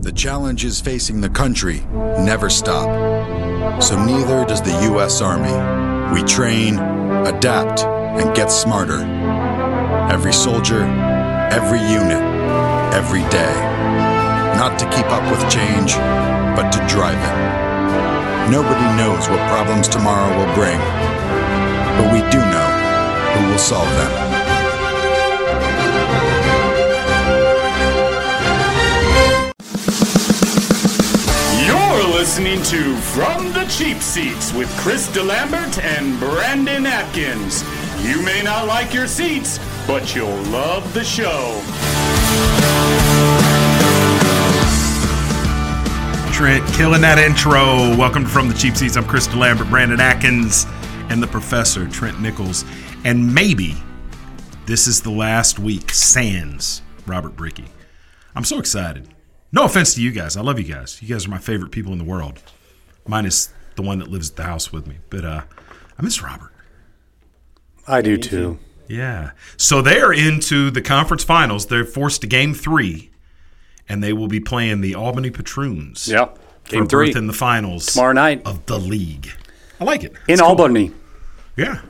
[0.00, 1.80] The challenges facing the country
[2.20, 3.82] never stop.
[3.82, 5.20] So neither does the U.S.
[5.20, 5.52] Army.
[6.14, 9.00] We train, adapt, and get smarter.
[10.10, 10.82] Every soldier,
[11.50, 12.22] every unit,
[12.94, 13.54] every day.
[14.54, 15.94] Not to keep up with change,
[16.56, 18.50] but to drive it.
[18.52, 20.78] Nobody knows what problems tomorrow will bring,
[21.98, 22.70] but we do know
[23.34, 24.27] who will solve them.
[32.28, 37.64] Listening to From the Cheap Seats with Chris DeLambert and Brandon Atkins.
[38.06, 41.58] You may not like your seats, but you'll love the show.
[46.34, 47.96] Trent, killing that intro.
[47.96, 48.98] Welcome to From the Cheap Seats.
[48.98, 50.66] I'm Chris DeLambert, Brandon Atkins,
[51.08, 52.66] and the professor, Trent Nichols.
[53.04, 53.74] And maybe
[54.66, 57.68] this is the last week, sans Robert Bricky.
[58.36, 59.08] I'm so excited.
[59.52, 60.36] No offense to you guys.
[60.36, 61.00] I love you guys.
[61.00, 62.40] You guys are my favorite people in the world,
[63.06, 64.96] minus the one that lives at the house with me.
[65.10, 65.42] But uh,
[65.98, 66.52] I miss Robert.
[67.86, 68.58] I do too.
[68.88, 69.30] Yeah.
[69.56, 71.66] So they're into the conference finals.
[71.66, 73.10] They're forced to game three,
[73.88, 76.08] and they will be playing the Albany Patroons.
[76.08, 76.26] Yeah.
[76.64, 79.30] for Game a three in the finals tomorrow night of the league.
[79.80, 80.12] I like it.
[80.26, 80.48] in cool.
[80.48, 80.92] Albany.
[81.56, 81.80] Yeah.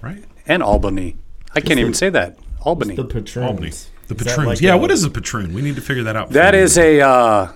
[0.00, 0.24] Right.
[0.46, 1.16] And Albany.
[1.54, 2.38] I can't even say that.
[2.60, 2.94] Albany.
[2.94, 3.48] The patroons.
[3.48, 3.72] Albany.
[4.08, 4.46] The Is patroons.
[4.46, 4.74] like yeah.
[4.74, 5.52] a- what is a patroon?
[5.54, 6.30] We need to figure that out.
[6.30, 6.62] That for you.
[6.64, 7.52] is a uh,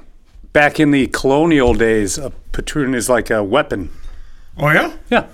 [0.53, 2.19] back in the colonial days.
[2.19, 3.91] A patroon is like a weapon.
[4.59, 4.95] Oh yeah.
[5.11, 5.27] Yeah,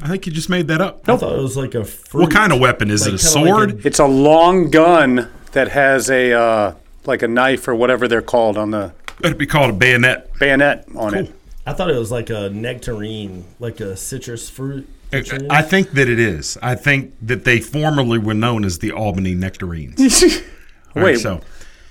[0.00, 1.08] I think you just made that up.
[1.08, 2.22] I thought it was like a fruit.
[2.22, 3.24] What kind of weapon is Like it?
[3.24, 3.84] A kinda like sword?
[3.84, 6.74] a- it's a long gun that has a uh,
[7.06, 8.92] like a knife or whatever they're called on the
[9.24, 10.32] It'd be called a bayonet.
[10.38, 11.32] bayonet on it.
[11.66, 14.88] I thought it was like a nectarine, like a citrus fruit.
[15.12, 15.46] Patroon.
[15.50, 16.58] I think that it is.
[16.62, 20.00] I think that they formerly were known as the Albany Nectarines.
[20.94, 21.40] All right, Wait, so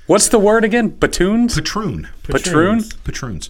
[0.08, 0.92] what's the word again?
[0.92, 1.56] Batoons?
[1.56, 2.08] patroon.
[2.24, 2.34] Patroon?
[2.34, 2.94] Patroons.
[2.94, 3.50] Patroons.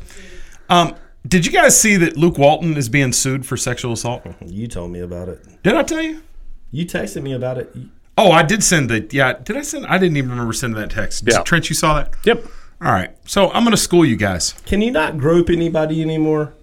[0.69, 0.95] Um,
[1.27, 4.23] did you guys see that Luke Walton is being sued for sexual assault?
[4.45, 5.43] You told me about it.
[5.63, 6.23] Did I tell you?
[6.71, 7.75] You texted me about it.
[8.17, 9.33] Oh, I did send the yeah.
[9.33, 9.85] Did I send?
[9.87, 11.23] I didn't even remember sending that text.
[11.27, 11.41] Yeah.
[11.43, 12.13] Trent, you saw that?
[12.25, 12.45] Yep.
[12.81, 13.15] All right.
[13.25, 14.53] So I'm going to school you guys.
[14.65, 16.53] Can you not grope anybody anymore?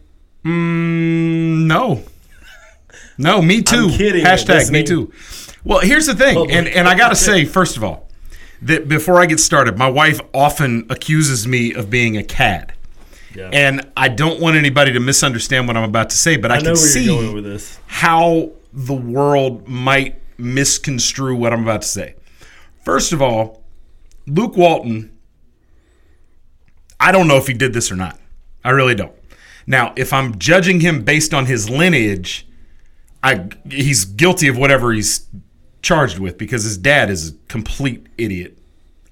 [0.45, 2.03] Mm, no.
[3.19, 3.91] No, me too.
[3.91, 4.25] kidding.
[4.25, 5.13] Hashtag me too.
[5.65, 8.09] Well, here's the thing, and, and I got to say, first of all,
[8.63, 12.73] that before I get started, my wife often accuses me of being a cad.
[13.35, 13.51] Yeah.
[13.53, 16.61] And I don't want anybody to misunderstand what I'm about to say, but I, I
[16.63, 17.79] can see going with this.
[17.87, 22.15] how the world might misconstrue what I'm about to say.
[22.85, 23.63] First of all,
[24.27, 25.17] Luke Walton,
[26.99, 28.19] I don't know if he did this or not.
[28.65, 29.13] I really don't.
[29.67, 32.48] Now, if I'm judging him based on his lineage,
[33.23, 35.27] I he's guilty of whatever he's
[35.83, 38.59] charged with because his dad is a complete idiot.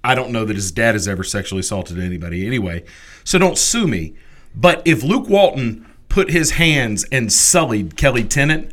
[0.04, 2.84] I don't know that his dad has ever sexually assaulted anybody anyway.
[3.24, 4.14] So don't sue me.
[4.54, 8.72] But if Luke Walton put his hands and sullied Kelly Tennant,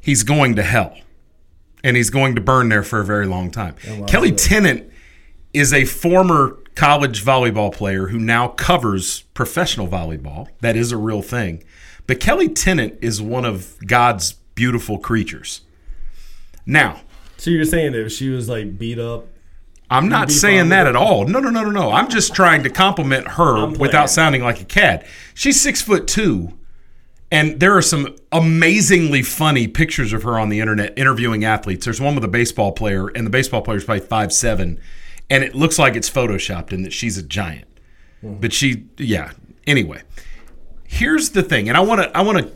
[0.00, 0.96] he's going to hell.
[1.82, 3.74] And he's going to burn there for a very long time.
[4.06, 4.90] Kelly Tennant
[5.52, 10.48] is a former college volleyball player who now covers professional volleyball.
[10.60, 11.64] That is a real thing.
[12.06, 15.62] But Kelly Tennant is one of God's beautiful creatures.
[16.66, 17.00] Now,
[17.36, 19.26] So you're saying if she was like beat up,
[19.90, 21.26] I'm not saying that at all.
[21.26, 21.92] No, no, no, no, no.
[21.92, 25.06] I'm just trying to compliment her without sounding like a cad.
[25.34, 26.54] She's six foot two,
[27.30, 31.84] and there are some amazingly funny pictures of her on the internet interviewing athletes.
[31.84, 34.80] There's one with a baseball player, and the baseball player is probably five seven,
[35.28, 37.68] and it looks like it's photoshopped and that she's a giant.
[38.22, 38.36] Hmm.
[38.40, 39.32] But she, yeah.
[39.66, 40.02] Anyway,
[40.88, 42.52] here's the thing, and I want to, I want to.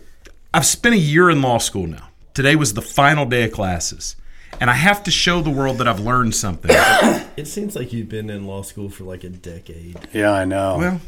[0.59, 2.09] I've spent a year in law school now.
[2.35, 4.17] Today was the final day of classes,
[4.61, 6.73] and I have to show the world that I've learned something.
[7.37, 9.97] it seems like you've been in law school for like a decade.
[10.13, 10.77] Yeah, I know.
[10.77, 11.01] Well,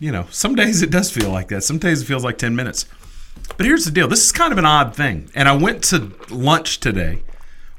[0.00, 1.64] you know, some days it does feel like that.
[1.64, 2.84] Some days it feels like 10 minutes.
[3.56, 5.30] But here's the deal this is kind of an odd thing.
[5.34, 7.22] And I went to lunch today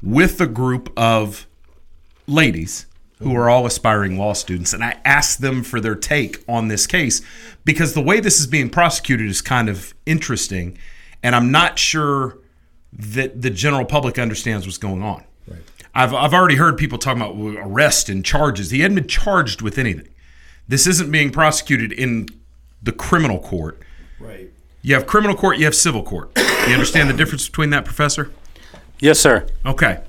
[0.02, 1.46] with a group of
[2.26, 2.86] ladies
[3.20, 4.72] who are all aspiring law students.
[4.72, 7.22] And I asked them for their take on this case
[7.64, 10.76] because the way this is being prosecuted is kind of interesting.
[11.22, 12.38] And I'm not sure
[12.92, 15.24] that the general public understands what's going on.
[15.94, 18.70] I've, I've already heard people talking about arrest and charges.
[18.70, 20.08] He hadn't been charged with anything.
[20.66, 22.28] This isn't being prosecuted in
[22.82, 23.80] the criminal court.
[24.18, 24.50] Right.
[24.80, 26.30] You have criminal court, you have civil court.
[26.36, 28.30] You understand the difference between that, Professor?
[29.00, 29.46] yes, sir.
[29.66, 30.02] Okay.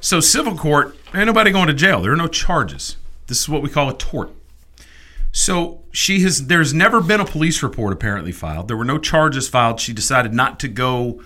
[0.00, 2.02] So, civil court, ain't nobody going to jail.
[2.02, 2.96] There are no charges.
[3.28, 4.30] This is what we call a tort.
[5.30, 8.68] So, she has, there's never been a police report apparently filed.
[8.68, 9.78] There were no charges filed.
[9.78, 11.22] She decided not to go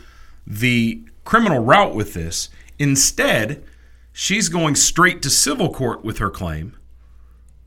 [0.47, 2.51] the criminal route with this.
[2.79, 3.65] Instead,
[4.13, 6.77] she's going straight to civil court with her claim.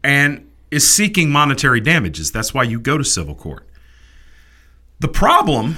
[0.03, 2.31] And is seeking monetary damages.
[2.31, 3.67] That's why you go to civil court.
[4.99, 5.77] The problem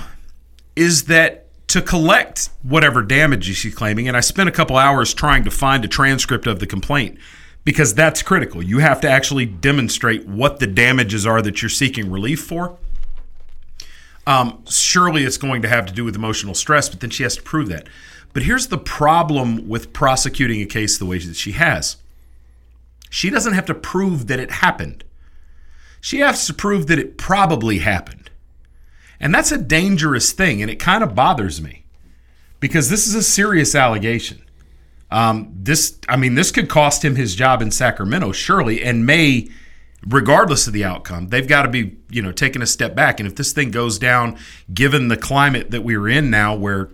[0.75, 5.43] is that to collect whatever damages she's claiming, and I spent a couple hours trying
[5.45, 7.17] to find a transcript of the complaint
[7.63, 8.63] because that's critical.
[8.63, 12.77] You have to actually demonstrate what the damages are that you're seeking relief for.
[14.25, 17.35] Um, surely it's going to have to do with emotional stress, but then she has
[17.35, 17.87] to prove that.
[18.33, 21.97] But here's the problem with prosecuting a case the way that she has
[23.11, 25.03] she doesn't have to prove that it happened,
[25.99, 28.31] she has to prove that it probably happened.
[29.19, 31.83] And that's a dangerous thing, and it kind of bothers me
[32.61, 34.41] because this is a serious allegation.
[35.11, 39.49] Um, this, I mean, this could cost him his job in Sacramento, surely, and may,
[40.07, 43.19] regardless of the outcome, they've got to be, you know, taking a step back.
[43.19, 44.37] And if this thing goes down,
[44.73, 46.89] given the climate that we're in now, where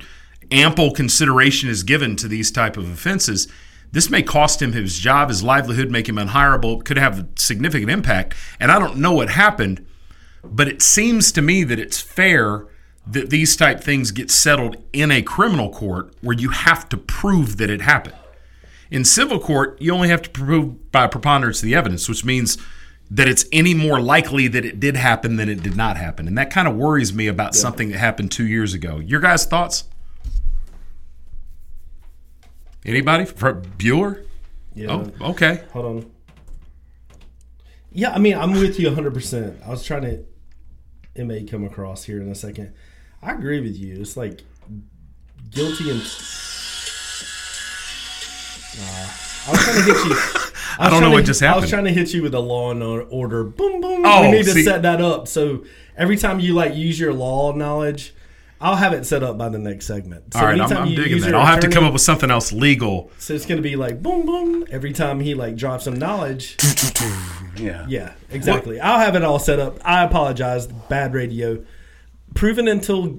[0.50, 3.48] ample consideration is given to these type of offenses,
[3.92, 6.84] this may cost him his job, his livelihood, make him unhireable.
[6.84, 8.36] Could have a significant impact.
[8.60, 9.86] And I don't know what happened,
[10.44, 12.66] but it seems to me that it's fair
[13.10, 17.58] that these type things get settled in a criminal court where you have to prove
[17.58, 18.16] that it happened.
[18.92, 22.58] In civil court, you only have to prove by preponderance of the evidence, which means
[23.10, 26.28] that it's any more likely that it did happen than it did not happen.
[26.28, 29.00] And that kind of worries me about something that happened two years ago.
[29.00, 29.86] Your guys' thoughts?
[32.86, 33.26] Anybody?
[33.26, 34.26] For Bueller?
[34.74, 34.92] Yeah.
[34.92, 35.64] Oh, okay.
[35.72, 36.12] Hold on.
[37.92, 39.66] Yeah, I mean, I'm with you 100%.
[39.66, 40.24] I was trying to,
[41.16, 42.74] it may come across here in a second.
[43.22, 44.00] I agree with you.
[44.02, 44.42] It's like
[45.52, 46.02] guilty and.
[48.80, 49.10] Uh,
[49.48, 50.16] I was trying to hit you.
[50.80, 51.58] I was don't know what to- just happened.
[51.58, 53.44] I was trying to hit you with a law and order.
[53.44, 54.04] Boom, boom.
[54.06, 55.28] Oh, we need to set that up.
[55.28, 55.66] So
[55.98, 58.14] every time you like use your law knowledge,
[58.62, 60.34] I'll have it set up by the next segment.
[60.34, 61.34] So All right, I'm, I'm digging that.
[61.34, 63.10] I'll have to come up with something else legal.
[63.18, 64.68] So it's gonna be like boom, boom.
[64.70, 66.58] Every time he like drops some knowledge.
[67.58, 67.88] Yeah.
[67.90, 68.80] Yeah, exactly.
[68.80, 69.80] I'll have it all set up.
[69.84, 70.68] I apologize.
[70.68, 71.66] Bad radio.
[72.38, 73.18] Proven until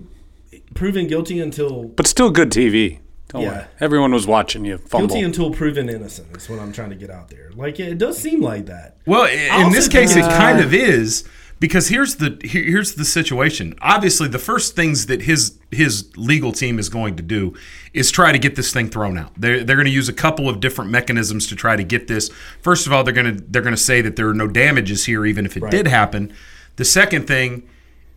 [0.74, 3.00] proven guilty until But still good TV.
[3.30, 3.48] Don't Yeah.
[3.52, 3.64] worry.
[3.80, 5.08] Everyone was watching you fumble.
[5.08, 6.28] guilty until proven innocent.
[6.36, 7.50] Is what I'm trying to get out there.
[7.56, 8.96] Like it does seem like that.
[9.06, 11.24] Well, i- in this case, it kind of is
[11.58, 13.74] because here's the here- here's the situation.
[13.82, 17.54] Obviously, the first things that his his legal team is going to do
[17.92, 19.32] is try to get this thing thrown out.
[19.36, 22.30] They're they're going to use a couple of different mechanisms to try to get this.
[22.62, 25.06] First of all, they're going to they're going to say that there are no damages
[25.06, 26.32] here, even if it did happen.
[26.76, 27.64] The second thing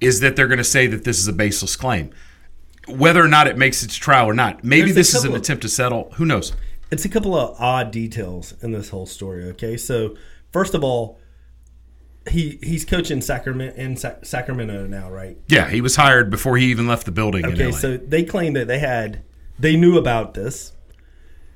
[0.02, 2.10] is that they're going to say that this is a baseless claim.
[2.88, 5.32] Whether or not it makes it to trial or not, maybe There's this is an
[5.34, 6.12] of- attempt to settle.
[6.16, 6.52] Who knows?
[6.90, 9.46] It's a couple of odd details in this whole story.
[9.52, 10.18] Okay, so
[10.52, 11.20] first of all,
[12.30, 15.38] he he's coaching Sacramento in Sac- Sacramento now, right?
[15.48, 17.46] Yeah, he was hired before he even left the building.
[17.46, 19.22] in Okay, so they claim that they had
[19.58, 20.74] they knew about this.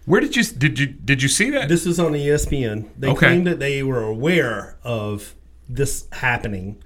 [0.05, 1.67] Where did you did you did you see that?
[1.67, 2.87] This was on ESPN.
[2.97, 3.17] They Okay.
[3.27, 5.35] claimed that they were aware of
[5.67, 6.81] this happening.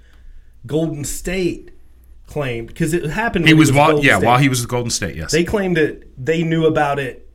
[0.66, 1.70] Golden State
[2.26, 3.46] claimed because it happened.
[3.46, 4.26] he when was while yeah State.
[4.26, 5.16] while he was with Golden State.
[5.16, 5.32] Yes.
[5.32, 7.26] They claimed that they knew about it.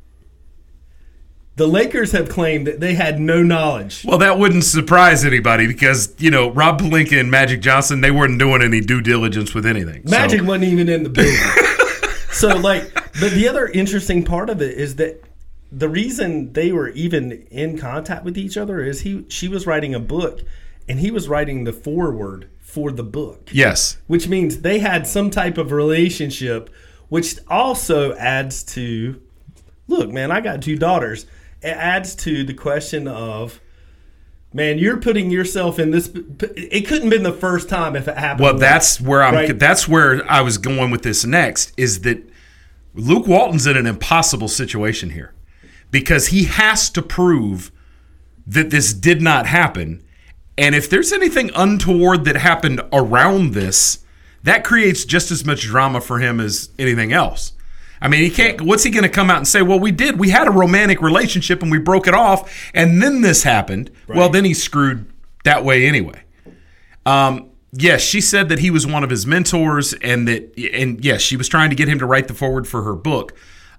[1.57, 4.03] The Lakers have claimed that they had no knowledge.
[4.03, 8.39] well, that wouldn't surprise anybody because you know Rob Pelinka and Magic Johnson they weren't
[8.39, 10.05] doing any due diligence with anything.
[10.05, 12.09] So- Magic wasn't even in the building.
[12.31, 15.21] so like, but the other interesting part of it is that
[15.71, 19.93] the reason they were even in contact with each other is he she was writing
[19.95, 20.41] a book,
[20.87, 23.49] and he was writing the foreword for the book.
[23.53, 26.69] yes, which means they had some type of relationship,
[27.07, 29.21] which also adds to
[29.87, 31.25] look, man, I got two daughters.
[31.61, 33.61] It adds to the question of,
[34.53, 36.11] man, you're putting yourself in this.
[36.13, 38.43] It couldn't have been the first time if it happened.
[38.43, 39.33] well that's where I'm.
[39.33, 39.57] right?
[39.57, 41.71] That's where I was going with this next.
[41.77, 42.21] Is that
[42.93, 45.33] Luke Walton's in an impossible situation here
[45.91, 47.71] because he has to prove
[48.45, 50.03] that this did not happen.
[50.57, 53.99] And if there's anything untoward that happened around this,
[54.43, 57.53] that creates just as much drama for him as anything else.
[58.01, 58.61] I mean, he can't.
[58.61, 59.61] What's he going to come out and say?
[59.61, 60.19] Well, we did.
[60.19, 63.89] We had a romantic relationship and we broke it off, and then this happened.
[64.07, 65.11] Well, then he's screwed
[65.43, 66.21] that way anyway.
[67.05, 71.21] Um, yes, she said that he was one of his mentors, and that, and yes,
[71.21, 73.35] she was trying to get him to write the foreword for her book.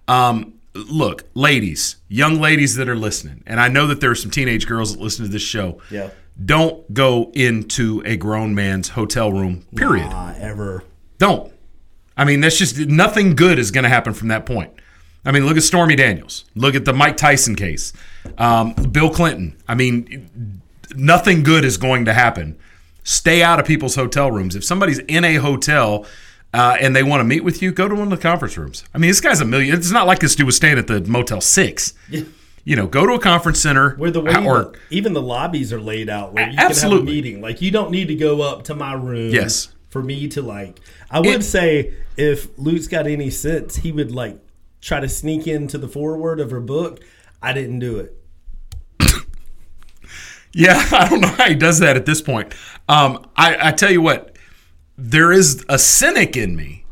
[0.09, 4.31] Um, look, ladies, young ladies that are listening, and I know that there are some
[4.31, 5.81] teenage girls that listen to this show.
[5.91, 6.11] Yeah.
[6.45, 9.67] Don't go into a grown man's hotel room.
[9.75, 10.09] Period.
[10.11, 10.85] Ah, ever.
[11.19, 11.53] Don't.
[12.17, 14.73] I mean, that's just nothing good is going to happen from that point.
[15.25, 16.45] I mean, look at Stormy Daniels.
[16.55, 17.93] Look at the Mike Tyson case.
[18.39, 19.57] Um, Bill Clinton.
[19.67, 20.61] I mean,
[20.95, 22.59] nothing good is going to happen.
[23.03, 24.55] Stay out of people's hotel rooms.
[24.57, 26.07] If somebody's in a hotel
[26.55, 28.85] uh, and they want to meet with you, go to one of the conference rooms.
[28.95, 29.77] I mean, this guy's a million.
[29.77, 31.95] It's not like this dude was staying at the Motel Six.
[32.67, 35.73] You know, go to a conference center Where the way or the, even the lobbies
[35.73, 37.13] are laid out where you can have absolutely.
[37.13, 37.41] a meeting.
[37.41, 39.31] Like you don't need to go up to my room.
[39.31, 39.69] Yes.
[39.89, 44.11] For me to like, I would It- say if Luke's got any sense, he would
[44.11, 44.41] like
[44.81, 46.99] try to sneak into the foreword of her book.
[47.41, 48.13] I didn't do it.
[50.53, 52.55] Yeah, I don't know how he does that at this point.
[52.89, 54.39] Um, I, I tell you what,
[54.97, 56.86] there is a cynic in me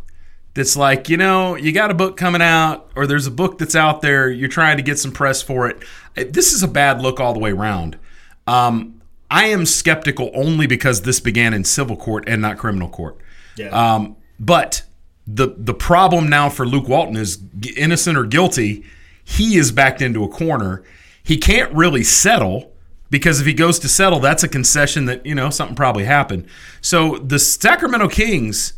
[0.55, 3.75] that's like, you know, you got a book coming out, or there's a book that's
[3.75, 5.83] out there, you're trying to get some press for it.
[6.17, 7.99] Uh, This is a bad look all the way around.
[8.47, 13.19] Um, I am skeptical only because this began in civil court and not criminal court.
[13.57, 13.69] Yeah.
[13.69, 14.83] Um, but
[15.27, 17.39] the the problem now for Luke Walton is
[17.77, 18.85] innocent or guilty.
[19.25, 20.85] He is backed into a corner.
[21.23, 22.73] He can't really settle
[23.11, 26.47] because if he goes to settle, that's a concession that you know something probably happened.
[26.81, 28.75] So the Sacramento Kings,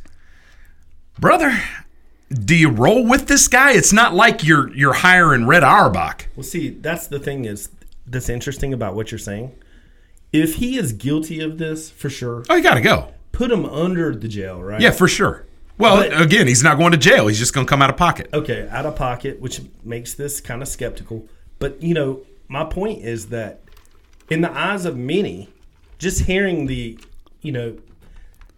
[1.18, 1.58] brother,
[2.32, 3.72] do you roll with this guy?
[3.72, 6.28] It's not like you're you're hiring Red Auerbach.
[6.36, 7.68] Well, see, that's the thing is
[8.06, 9.52] that's interesting about what you're saying.
[10.32, 13.12] If he is guilty of this, for sure, Oh, you got to go.
[13.32, 14.80] put him under the jail, right?
[14.80, 15.46] Yeah, for sure.
[15.78, 17.26] Well, But- again, he's not going to jail.
[17.28, 18.28] He's just going to come out of pocket.
[18.32, 21.26] okay, out of pocket, which makes this kind of skeptical.
[21.58, 23.60] But you know, my point is that
[24.30, 25.48] in the eyes of many,
[25.98, 26.98] just hearing the,
[27.40, 27.76] you know,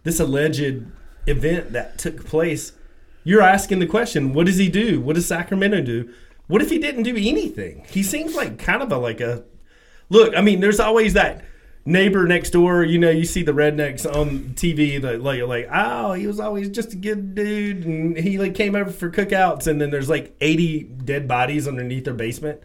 [0.03, 0.85] this alleged
[1.27, 2.73] event that took place,
[3.23, 4.99] you're asking the question: What does he do?
[5.01, 6.13] What does Sacramento do?
[6.47, 7.85] What if he didn't do anything?
[7.89, 9.43] He seems like kind of a like a
[10.09, 10.35] look.
[10.35, 11.43] I mean, there's always that
[11.85, 12.83] neighbor next door.
[12.83, 16.69] You know, you see the rednecks on TV that like like oh, he was always
[16.69, 20.35] just a good dude, and he like came over for cookouts, and then there's like
[20.41, 22.61] 80 dead bodies underneath their basement.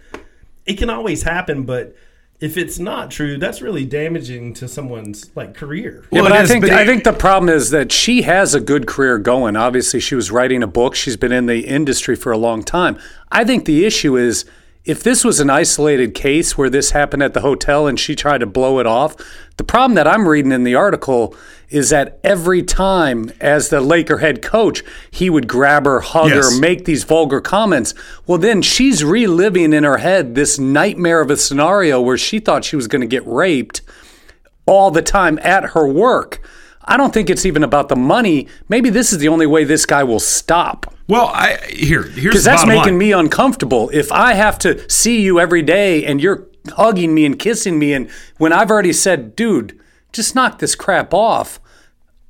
[0.67, 1.95] It can always happen, but
[2.41, 6.05] if it's not true, that's really damaging to someone's like career.
[6.11, 8.55] Yeah, Well, but I is, think but I think the problem is that she has
[8.55, 9.57] a good career going.
[9.57, 10.95] Obviously, she was writing a book.
[10.95, 12.99] She's been in the industry for a long time.
[13.31, 14.45] I think the issue is
[14.85, 18.39] if this was an isolated case where this happened at the hotel and she tried
[18.39, 19.17] to blow it off,
[19.57, 21.35] the problem that I'm reading in the article
[21.71, 26.55] is that every time as the Laker head coach, he would grab her, hug Yes.
[26.55, 27.95] her, make these vulgar comments.
[28.27, 32.65] Well, then she's reliving in her head this nightmare of a scenario where she thought
[32.65, 33.81] she was going to get raped
[34.67, 36.47] all the time at her work.
[36.87, 38.47] I don't think it's even about the money.
[38.69, 40.95] Maybe this is the only way this guy will stop.
[41.09, 42.99] Well, I here here's Because that's making line.
[42.99, 43.91] me uncomfortable.
[43.93, 47.93] If I have to see you every day and you're hugging me and kissing me,
[47.93, 49.79] and when I've already said, dude,
[50.13, 51.61] just knock this crap off,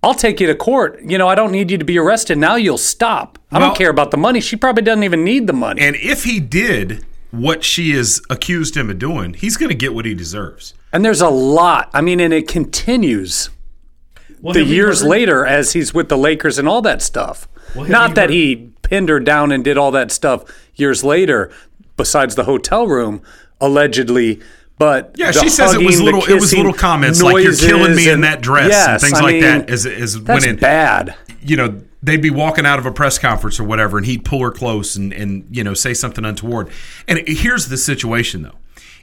[0.03, 1.01] I'll take you to court.
[1.03, 2.37] You know, I don't need you to be arrested.
[2.39, 3.39] Now you'll stop.
[3.51, 4.41] I Well- don't care about the money.
[4.41, 5.81] She probably doesn't even need the money.
[5.81, 9.95] And if he did what she is accused him of doing, he's going to get
[9.95, 10.75] what he deserves.
[10.93, 11.91] And there's a lot.
[11.95, 13.51] I mean, and it continues.
[14.45, 17.49] Well, the years heard- later as he's with the Lakers and all that stuff.
[17.75, 20.45] Well, Not you that heard- he pinned her down and did all that stuff
[20.77, 21.51] years later,
[21.97, 23.23] besides the hotel room,
[23.61, 24.41] allegedly.
[24.79, 26.25] But Yeah, the she says it was hugging, the little.
[26.25, 29.19] It was little comments like "You're killing me noises in that dress" Yes, and things
[29.19, 29.71] I like mean, that.
[29.71, 31.15] As as that's when in, bad.
[31.41, 34.41] you know they'd be walking out of a press conference or whatever, and he'd pull
[34.43, 36.69] her close and and you know say something untoward.
[37.07, 38.57] And here's the situation though: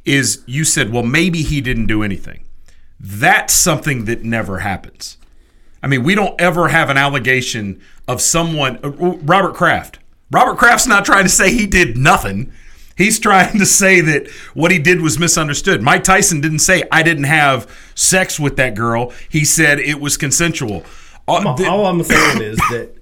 [0.04, 2.42] is you said, well, maybe he didn't do anything.
[3.00, 5.18] That's something that never happens.
[5.84, 8.78] I mean, we don't ever have an allegation of someone.
[8.84, 10.00] uh, Robert Kraft.
[10.32, 12.52] Robert Kraft's not trying to say he did nothing.
[12.98, 15.82] He's trying to say that what he did was misunderstood.
[15.82, 19.12] Mike Tyson didn't say I didn't have sex with that girl.
[19.30, 20.84] He said it was consensual.
[21.28, 22.96] Uh, All, the- all I'm saying is that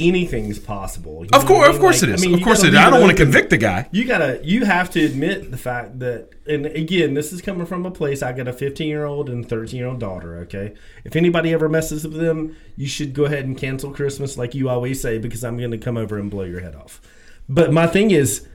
[0.00, 1.24] anything's possible.
[1.24, 2.22] You of course, what I of course Like, it is.
[2.22, 2.78] I mean, of course it is.
[2.80, 3.88] I don't want to convict the guy.
[3.92, 7.84] You gotta, you have to admit the fact that, and again, this is coming from
[7.86, 8.22] a place.
[8.22, 10.38] I got a 15 year old and 13 year old daughter.
[10.38, 14.54] Okay, if anybody ever messes with them, you should go ahead and cancel Christmas, like
[14.54, 17.00] you always say, because I'm going to come over and blow your head off.
[17.48, 18.46] But my thing is,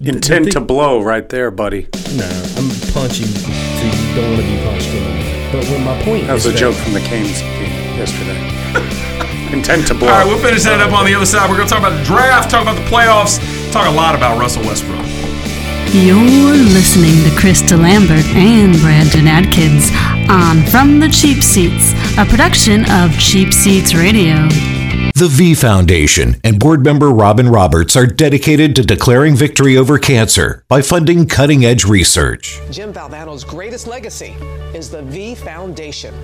[0.00, 1.82] Intent the to thing- blow right there, buddy.
[2.16, 2.24] no,
[2.56, 5.50] I'm punching so you don't want to be punched anymore.
[5.52, 9.08] But when my point That was is a joke from the Canes yesterday.
[9.52, 10.08] Intent to blow.
[10.08, 11.48] All right, we'll finish that up on the other side.
[11.50, 13.38] We're going to talk about the draft, talk about the playoffs,
[13.70, 15.04] talk a lot about Russell Westbrook.
[15.92, 19.90] You're listening to Chris DeLambert and Brandon Atkins
[20.30, 24.48] on From the Cheap Seats, a production of Cheap Seats Radio.
[25.14, 30.64] The V Foundation and board member Robin Roberts are dedicated to declaring victory over cancer
[30.68, 32.58] by funding cutting edge research.
[32.70, 34.34] Jim Valvano's greatest legacy
[34.72, 36.14] is the V Foundation.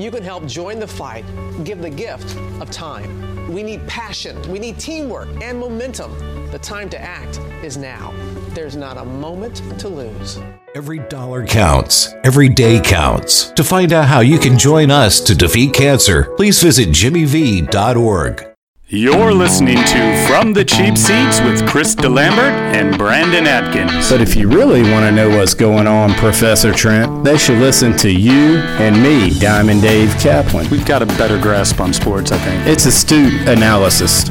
[0.00, 1.26] You can help join the fight,
[1.62, 3.52] give the gift of time.
[3.52, 6.50] We need passion, we need teamwork and momentum.
[6.50, 8.14] The time to act is now.
[8.54, 10.38] There's not a moment to lose.
[10.74, 13.50] Every dollar counts, every day counts.
[13.50, 18.49] To find out how you can join us to defeat cancer, please visit jimmyv.org.
[18.92, 24.10] You're listening to From the Cheap Seats with Chris DeLambert and Brandon Atkins.
[24.10, 27.96] But if you really want to know what's going on, Professor Trent, they should listen
[27.98, 30.68] to you and me, Diamond Dave Kaplan.
[30.70, 32.66] We've got a better grasp on sports, I think.
[32.66, 34.28] It's astute analysis.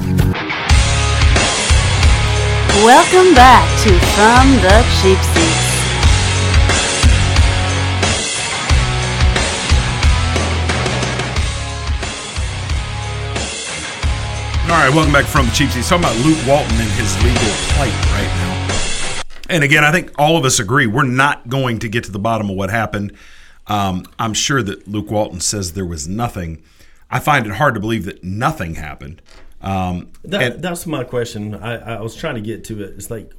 [2.83, 5.58] Welcome back to From the Cheap Seats.
[14.69, 15.89] All right, welcome back from Cheap Seats.
[15.89, 17.41] Talking about Luke Walton and his legal
[17.73, 19.21] plight right now.
[19.49, 22.19] And again, I think all of us agree we're not going to get to the
[22.19, 23.13] bottom of what happened.
[23.65, 26.61] Um, I'm sure that Luke Walton says there was nothing.
[27.09, 29.23] I find it hard to believe that nothing happened.
[29.61, 31.55] Um, That, and- that's my question.
[31.55, 32.93] I, I was trying to get to it.
[32.95, 33.31] It's like,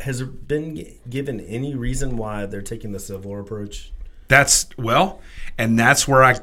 [0.00, 3.92] has there been given any reason why they're taking the civil approach?
[4.28, 5.20] That's well,
[5.58, 6.36] and that's where I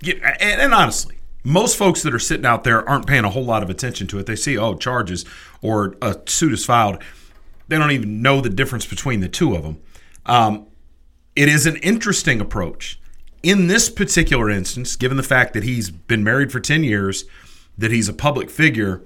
[0.00, 0.22] get.
[0.22, 3.62] And, and honestly, most folks that are sitting out there aren't paying a whole lot
[3.62, 4.26] of attention to it.
[4.26, 5.24] They see, oh, charges
[5.62, 7.02] or a suit is filed.
[7.68, 9.80] They don't even know the difference between the two of them.
[10.26, 10.66] Um,
[11.36, 13.00] it is an interesting approach.
[13.42, 17.24] In this particular instance, given the fact that he's been married for 10 years,
[17.78, 19.02] that he's a public figure,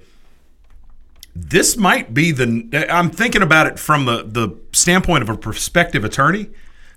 [1.33, 2.87] this might be the.
[2.89, 6.49] I'm thinking about it from the, the standpoint of a prospective attorney.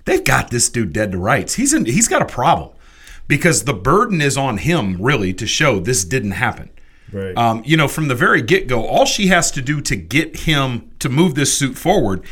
[0.05, 1.55] They've got this dude dead to rights.
[1.55, 2.71] He's in, he's got a problem
[3.29, 6.71] because the burden is on him really to show this didn't happen.
[7.13, 7.37] Right.
[7.37, 10.41] Um, you know, from the very get go, all she has to do to get
[10.41, 12.25] him to move this suit forward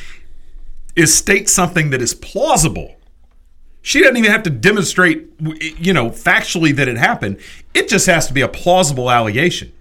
[0.94, 2.96] is state something that is plausible.
[3.82, 7.38] She doesn't even have to demonstrate, you know, factually that it happened.
[7.72, 9.72] It just has to be a plausible allegation.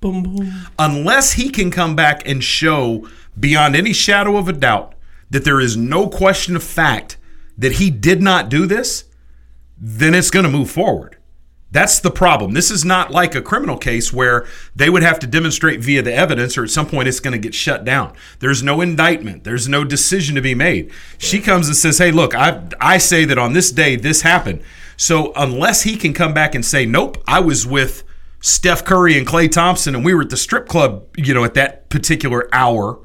[0.00, 0.52] boom, boom.
[0.78, 4.94] Unless he can come back and show beyond any shadow of a doubt
[5.30, 7.16] that there is no question of fact
[7.56, 9.04] that he did not do this,
[9.84, 11.16] then it's going to move forward.
[11.72, 12.52] That's the problem.
[12.52, 14.46] This is not like a criminal case where
[14.76, 17.38] they would have to demonstrate via the evidence, or at some point it's going to
[17.38, 18.12] get shut down.
[18.40, 19.42] There's no indictment.
[19.42, 20.92] There's no decision to be made.
[21.16, 24.62] She comes and says, "Hey, look, I I say that on this day this happened."
[24.98, 28.04] So unless he can come back and say, "Nope, I was with
[28.40, 31.54] Steph Curry and Klay Thompson, and we were at the strip club, you know, at
[31.54, 32.98] that particular hour,"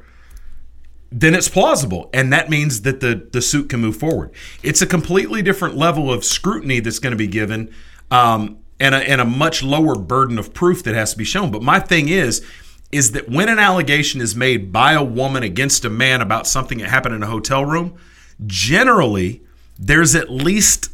[1.11, 2.09] then it's plausible.
[2.13, 4.31] And that means that the the suit can move forward.
[4.63, 7.73] It's a completely different level of scrutiny that's going to be given
[8.11, 11.51] um, and, a, and a much lower burden of proof that has to be shown.
[11.51, 12.45] But my thing is
[12.91, 16.77] is that when an allegation is made by a woman against a man about something
[16.77, 17.97] that happened in a hotel room
[18.45, 19.41] generally
[19.77, 20.89] there's at least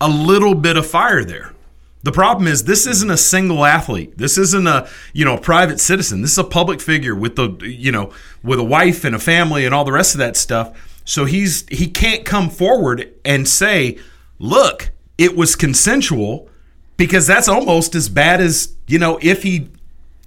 [0.00, 1.54] a little bit of fire there
[2.06, 4.16] the problem is this isn't a single athlete.
[4.16, 6.22] This isn't a you know a private citizen.
[6.22, 8.12] This is a public figure with the you know
[8.44, 11.00] with a wife and a family and all the rest of that stuff.
[11.04, 13.98] So he's he can't come forward and say,
[14.38, 16.48] "Look, it was consensual,"
[16.96, 19.68] because that's almost as bad as you know if he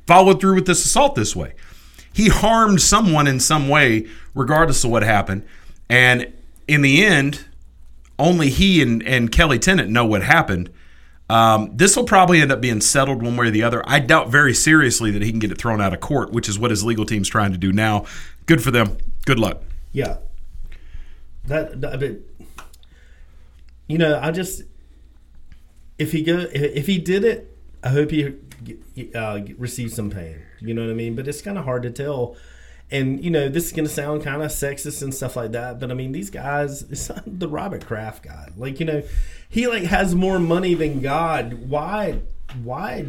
[0.06, 1.54] followed through with this assault this way.
[2.12, 5.46] He harmed someone in some way, regardless of what happened.
[5.88, 6.34] And
[6.68, 7.46] in the end,
[8.18, 10.70] only he and, and Kelly Tennant know what happened.
[11.30, 13.84] Um, this will probably end up being settled one way or the other.
[13.86, 16.58] I doubt very seriously that he can get it thrown out of court, which is
[16.58, 18.06] what his legal team's trying to do now.
[18.48, 18.98] Good for them.
[19.26, 19.62] Good luck.
[19.92, 20.18] Yeah.
[21.46, 22.66] That, that but,
[23.88, 24.64] you know, I just
[26.00, 28.34] if he go if, he did it, I hope he
[29.14, 30.42] uh, receives some pain.
[30.60, 31.16] You know what I mean?
[31.16, 32.36] But it's kind of hard to tell.
[32.92, 35.80] And you know, this is gonna sound kind of sexist and stuff like that.
[35.80, 38.50] But I mean, these guys, it's the Robert Kraft guy.
[38.58, 39.04] Like you know,
[39.48, 41.70] he like has more money than God.
[41.70, 42.22] Why?
[42.64, 43.06] Why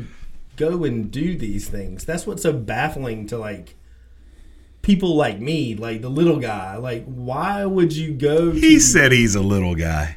[0.57, 2.05] go and do these things?
[2.05, 3.75] That's what's so baffling to like
[4.83, 6.77] people like me, like the little guy.
[6.77, 8.53] Like, why would you go?
[8.53, 10.17] He to, said he's a little guy.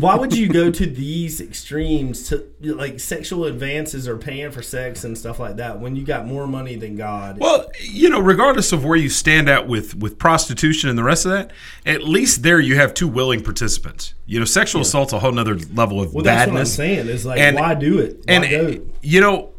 [0.00, 5.04] Why would you go to these extremes to like sexual advances or paying for sex
[5.04, 7.38] and stuff like that when you got more money than God?
[7.38, 11.24] Well, you know, regardless of where you stand at with with prostitution and the rest
[11.26, 11.50] of that,
[11.86, 14.14] at least there you have two willing participants.
[14.26, 17.08] You know, sexual assault's a whole nother level of well, that's what I'm saying.
[17.08, 18.22] Is like, And- why do it?
[18.26, 18.86] Why and go?
[19.02, 19.50] you know,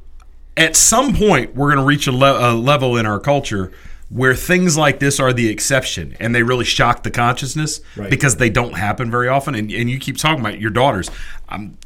[0.58, 3.71] at some point we're going to reach a, le- a level in our culture
[4.10, 8.10] where things like this are the exception and they really shock the consciousness Right.
[8.10, 9.56] because they don't happen very often.
[9.56, 11.10] And, and you keep talking about your daughters.
[11.50, 11.78] I'm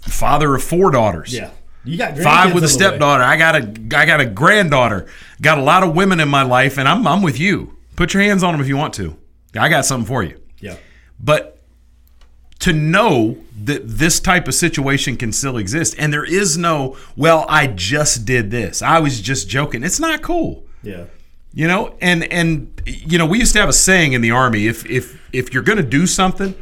[0.00, 1.32] father of four daughters.
[1.32, 1.50] Yeah,
[1.84, 2.88] you got Five with a on the way.
[2.90, 3.22] stepdaughter.
[3.22, 5.06] I got a I got a granddaughter.
[5.40, 7.76] Got a lot of women in my life, and I'm I'm with you.
[7.96, 9.16] Put your hands on them if you want to.
[9.56, 10.40] I got something for you.
[10.60, 10.76] Yeah,
[11.18, 11.58] But
[12.60, 17.46] to know that this type of situation can still exist, and there is no, well,
[17.48, 18.82] I just did this.
[18.82, 19.82] I was just joking.
[19.82, 20.64] It's not cool.
[20.82, 21.04] yeah,
[21.52, 24.66] You know, and and you know, we used to have a saying in the army:
[24.66, 26.54] if if if you're going to do something,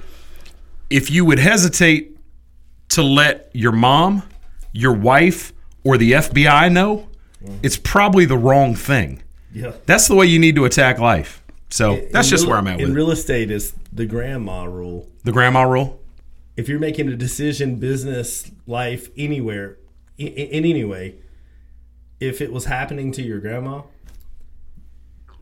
[0.89, 2.17] if you would hesitate
[2.91, 4.23] to let your mom,
[4.73, 5.53] your wife,
[5.85, 7.09] or the FBI know,
[7.43, 7.59] mm-hmm.
[7.63, 9.23] it's probably the wrong thing.
[9.53, 9.73] Yeah.
[9.87, 11.43] That's the way you need to attack life.
[11.71, 14.65] So that's In just real- where I'm at with In real estate, is the grandma
[14.65, 15.09] rule.
[15.25, 16.01] the grandma rule.
[16.57, 19.77] If you're making a decision, business, life, anywhere,
[20.17, 21.17] in, in any way,
[22.21, 23.83] if it was happening to your grandma,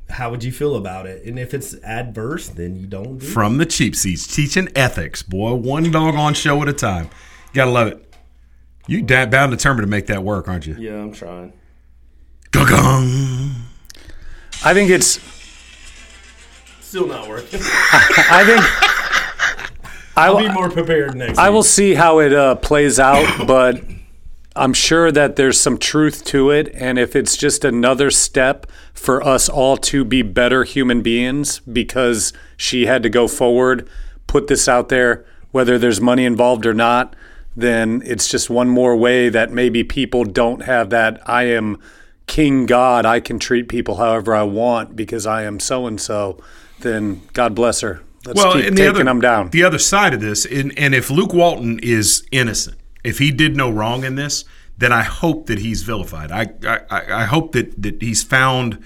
[0.08, 1.24] how would you feel about it?
[1.24, 3.28] And if it's adverse, then you don't do it.
[3.30, 7.04] From the cheap seats, teaching ethics, boy, one doggone show at a time.
[7.06, 8.14] You Gotta love it.
[8.86, 10.76] You da- bound determined to make that work, aren't you?
[10.78, 11.52] Yeah, I'm trying.
[12.52, 13.50] Gong.
[14.64, 15.20] I think it's.
[16.80, 17.60] Still not working.
[17.62, 18.60] I think.
[20.18, 21.54] I I'll will, be more prepared next I week.
[21.54, 23.82] will see how it uh, plays out, but
[24.56, 26.70] I'm sure that there's some truth to it.
[26.74, 32.32] And if it's just another step for us all to be better human beings because
[32.56, 33.88] she had to go forward,
[34.26, 37.14] put this out there, whether there's money involved or not,
[37.54, 41.78] then it's just one more way that maybe people don't have that I am
[42.26, 46.38] king God, I can treat people however I want because I am so and so,
[46.80, 48.02] then God bless her.
[48.26, 49.50] Let's keep and taking them down.
[49.50, 53.56] The other side of this, and, and if Luke Walton is innocent, if he did
[53.56, 54.44] no wrong in this,
[54.76, 56.32] then I hope that he's vilified.
[56.32, 56.48] I
[56.90, 58.82] I, I hope that that he's found,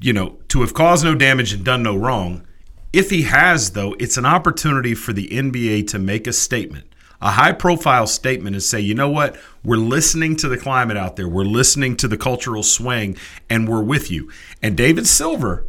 [0.00, 2.46] you know, to have caused no damage and done no wrong.
[2.92, 6.86] If he has, though, it's an opportunity for the NBA to make a statement,
[7.20, 11.16] a high profile statement, and say, you know what, we're listening to the climate out
[11.16, 13.18] there, we're listening to the cultural swing,
[13.50, 14.30] and we're with you.
[14.62, 15.66] And David Silver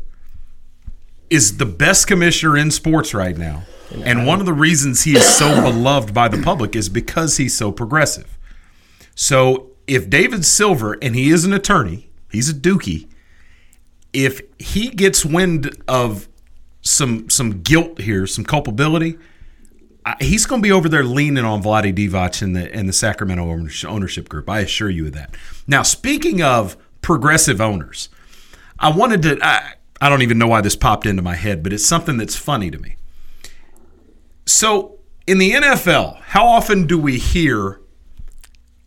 [1.29, 3.63] is the best commissioner in sports right now.
[3.91, 7.55] And one of the reasons he is so beloved by the public is because he's
[7.55, 8.37] so progressive.
[9.15, 13.07] So if David Silver, and he is an attorney, he's a Dukie,
[14.13, 16.27] if he gets wind of
[16.81, 19.17] some some guilt here, some culpability,
[20.19, 23.49] he's going to be over there leaning on Vlade Divac and the and the Sacramento
[23.49, 24.49] ownership- ownership group.
[24.49, 25.35] I assure you of that.
[25.65, 28.09] Now, speaking of progressive owners,
[28.79, 29.39] I wanted to.
[29.41, 32.35] I, I don't even know why this popped into my head, but it's something that's
[32.35, 32.96] funny to me.
[34.47, 37.81] So, in the NFL, how often do we hear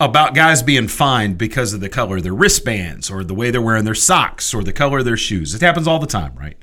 [0.01, 3.61] about guys being fined because of the color of their wristbands or the way they're
[3.61, 5.55] wearing their socks or the color of their shoes?
[5.55, 6.57] It happens all the time, right?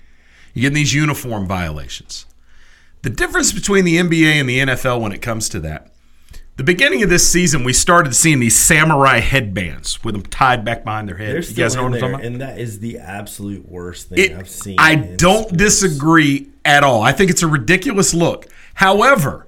[0.56, 2.26] You get these uniform violations.
[3.04, 5.92] The difference between the NBA and the NFL when it comes to that,
[6.56, 10.84] the beginning of this season, we started seeing these samurai headbands with them tied back
[10.84, 11.36] behind their head.
[11.36, 12.26] They're you guys know what I'm in talking about?
[12.26, 14.78] and that is the absolute worst thing It- I've seen.
[14.80, 15.58] I don't sports.
[15.58, 17.04] disagree at all.
[17.04, 18.48] I think it's a ridiculous look.
[18.78, 19.48] However,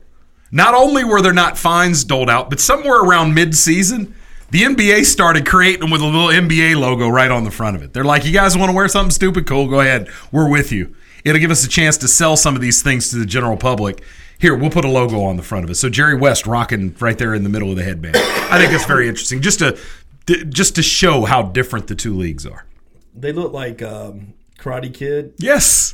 [0.51, 4.15] not only were there not fines doled out, but somewhere around mid-season,
[4.49, 7.83] the NBA started creating them with a little NBA logo right on the front of
[7.83, 7.93] it.
[7.93, 9.45] They're like, "You guys want to wear something stupid?
[9.45, 10.07] Cool, go ahead.
[10.31, 13.17] We're with you." It'll give us a chance to sell some of these things to
[13.17, 14.01] the general public.
[14.39, 15.75] Here, we'll put a logo on the front of it.
[15.75, 18.15] So Jerry West rocking right there in the middle of the headband.
[18.17, 19.77] I think it's very interesting, just to
[20.49, 22.65] just to show how different the two leagues are.
[23.15, 25.93] They look like um, Karate Kid, Yes.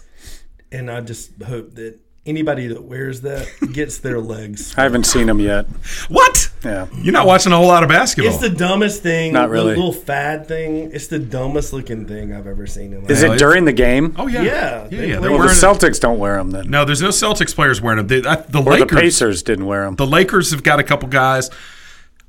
[0.71, 4.73] and I just hope that anybody that wears that gets their legs.
[4.77, 5.65] I haven't seen them yet.
[6.09, 6.51] What?
[6.63, 6.87] Yeah.
[7.01, 8.31] You're not watching a whole lot of basketball.
[8.33, 9.33] It's the dumbest thing.
[9.33, 9.73] Not really.
[9.75, 10.91] The little fad thing.
[10.91, 13.33] It's the dumbest looking thing I've ever seen in my Is life.
[13.33, 14.15] it during the game?
[14.17, 15.19] oh yeah, Yeah, yeah, yeah.
[15.19, 16.69] They're Well, the wearing Celtics don't wear them then.
[16.69, 16.83] no.
[16.85, 18.07] There's no Celtics players wearing them.
[18.21, 19.95] The, uh, the Or the Lakers, Pacers didn't wear them.
[19.95, 21.49] the Lakers have got a couple guys.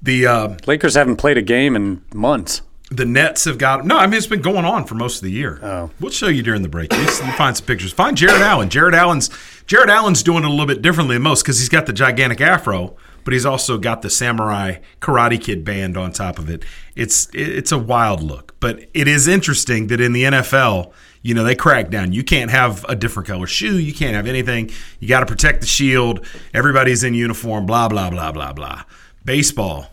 [0.03, 2.61] The uh, Lakers haven't played a game in months.
[2.90, 3.99] The Nets have got no.
[3.99, 5.59] I mean, it's been going on for most of the year.
[5.62, 5.90] Oh.
[5.99, 6.92] we'll show you during the break.
[6.92, 7.92] You find some pictures.
[7.92, 8.68] Find Jared Allen.
[8.70, 9.29] Jared Allen's
[9.66, 12.40] Jared Allen's doing it a little bit differently than most because he's got the gigantic
[12.40, 16.64] afro, but he's also got the samurai Karate Kid band on top of it.
[16.94, 20.92] It's it's a wild look, but it is interesting that in the NFL.
[21.22, 22.12] You know, they crack down.
[22.12, 23.79] You can't have a different color shoe.
[23.79, 24.70] You can't have anything.
[25.01, 26.25] You got to protect the shield.
[26.55, 28.85] Everybody's in uniform, blah, blah, blah, blah, blah.
[29.25, 29.87] Baseball,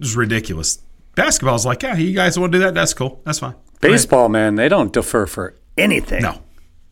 [0.00, 0.78] is ridiculous.
[1.14, 2.74] Basketball's like, yeah, you guys want to do that?
[2.74, 3.20] That's cool.
[3.24, 3.54] That's fine.
[3.80, 6.22] Baseball, man, they don't defer for anything.
[6.22, 6.40] No,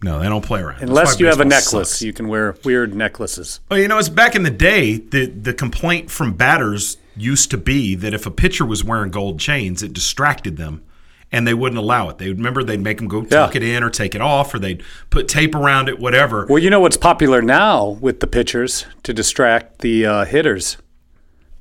[0.03, 0.83] no, they don't play around.
[0.83, 2.03] Unless you have a necklace, sucks.
[2.03, 3.61] you can wear weird necklaces.
[3.71, 4.97] Well, you know, it's back in the day.
[4.99, 9.39] The the complaint from batters used to be that if a pitcher was wearing gold
[9.39, 10.83] chains, it distracted them,
[11.31, 12.19] and they wouldn't allow it.
[12.19, 14.59] They would remember they'd make them go tuck it in or take it off, or
[14.59, 16.47] they'd put tape around it, whatever.
[16.49, 20.77] Well, you know what's popular now with the pitchers to distract the uh, hitters?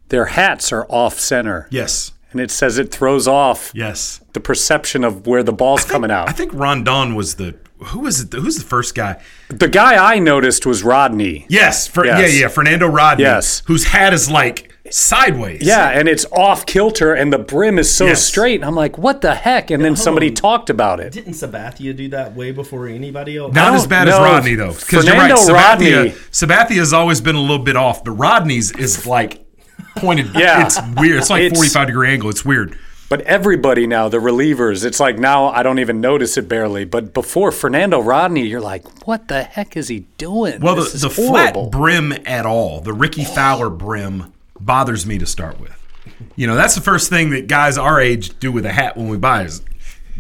[0.07, 4.21] Their hats are off center, yes, and it says it throws off yes.
[4.33, 6.29] the perception of where the ball's coming out.
[6.29, 8.33] I think Rondon was the who was it?
[8.33, 9.21] Who's the first guy?
[9.47, 11.45] the guy I noticed was Rodney.
[11.49, 12.33] Yes, for, Yes.
[12.33, 13.23] yeah, yeah, Fernando Rodney.
[13.23, 13.63] Yes.
[13.67, 15.61] whose hat is like sideways.
[15.61, 18.23] Yeah, and it's off kilter, and the brim is so Yes.
[18.23, 18.55] straight.
[18.55, 19.71] And I'm like, what the heck?
[19.71, 20.35] And then somebody on.
[20.35, 21.13] talked about it.
[21.13, 23.53] Didn't Sabathia do that way before anybody else?
[23.53, 24.19] Not as don't bad as.
[24.19, 25.31] Rodney though, because you're right.
[25.31, 29.45] Fernando Sabathia, Rodney- Sabathia has always been a little bit off, but Rodney's is like
[29.95, 30.29] pointed.
[30.35, 30.65] Yeah.
[30.65, 31.17] it's weird.
[31.19, 32.29] It's like It's- 45 degree angle.
[32.29, 32.77] It's weird.
[33.09, 36.85] But everybody now, the relievers, it's like now I don't even notice it barely.
[36.85, 40.59] But before Fernando Rodney, you're like, what the heck is he doing?
[40.61, 45.17] Well, This the, is the flat brim at all, the Rickie Fowler brim, bothers me
[45.17, 45.75] to start with.
[46.35, 49.07] You know, that's the first thing that guys our age do with a hat when
[49.07, 49.63] we buy is,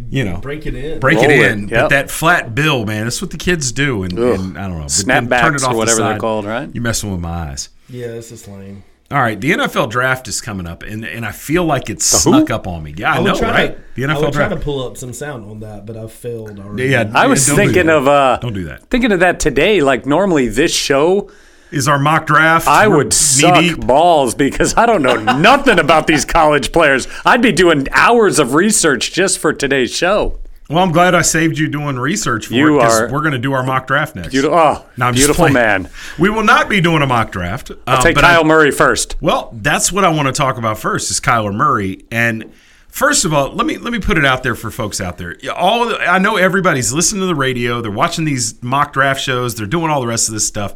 [0.09, 0.99] you know, Break it in.
[0.99, 1.67] break Roll it it, in.
[1.67, 1.69] yep.
[1.83, 4.01] But that flat bill, man, that's what the kids do.
[4.01, 4.85] And, and I don't know.
[4.87, 6.69] but then turn Snapbacks it off or the whatever they're called, right?
[6.73, 7.69] You're messing with my eyes.
[7.87, 8.83] Yeah, this is lame.
[9.11, 12.31] All right, the NFL draft is coming up, and, and I feel like it's who?
[12.31, 12.93] snuck up on me.
[12.95, 13.75] Yeah, I, I know, would try right?
[13.75, 16.11] to, The I NFL would try to pull up some sound on that, but I've
[16.11, 16.89] failed already.
[16.89, 18.83] Yeah, I was don't thinking of uh, Don't do that.
[18.89, 19.81] Thinking of that today.
[19.81, 21.31] Like normally, this show
[21.71, 22.67] Is our mock draft?
[22.67, 23.87] I would suck knee-deep.
[23.87, 27.07] balls because I don't know nothing about these college players.
[27.25, 30.37] I'd be doing hours of research just for today's show.
[30.69, 33.31] Well, I'm glad I saved you doing research for You it 'cause are- we're going
[33.33, 34.33] to do our mock draft next.
[34.35, 35.89] You, oh, No, beautiful man.
[36.19, 37.71] We will not be doing a mock draft.
[37.87, 39.15] I'll um, take but Kyle I- Murray first.
[39.19, 42.05] Well, that's what I want to talk about first is Kyler Murray.
[42.11, 42.51] And
[42.87, 45.35] first of all, let me let me put it out there for folks out there.
[45.55, 47.81] All the- I know everybody's listening to the radio.
[47.81, 49.55] They're watching these mock draft shows.
[49.55, 50.75] They're doing all the rest of this stuff.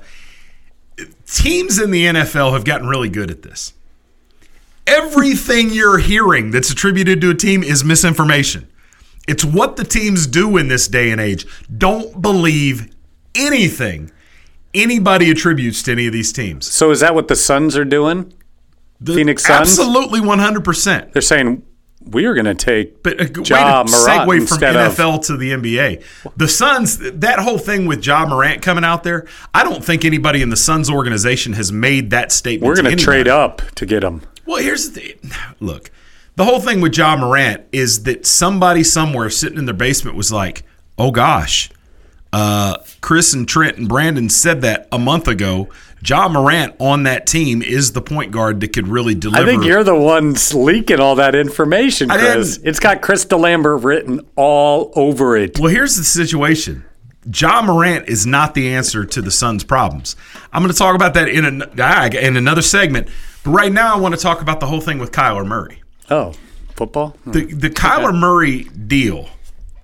[1.28, 3.74] Teams in the NFL have gotten really good at this.
[4.86, 8.68] Everything you're hearing that's attributed to a team is misinformation.
[9.28, 11.46] It's what the teams do in this day and age.
[11.78, 12.94] Don't believe
[13.36, 14.12] anything
[14.74, 16.70] anybody attributes to any of these teams.
[16.72, 18.34] So is that what the Suns are doing?
[19.00, 19.62] The- Phoenix Suns?
[19.80, 21.14] Absolutely 100%.
[21.14, 21.64] They're saying
[22.06, 25.38] we are going to take But uh, Ja Morant segue from instead of- NFL to
[25.38, 26.04] the NBA.
[26.36, 30.42] The Suns, that whole thing with Ja Morant coming out there, I don't think anybody
[30.42, 32.68] in the Suns organization has made that statement.
[32.68, 34.22] We're going to trade up to get him.
[34.46, 35.32] Well, here's the thing.
[35.62, 35.92] Look,
[36.36, 40.32] the whole thing with Ja Morant is that somebody somewhere sitting in their basement was
[40.32, 40.64] like,
[40.98, 41.70] oh gosh,
[42.32, 45.70] uh, Chris and Trent and Brandon said that a month ago.
[46.06, 49.42] Ja Morant on that team is the point guard that could really deliver.
[49.42, 52.60] I think you're the one leaking all that information, Chris.
[52.62, 55.60] It's got Chris DeLambert written all over it.
[55.60, 56.84] Well, here's the situation.
[57.30, 60.18] John Morant is not the answer to the Suns' problems.
[60.52, 63.08] I'm going to talk about that in, an, ah, in another segment.
[63.46, 65.83] But right now, I want to talk about the whole thing with Kyler Murray.
[66.10, 66.34] Oh,
[66.76, 67.16] football?
[67.26, 69.30] The, the Kyler Murray deal.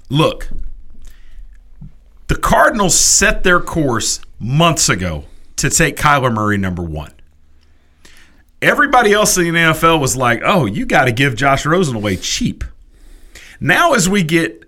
[0.09, 0.49] Look,
[2.27, 5.25] the Cardinals set their course months ago
[5.57, 7.11] to take Kyler Murray number one.
[8.61, 12.17] Everybody else in the NFL was like, oh, you got to give Josh Rosen away
[12.17, 12.63] cheap.
[13.59, 14.65] Now, as we get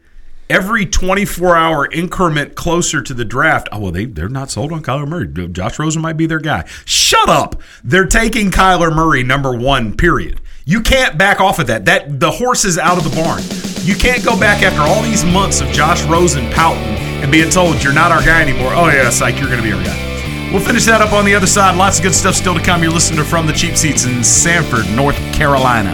[0.49, 4.81] every 24 hour increment closer to the draft, oh, well, they, they're not sold on
[4.81, 5.47] Kyler Murray.
[5.49, 6.65] Josh Rosen might be their guy.
[6.85, 7.61] Shut up.
[7.83, 10.39] They're taking Kyler Murray number one, period.
[10.71, 11.83] You can't back off of that.
[11.83, 13.43] That The horse is out of the barn.
[13.85, 17.83] You can't go back after all these months of Josh Rosen pouting and being told
[17.83, 18.71] you're not our guy anymore.
[18.73, 20.49] Oh, yeah, psych, you're to be our guy.
[20.49, 21.75] We'll finish that up on the other side.
[21.75, 22.83] Lots of good stuff still to come.
[22.83, 25.91] You're listening to From the Cheap Seats in Sanford, North Carolina.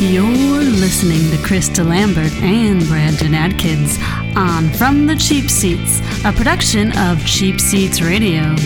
[0.00, 3.98] You're listening to Chris DeLambert and Brandon Atkins
[4.34, 8.56] on From the Cheap Seats, a production of Cheap Seats Radio.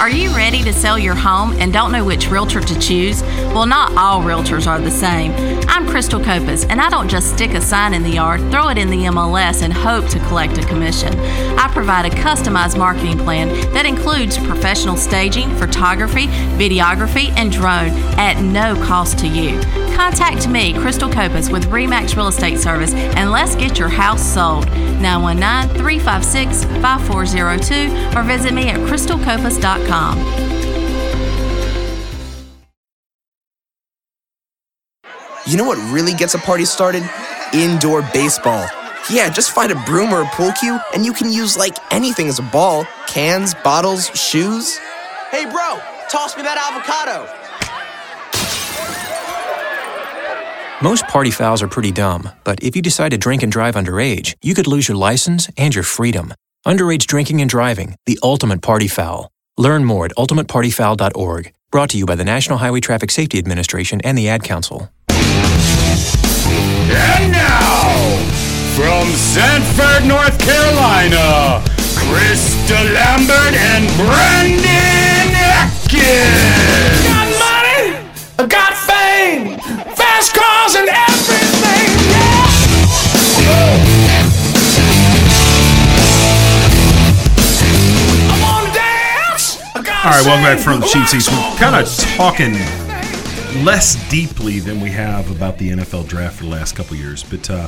[0.00, 3.20] Are you ready to sell your home and don't know which realtor to choose?
[3.52, 5.32] Well, not all realtors are the same.
[5.68, 8.78] I'm Crystal Copas, and I don't just stick a sign in the yard, throw it
[8.78, 11.18] in the MLS, and hope to collect a commission.
[11.58, 18.40] I provide a customized marketing plan that includes professional staging, photography, videography, and drone at
[18.40, 19.60] no cost to you.
[19.96, 24.66] Contact me, Crystal Copas, with Remax Real Estate Service, and let's get your house sold.
[25.00, 29.87] 919 356 5402 or visit me at crystalcopas.com.
[35.46, 37.02] You know what really gets a party started?
[37.54, 38.66] Indoor baseball.
[39.10, 42.28] Yeah, just find a broom or a pool cue, and you can use like anything
[42.28, 44.76] as a ball cans, bottles, shoes.
[45.30, 47.26] Hey, bro, toss me that avocado.
[50.82, 54.34] Most party fouls are pretty dumb, but if you decide to drink and drive underage,
[54.42, 56.34] you could lose your license and your freedom.
[56.66, 59.30] Underage drinking and driving, the ultimate party foul.
[59.58, 61.52] Learn more at ultimatepartyfoul.org.
[61.72, 64.88] Brought to you by the National Highway Traffic Safety Administration and the Ad Council.
[65.10, 65.18] And
[67.32, 67.90] now,
[68.76, 71.62] from Sanford, North Carolina,
[71.96, 77.04] Chris DeLambert and Brandon Atkins.
[77.04, 77.98] Got money,
[78.38, 79.58] I got fame,
[79.94, 81.57] fast cars and everything.
[90.04, 91.28] All right, welcome back from the seats.
[91.28, 92.52] We're kind of talking
[93.64, 97.50] less deeply than we have about the NFL draft for the last couple years, but
[97.50, 97.66] uh,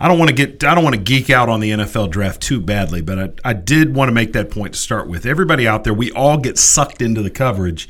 [0.00, 2.42] I don't want to get I don't want to geek out on the NFL draft
[2.42, 5.24] too badly, but I, I did want to make that point to start with.
[5.24, 7.88] Everybody out there, we all get sucked into the coverage.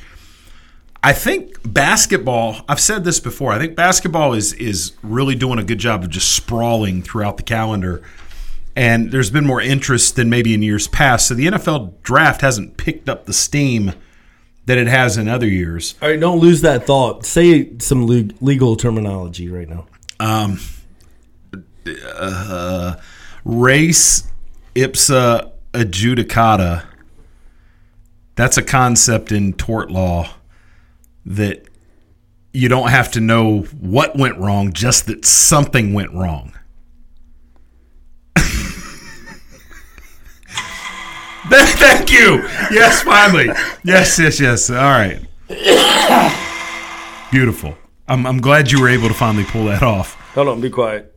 [1.03, 5.65] I think basketball, I've said this before, I think basketball is is really doing a
[5.65, 8.03] good job of just sprawling throughout the calendar.
[8.75, 11.29] And there's been more interest than maybe in years past.
[11.29, 13.93] So the NFL draft hasn't picked up the steam
[14.67, 15.95] that it has in other years.
[16.01, 17.27] All right, don't lose that thought.
[17.27, 19.87] Say some legal terminology right now.
[20.21, 20.61] Um,
[21.87, 22.97] uh,
[23.45, 24.29] race
[24.75, 26.87] ipsa adjudicata.
[28.35, 30.31] That's a concept in tort law
[31.27, 31.67] that
[32.53, 36.53] you don't have to know what went wrong, just that something went wrong.
[41.49, 42.43] Thank you.
[42.71, 43.47] Yes, finally.
[43.85, 44.71] Yes, yes, yes.
[44.71, 45.21] All right.
[47.31, 47.77] Beautiful.
[48.09, 50.15] I'm, I'm glad you were able to finally pull that off.
[50.35, 51.15] Hold on, be quiet.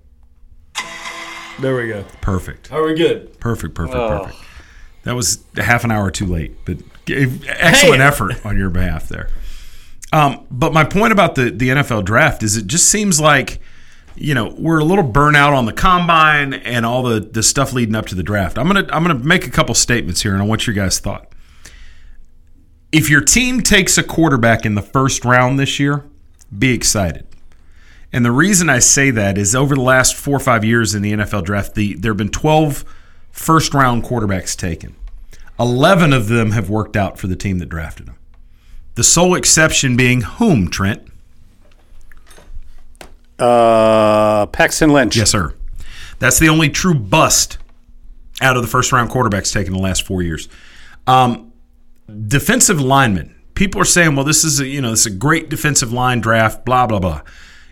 [1.60, 2.04] There we go.
[2.22, 2.72] Perfect.
[2.72, 3.40] Are we good?
[3.40, 4.20] Perfect, perfect, Oh.
[4.24, 4.42] perfect.
[5.04, 8.02] That was half an hour too late, but excellent Damn.
[8.02, 9.30] effort on your behalf there.
[10.12, 13.60] Um, but my point about the, the NFL draft is it just seems like,
[14.16, 17.96] you know, we're a little burnout on the combine and all the, the stuff leading
[17.96, 18.58] up to the draft.
[18.58, 21.32] I'm gonna I'm gonna make a couple statements here and I want your guys' thought.
[22.92, 26.06] If your team takes a quarterback in the first round this year,
[26.58, 27.28] be excited.
[28.14, 31.02] And the reason I say that is over the last four or five years in
[31.02, 32.86] the NFL draft, the, there have been 12
[33.32, 34.96] first round quarterbacks taken.
[35.60, 38.18] 11 of them have worked out for the team that drafted them.
[38.96, 41.06] The sole exception being whom, Trent?
[43.40, 45.18] Uh, Paxton Lynch.
[45.18, 45.54] Yes, sir.
[46.20, 47.58] That's the only true bust
[48.42, 50.48] out of the first round quarterbacks taken in the last four years.
[51.08, 51.54] Um,
[52.28, 53.36] defensive linemen.
[53.54, 56.20] People are saying, well, this is a, you know, this is a great defensive line
[56.20, 57.22] draft, blah, blah, blah.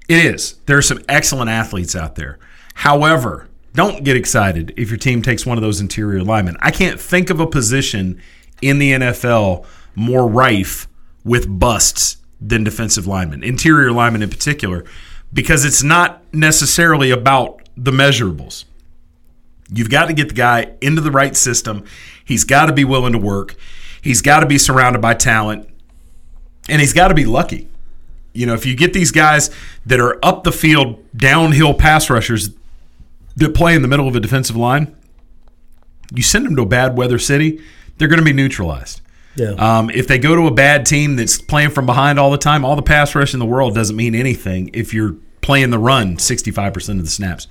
[0.07, 0.55] It is.
[0.65, 2.39] There are some excellent athletes out there.
[2.75, 6.57] However, don't get excited if your team takes one of those interior linemen.
[6.61, 8.21] I can't think of a position
[8.61, 10.87] in the NFL more rife
[11.23, 14.85] with busts than defensive linemen, interior linemen in particular,
[15.33, 18.65] because it's not necessarily about the measurables.
[19.69, 21.85] You've got to get the guy into the right system.
[22.23, 23.55] He's got to be willing to work.
[24.01, 25.67] He's got to be surrounded by talent.
[26.69, 27.67] And he's got to be lucky.
[28.33, 29.49] You know, if you get these guys
[29.85, 32.49] that are up the field, downhill pass rushers
[33.35, 34.95] that play in the middle of a defensive line,
[36.13, 37.61] you send them to a bad weather city,
[37.97, 39.01] they're going to be neutralized.
[39.35, 39.51] Yeah.
[39.51, 42.63] Um, if they go to a bad team that's playing from behind all the time,
[42.63, 46.17] all the pass rush in the world doesn't mean anything if you're playing the run
[46.17, 47.47] 65% of the snaps.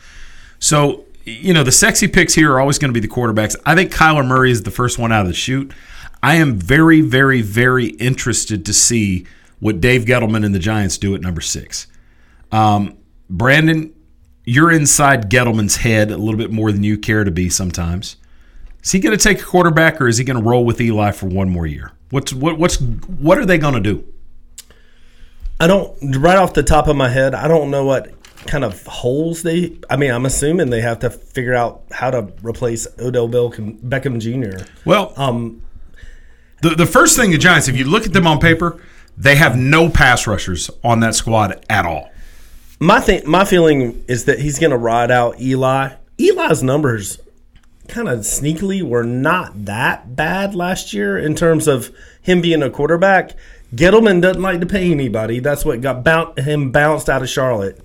[0.59, 3.57] So, you know, the sexy picks here are always going to be the quarterbacks.
[3.67, 5.73] I think Kyler Murray is the first one out of the chute.
[6.23, 9.27] I am very, very, very interested to see
[9.59, 11.89] what Dave Gettleman and the Giants do at number six.
[12.53, 12.97] Um,
[13.29, 13.93] Brandon,
[14.45, 18.17] you're inside Gettleman's head a little bit more than you care to be sometimes.
[18.83, 21.13] Is he going to take a quarterback, or is he going to roll with Eli
[21.13, 21.93] for one more year?
[22.11, 24.05] What's what what's what are they going to do?
[25.61, 27.35] I don't right off the top of my head.
[27.35, 28.13] I don't know what
[28.47, 29.79] kind of holes they.
[29.89, 34.19] I mean, I'm assuming they have to figure out how to replace Odell Beckham, Beckham
[34.19, 34.65] Jr.
[34.85, 35.63] Well, um,
[36.63, 38.83] the the first thing the Giants, if you look at them on paper,
[39.17, 42.11] they have no pass rushers on that squad at all.
[42.81, 45.95] My thing, my feeling is that he's going to ride out Eli.
[46.19, 47.21] Eli's numbers,
[47.89, 51.91] kind of sneakily, were not that bad last year in terms of
[52.21, 53.33] him being a quarterback.
[53.75, 55.41] Gettleman doesn't like to pay anybody.
[55.41, 57.81] That's what got boun him bounced out of Charlotte.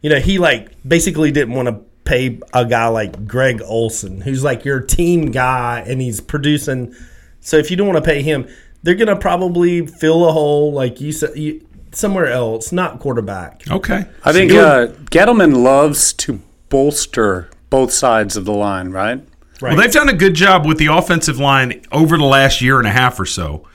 [0.00, 4.42] You know, he like basically didn't want to pay a guy like Greg Olsen, who's
[4.42, 6.94] like your team guy, and he's producing.
[7.40, 8.48] So if you don't want to pay him,
[8.82, 13.62] they're gonna probably fill a hole, like you said, you, somewhere else, not quarterback.
[13.70, 14.04] Okay.
[14.24, 19.26] I think So- uh, Gettleman loves to bolster both sides of the line, right?
[19.62, 22.86] Well, they've done a good job with the offensive line over the last year and
[22.86, 23.66] a half or so.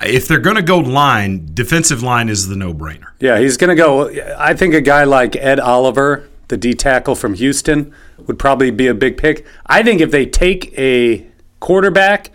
[0.00, 3.08] If they're going to go line, defensive line is the no brainer.
[3.20, 4.08] Yeah, he's going to go.
[4.38, 7.92] I think a guy like Ed Oliver, the D tackle from Houston,
[8.26, 9.44] would probably be a big pick.
[9.66, 11.26] I think if they take a
[11.60, 12.30] quarterback,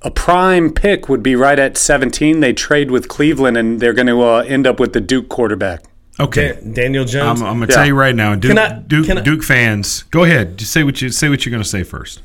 [0.00, 2.40] a prime pick would be right at 17.
[2.40, 5.82] They trade with Cleveland, and they're going to uh, end up with the Duke quarterback.
[6.18, 7.40] Okay, Dan- Daniel Jones.
[7.40, 10.24] I'm, I'm going to tell you right now, Duke, I- Duke, I- Duke fans, go
[10.24, 10.58] ahead.
[10.58, 11.28] Just say what you say.
[11.28, 12.20] What you're going to say first.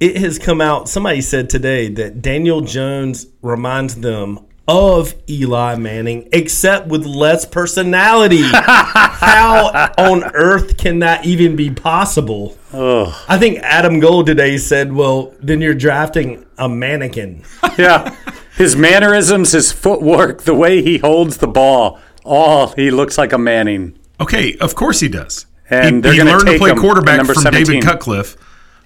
[0.00, 0.88] it has come out.
[0.88, 8.42] Somebody said today that Daniel Jones reminds them of Eli Manning, except with less personality.
[8.42, 12.56] How on earth can that even be possible?
[12.72, 17.42] Oh, I think Adam Gold today said, "Well, then you're drafting a mannequin."
[17.76, 18.16] yeah.
[18.56, 23.38] His mannerisms, his footwork, the way he holds the ball, all he looks like a
[23.38, 23.98] Manning.
[24.20, 25.46] Okay, of course he does.
[25.68, 27.64] And he, they're he learned to play quarterback from 17.
[27.64, 28.36] David Cutcliffe,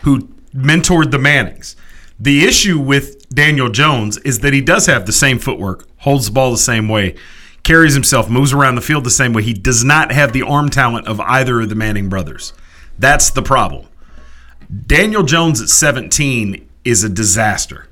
[0.03, 1.77] who mentored the Mannings.
[2.19, 6.33] The issue with Daniel Jones is that he does have the same footwork, holds the
[6.33, 7.15] ball the same way,
[7.63, 9.43] carries himself, moves around the field the same way.
[9.43, 12.53] He does not have the arm talent of either of the Manning brothers.
[12.99, 13.87] That's the problem.
[14.87, 17.89] Daniel Jones at 17 is a disaster.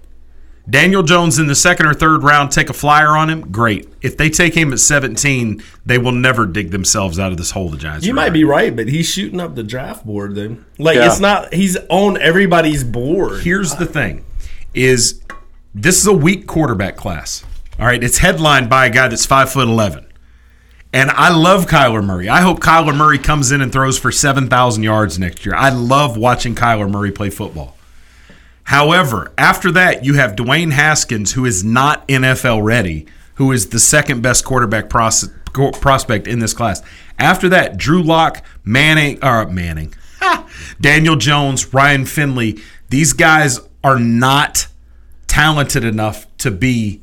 [0.69, 3.87] Daniel Jones in the second or third round take a flyer on him, great.
[4.01, 7.69] If they take him at 17, they will never dig themselves out of this hole
[7.69, 8.07] the Giants.
[8.07, 8.33] You are might in.
[8.33, 10.65] be right, but he's shooting up the draft board then.
[10.79, 11.07] Like Yeah.
[11.07, 13.43] it's not he's on everybody's board.
[13.43, 14.25] Here's the thing
[14.73, 15.21] is
[15.75, 17.45] this is a weak quarterback class.
[17.79, 20.07] All right, it's headlined by a guy that's five foot eleven.
[20.95, 22.29] And I love Kyler Murray.
[22.29, 25.53] I hope Kyler Murray comes in and throws for 7,000 yards next year.
[25.57, 27.77] I love watching Kyler Murray play football.
[28.65, 33.79] However, after that, you have Dwayne Haskins, who is not NFL ready, who is the
[33.79, 35.31] second best quarterback pros-
[35.81, 36.83] prospect in this class.
[37.19, 39.95] After that, Drew Lock, Manning, or Manning,
[40.81, 42.59] Daniel Jones, Ryan Finley.
[42.89, 44.67] These guys are not
[45.27, 47.03] talented enough to be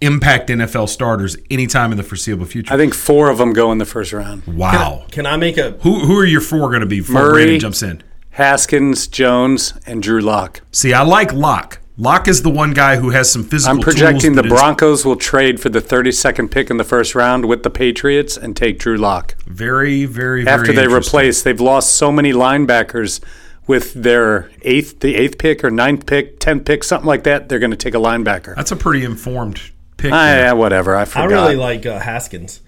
[0.00, 2.72] impact NFL starters anytime in the foreseeable future.
[2.72, 4.46] I think four of them go in the first round.
[4.46, 5.04] Wow.
[5.10, 7.82] Can I make a Who who are your four going to be Murray, Brandon jumps
[7.82, 8.02] in?
[8.30, 10.60] Haskins, Jones, and Drew Lock.
[10.72, 11.80] See, I like Lock.
[11.96, 13.76] Lock is the one guy who has some physical.
[13.76, 16.84] I'm projecting tools the that is Broncos will trade for the 32nd pick in the
[16.84, 19.36] first round with the Patriots and take Drew Lock.
[19.46, 23.20] Very, very, After very they replace, they've lost so many linebackers
[23.66, 27.48] with their eighth, the eighth pick or ninth pick, tenth pick, something like that.
[27.48, 28.56] They're going to take a linebacker.
[28.56, 29.60] That's a pretty informed
[29.98, 30.12] pick.
[30.12, 30.96] Ah, yeah, whatever.
[30.96, 31.22] I forgot.
[31.22, 32.62] I really like uh, Haskins.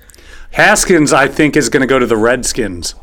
[0.51, 2.95] Haskins, I think, is going to go to the Redskins.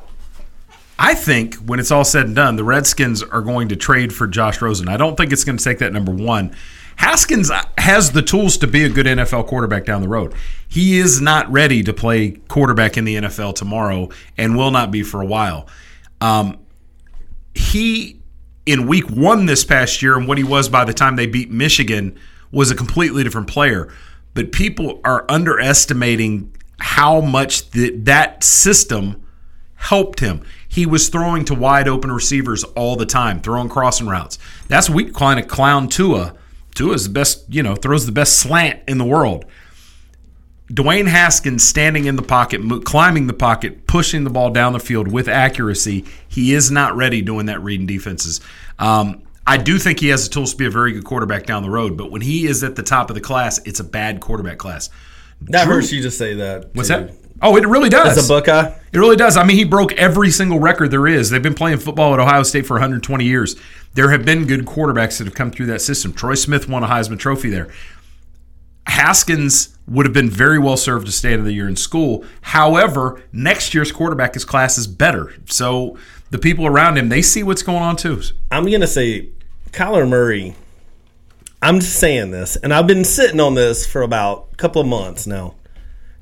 [1.02, 4.28] I think when it's all said and done, the Redskins are going to trade for
[4.28, 4.90] Josh Rosen.
[4.90, 6.54] I don't think it's going to take that number one.
[6.98, 10.34] Haskins has the tools to be a good NFL quarterback down the road.
[10.68, 15.02] He is not ready to play quarterback in the NFL tomorrow and will not be
[15.02, 15.70] for a while.
[16.20, 16.58] Um,
[17.56, 18.20] he,
[18.66, 21.50] in week one this past year, and what he was by the time they beat
[21.50, 22.20] Michigan,
[22.52, 23.90] was a completely different player.
[24.34, 29.24] But people are underestimating how much the, that system
[29.80, 30.42] helped him.
[30.68, 34.38] He was throwing to wide open receivers all the time, throwing crossing routes.
[34.68, 36.36] That's we kind of clown Tua.
[36.76, 39.46] Tua's the best, you know, throws the best slant in the world.
[40.70, 45.08] Dwayne Haskins standing in the pocket, climbing the pocket, pushing the ball down the field
[45.08, 46.06] with accuracy.
[46.28, 48.40] He is not ready doing that reading defenses.
[48.78, 51.64] Um, I do think he has the tools to be a very good quarterback down
[51.64, 54.20] the road, but when he is at the top of the class, it's a bad
[54.20, 54.92] quarterback class.
[55.42, 56.76] That Drew- hurts you to say that.
[56.76, 56.96] What's too.
[56.96, 57.14] that?
[57.42, 58.18] Oh, it really does.
[58.18, 58.74] As a Buckeye?
[58.92, 59.38] It really does.
[59.38, 61.30] I mean, he broke every single record there is.
[61.30, 63.56] They've been playing football at Ohio State for 120 years.
[63.94, 66.14] There have been good quarterbacks that have come through that system.
[66.14, 67.70] Troy Smith won a Heisman Trophy there.
[68.88, 72.26] Haskins would have been very well served to stay out of the year in school.
[72.42, 75.34] However, next year's quarterback his class is better.
[75.46, 75.98] So
[76.32, 78.22] the people around him, they see what's going on too.
[78.52, 79.30] I'm gonna say
[79.72, 80.56] Kyler Murray.
[81.62, 84.88] I'm just saying this, and I've been sitting on this for about a couple of
[84.88, 85.56] months now.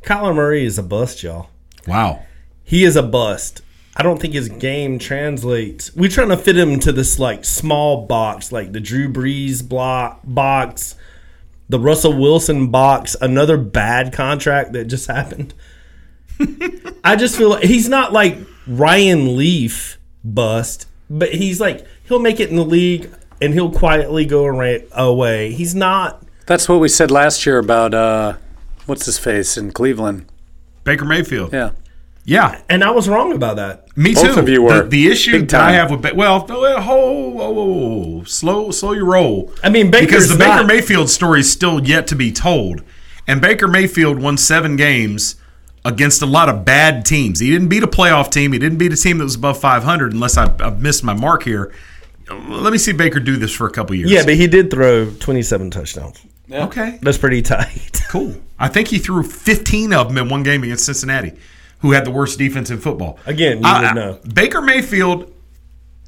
[0.07, 1.49] Kyler Murray is a bust, y'all.
[1.85, 2.23] Wow.
[2.63, 3.61] He is a bust.
[3.93, 5.93] I don't think his game translates.
[5.97, 10.21] We're trying to fit him to this like small box, like the Drew Brees block
[10.23, 10.95] box,
[11.67, 15.53] the Russell Wilson box, another bad contract that just happened.
[17.03, 22.39] I just feel like he's not like Ryan Leaf bust, but he's like he'll make
[22.39, 25.51] it in the league and he'll quietly go away.
[25.51, 26.23] He's not.
[26.45, 28.37] That's what we said last year about uh,
[28.87, 30.25] what's his face in Cleveland.
[30.83, 31.53] Baker Mayfield.
[31.53, 31.71] Yeah.
[32.25, 32.61] Yeah.
[32.69, 33.95] And I was wrong about that.
[33.97, 34.39] Me Both too.
[34.39, 37.49] of you were The, the issue that I have with Ba- well, well, whoa, whoa,
[37.51, 37.63] whoa,
[38.17, 39.53] whoa, slow, slow your roll.
[39.63, 42.83] I mean, Baker because Baker's the Baker Mayfield story is still yet to be told,
[43.27, 45.35] and Baker Mayfield won seven games
[45.85, 47.39] against a lot of bad teams.
[47.39, 48.51] He didn't beat a playoff team.
[48.51, 51.43] He didn't beat a team that was above 500, unless I, I've missed my mark
[51.43, 51.73] here.
[52.29, 54.11] Let me see Baker do this for a couple years.
[54.11, 56.19] Yeah, but he did throw 27 touchdowns.
[56.51, 56.99] Okay.
[57.01, 57.93] That's pretty tight.
[58.07, 58.35] Cool.
[58.57, 61.33] I think he threw 15 of them in one game against Cincinnati,
[61.79, 63.19] who had the worst defense in football.
[63.25, 64.19] Again, you I- would I- know.
[64.33, 65.33] Baker Mayfield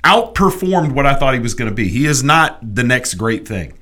[0.03, 1.89] outperformed what I thought he was going to be.
[1.89, 3.73] He is not the next great thing.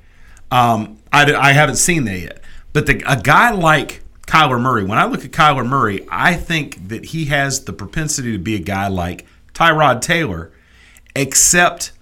[0.50, 2.40] Um, I, I haven't seen that yet.
[2.72, 6.88] But the, a guy like Kyler Murray, when I look at Kyler Murray, I think
[6.88, 10.50] that he has the propensity to be a guy like Tyrod Taylor,
[11.14, 11.92] except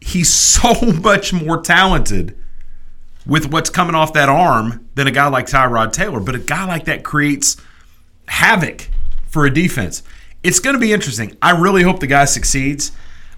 [0.00, 2.38] he's so much more talented
[3.26, 6.20] with what's coming off that arm than a guy like Tyrod Taylor.
[6.20, 7.56] But a guy like that creates
[8.28, 8.88] havoc
[9.28, 10.02] for a defense.
[10.42, 11.36] It's going to be interesting.
[11.42, 12.92] I really hope the guy succeeds.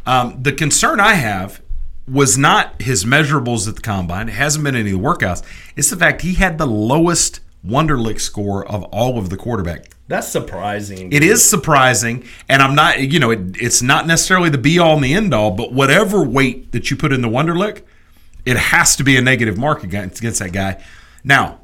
[0.07, 1.63] Um, the concern I have
[2.07, 4.29] was not his measurables at the combine.
[4.29, 5.43] It hasn't been any of the workouts.
[5.77, 9.91] It's the fact he had the lowest Wonderlic score of all of the quarterback.
[10.07, 11.13] That's surprising.
[11.13, 14.95] It is surprising, and I'm not, you know, it, it's not necessarily the be all
[14.95, 17.83] and the end all, but whatever weight that you put in the Wonderlic,
[18.49, 20.83] it has to be a negative mark against, against that guy.
[21.25, 21.61] Now,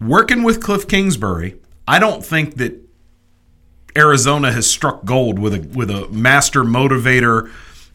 [0.00, 1.56] working with Kliff Kingsbury,
[1.88, 2.74] I don't think that
[3.96, 7.50] Arizona has struck gold with a with a master motivator,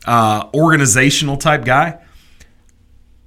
[0.06, 2.00] uh, organizational type guy,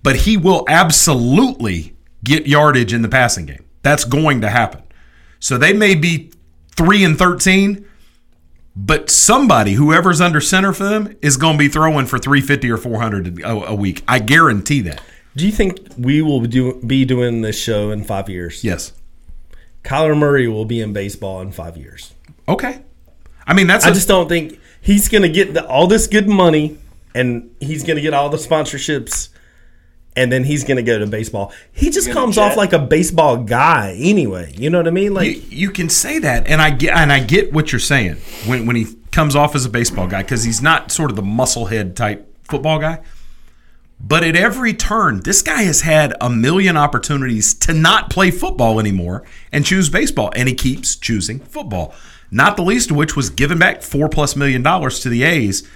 [0.02, 1.94] but he will absolutely
[2.24, 3.64] get yardage in the passing game.
[3.82, 4.82] That's going to happen.
[5.38, 6.32] So they may be
[6.74, 7.86] three and thirteen,
[8.76, 12.70] but somebody, whoever's under center for them, is going to be throwing for three fifty
[12.70, 14.02] or four hundred a, a week.
[14.08, 15.02] I guarantee that.
[15.36, 18.62] Do you think we will do, be doing this show in five years?
[18.62, 18.92] Yes.
[19.82, 22.14] Kyler Murray will be in baseball in five years.
[22.48, 22.82] Okay.
[23.46, 23.84] I mean, that's.
[23.84, 26.78] I a- just don't think he's going to get the, all this good money
[27.14, 29.28] and he's going to get all the sponsorships
[30.16, 31.52] and then he's going to go to baseball.
[31.72, 34.54] He just comes off like a baseball guy anyway.
[34.56, 35.14] You know what I mean?
[35.14, 38.16] Like you, you can say that, and I get and I get what you're saying
[38.46, 41.22] when when he comes off as a baseball guy because he's not sort of the
[41.22, 43.00] musclehead type football guy.
[44.00, 48.78] But at every turn, this guy has had a million opportunities to not play football
[48.78, 51.94] anymore and choose baseball, and he keeps choosing football.
[52.30, 55.66] Not the least of which was giving back four plus million dollars to the A's.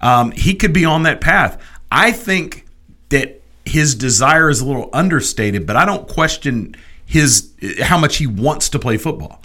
[0.00, 1.60] Um, he could be on that path.
[1.90, 2.64] I think
[3.08, 7.52] that his desire is a little understated, but I don't question his
[7.82, 9.42] how much he wants to play football.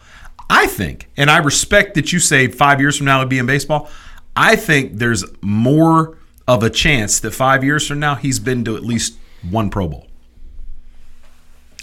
[0.49, 3.45] I think, and I respect that you say five years from now he'll be in
[3.45, 3.89] baseball.
[4.35, 6.17] I think there's more
[6.47, 9.17] of a chance that five years from now he's been to at least
[9.47, 10.07] one Pro Bowl.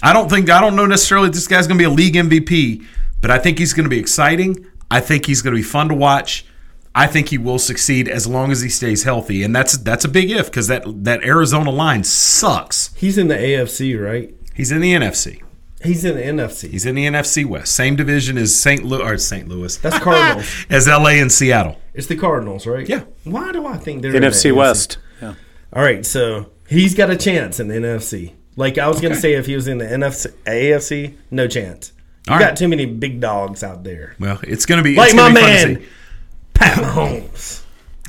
[0.03, 2.85] I don't think I don't know necessarily this guy's going to be a league MVP,
[3.21, 4.67] but I think he's going to be exciting.
[4.91, 6.45] I think he's going to be fun to watch.
[6.97, 10.07] I think he will succeed as long as he stays healthy, and that's that's a
[10.07, 12.91] big if because that that Arizona line sucks.
[12.95, 14.33] he's in the AFC, right?
[14.55, 15.43] He's in the NFC.
[15.83, 16.71] He's in the NFC.
[16.71, 18.83] He's in the NFC West, same division as St.
[18.83, 19.47] Louis or St.
[19.47, 19.77] Louis.
[19.77, 20.65] That's Cardinals.
[20.71, 21.79] as LA and Seattle.
[21.93, 22.89] It's the Cardinals, right?
[22.89, 23.03] Yeah.
[23.25, 24.97] Why do I think they're in the NFC West.
[25.21, 25.35] Yeah.
[25.71, 28.33] All right, so he's got a chance in the NFC.
[28.55, 31.93] Like I was going to say, if he was in the NFC, AFC, no chance.
[32.25, 32.57] You All got right.
[32.57, 34.15] too many big dogs out there.
[34.19, 35.87] Well, it's going to be Like it's my be fun to man, see.
[36.57, 37.63] Pat Mahomes.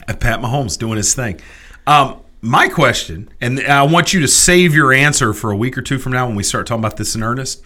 [0.06, 1.40] Pat Mahomes doing his thing.
[1.86, 5.82] Um, my question, and I want you to save your answer for a week or
[5.82, 7.62] two from now when we start talking about this in earnest.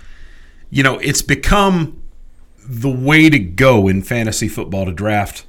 [0.70, 2.02] You know, it's become
[2.64, 5.44] the way to go in fantasy football to draft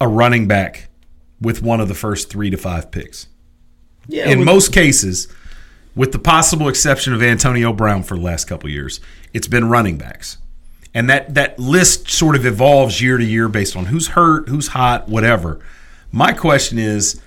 [0.00, 0.88] a running back
[1.40, 3.28] with one of the first three to five picks.
[4.08, 5.28] Yeah, in most cases,
[5.94, 9.00] with the possible exception of Antonio Brown for the last couple years,
[9.32, 10.38] it's been running backs.
[10.92, 14.68] And that, that list sort of evolves year to year based on who's hurt, who's
[14.68, 15.60] hot, whatever.
[16.10, 17.20] My question is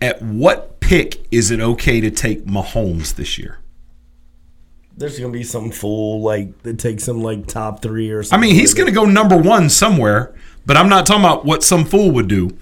[0.00, 3.58] at what pick is it okay to take Mahomes this year?
[4.96, 8.38] There's going to be some fool like that takes him like top three or something.
[8.38, 10.34] I mean, he's going to go number one somewhere,
[10.66, 12.56] but I'm not talking about what some fool would do.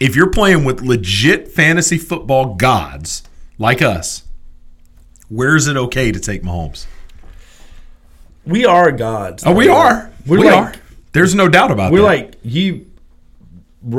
[0.00, 3.22] If you're playing with legit fantasy football gods
[3.58, 4.24] like us,
[5.28, 6.86] where is it okay to take Mahomes?
[8.46, 9.44] We are gods.
[9.46, 10.10] Oh, we are.
[10.26, 10.80] We're we like, are.
[11.12, 12.04] There's no doubt about We're that.
[12.04, 12.90] like you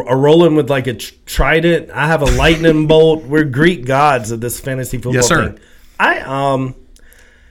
[0.07, 1.89] are rolling with like a trident.
[1.91, 3.23] I have a lightning bolt.
[3.23, 5.49] We're Greek gods of this fantasy football Yes, sir.
[5.51, 5.59] thing.
[5.99, 6.75] I um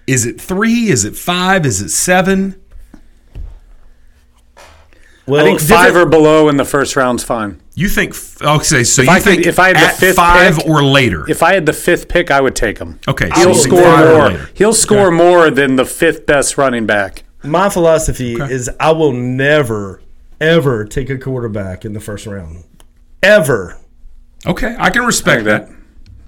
[0.06, 0.88] Is it three?
[0.90, 1.64] Is it five?
[1.66, 2.60] Is it seven?
[5.26, 7.60] well I think five different- or below in the first round's fine.
[7.76, 8.14] You think?
[8.40, 10.84] Okay, so If you I could- think if I had the fifth five pick- or
[10.84, 11.24] later?
[11.28, 13.00] If I had the fifth pick, I would take him.
[13.08, 13.98] Okay, he'll you think score
[14.30, 14.40] more.
[14.54, 17.24] He'll score more than the fifth best running back.
[17.42, 20.00] my philosophy is I will never
[20.40, 22.64] ever take a quarterback in the first round.
[23.22, 23.76] Ever.
[24.46, 25.68] okay, I can respect that.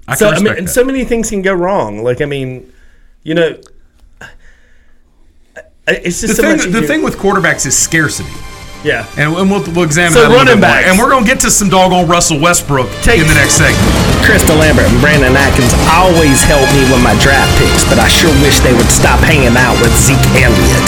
[0.07, 0.71] I can so I respect mean, and that.
[0.71, 2.03] so many things can go wrong.
[2.03, 2.71] Like I mean,
[3.23, 3.57] you know,
[5.87, 8.29] it's the just so thing, much the thing with quarterbacks is scarcity.
[8.83, 9.03] Yeah.
[9.17, 10.77] And, and we'll, we'll examine So that a little running bit more.
[10.79, 10.87] backs.
[10.87, 13.81] And we're going to get to some doggone Russell Westbrook Take- in the next segment.
[14.23, 18.31] Chris DeLambert and Brandon Atkins always help me with my draft picks, but I sure
[18.45, 20.87] wish they would stop hanging out with Zeke Elliott.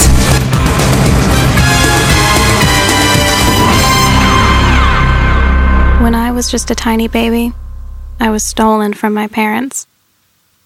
[6.02, 7.52] When I was just a tiny baby,
[8.18, 9.86] I was stolen from my parents.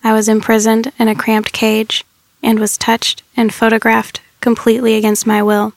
[0.05, 2.05] I was imprisoned in a cramped cage
[2.41, 5.73] and was touched and photographed completely against my will,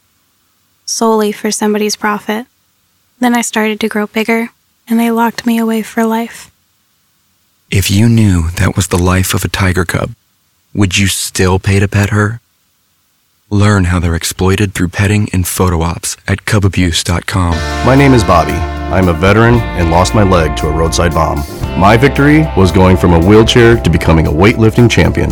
[0.88, 2.47] solely for somebody's profit.
[3.19, 4.49] Then I started to grow bigger,
[4.88, 6.49] and they locked me away for life.
[7.69, 10.11] If you knew that was the life of a tiger cub,
[10.73, 12.39] would you still pay to pet her?
[13.49, 17.51] Learn how they're exploited through petting and photo ops at cubabuse.com.
[17.85, 18.53] My name is Bobby.
[18.53, 21.39] I'm a veteran and lost my leg to a roadside bomb.
[21.79, 25.31] My victory was going from a wheelchair to becoming a weightlifting champion.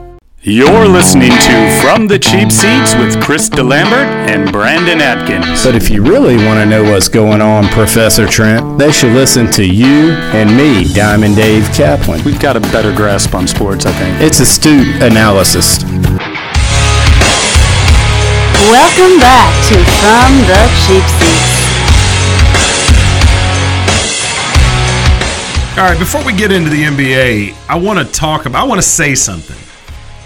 [0.43, 5.63] You're listening to From the Cheap Seats with Chris DeLambert and Brandon Atkins.
[5.63, 9.51] But if you really want to know what's going on, Professor Trent, they should listen
[9.51, 12.23] to you and me, Diamond Dave Kaplan.
[12.23, 14.19] We've got a better grasp on sports, I think.
[14.19, 15.83] It's astute analysis.
[18.65, 20.57] Welcome back to From the
[20.89, 21.61] Cheap Seats.
[25.77, 28.79] All right, before we get into the NBA, I want to talk about, I want
[28.81, 29.60] to say something.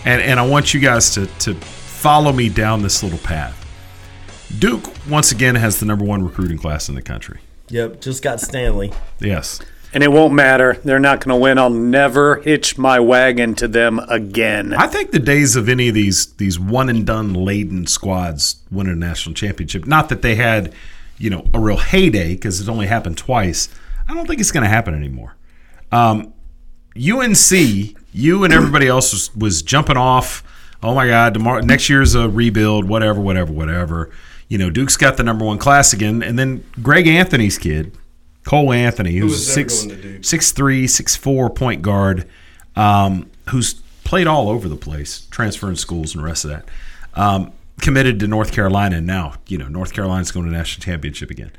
[0.05, 3.61] And, and I want you guys to, to follow me down this little path.
[4.59, 7.39] Duke, once again, has the number one recruiting class in the country.
[7.69, 8.93] Yep, just got Stanley.
[9.19, 9.59] Yes.
[9.93, 10.79] And it won't matter.
[10.83, 11.57] They're not going to win.
[11.57, 14.73] I'll never hitch my wagon to them again.
[14.73, 18.93] I think the days of any of these these one and done laden squads winning
[18.93, 20.73] a national championship, not that they had,
[21.17, 23.69] you know, a real heyday because it only happened twice.
[24.07, 25.35] I don't think it's going to happen anymore.
[25.91, 26.33] Um,
[26.97, 30.43] UNC, you and everybody else was, was jumping off.
[30.81, 34.11] Oh my God, tomorrow, next year's a rebuild, whatever, whatever, whatever.
[34.47, 37.97] You know, Duke's got the number one class again, and then Greg Anthony's kid,
[38.45, 40.25] Cole Anthony, who's was six never going to Duke?
[40.25, 42.27] six three, six four point guard,
[42.75, 46.65] um, who's played all over the place, transferring schools and the rest of that.
[47.15, 47.51] Um,
[47.81, 51.51] committed to North Carolina, and now you know North Carolina's going to national championship again.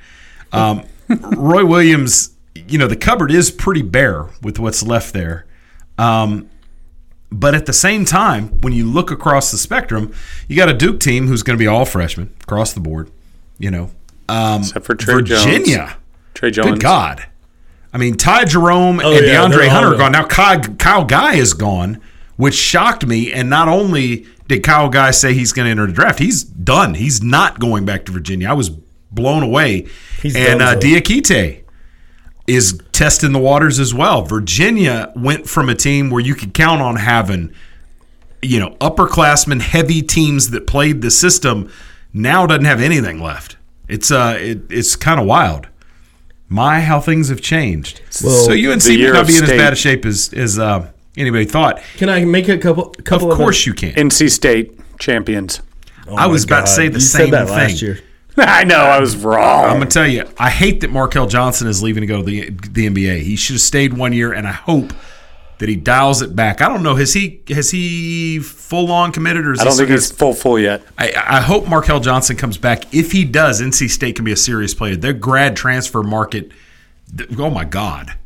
[0.52, 5.44] Um, Roy Williams, you know the cupboard is pretty bare with what's left there.
[5.98, 6.48] Um,
[7.30, 10.12] but at the same time, when you look across the spectrum,
[10.48, 13.10] you got a Duke team who's going to be all freshmen across the board.
[13.58, 13.90] You know,
[14.28, 15.64] um, Except for Trey Virginia.
[15.64, 15.92] Jones.
[16.34, 16.70] Trey Jones.
[16.72, 17.26] Good God.
[17.92, 19.98] I mean, Ty Jerome Oh, and yeah, DeAndre Hunter are gone.
[19.98, 20.12] gone.
[20.12, 22.00] Now, Kyle, Kyle Guy is gone,
[22.36, 23.32] which shocked me.
[23.32, 26.94] And not only did Kyle Guy say he's going to enter the draft, he's done.
[26.94, 28.50] He's not going back to Virginia.
[28.50, 29.86] I was blown away.
[30.20, 30.78] He's and done uh.
[30.78, 31.62] Diakite
[32.46, 34.22] is testing the waters as well.
[34.22, 37.52] Virginia went from a team where you could count on having,
[38.42, 41.70] you know, upperclassmen, heavy teams that played the system,
[42.12, 43.56] now doesn't have anything left.
[43.88, 45.68] It's uh, it, it's kind of wild.
[46.48, 48.00] My, how things have changed.
[48.22, 50.32] Well, so UNC the may year not of be in as bad a shape as
[50.32, 51.80] as uh, anybody thought.
[51.96, 52.90] Can I make a couple?
[53.04, 53.92] couple Of course you can.
[53.94, 55.60] NC State champions.
[56.08, 57.98] Oh I my was about to say the you same said that thing.
[58.36, 58.56] Last year.
[58.56, 59.64] I know I was wrong.
[59.64, 62.50] I'm gonna tell you, I hate that Markell Johnson is leaving to go to the
[62.50, 63.22] the NBA.
[63.22, 64.92] He should have stayed one year, and I hope
[65.58, 66.60] that he dials it back.
[66.60, 66.96] I don't know.
[66.96, 70.58] Has he has he full on committed, or is I don't think he's full full
[70.58, 70.82] yet.
[70.98, 72.94] I, I hope Markell Johnson comes back.
[72.94, 74.96] If he does, NC State can be a serious player.
[74.96, 76.52] Their grad transfer market,
[77.38, 78.18] oh my god,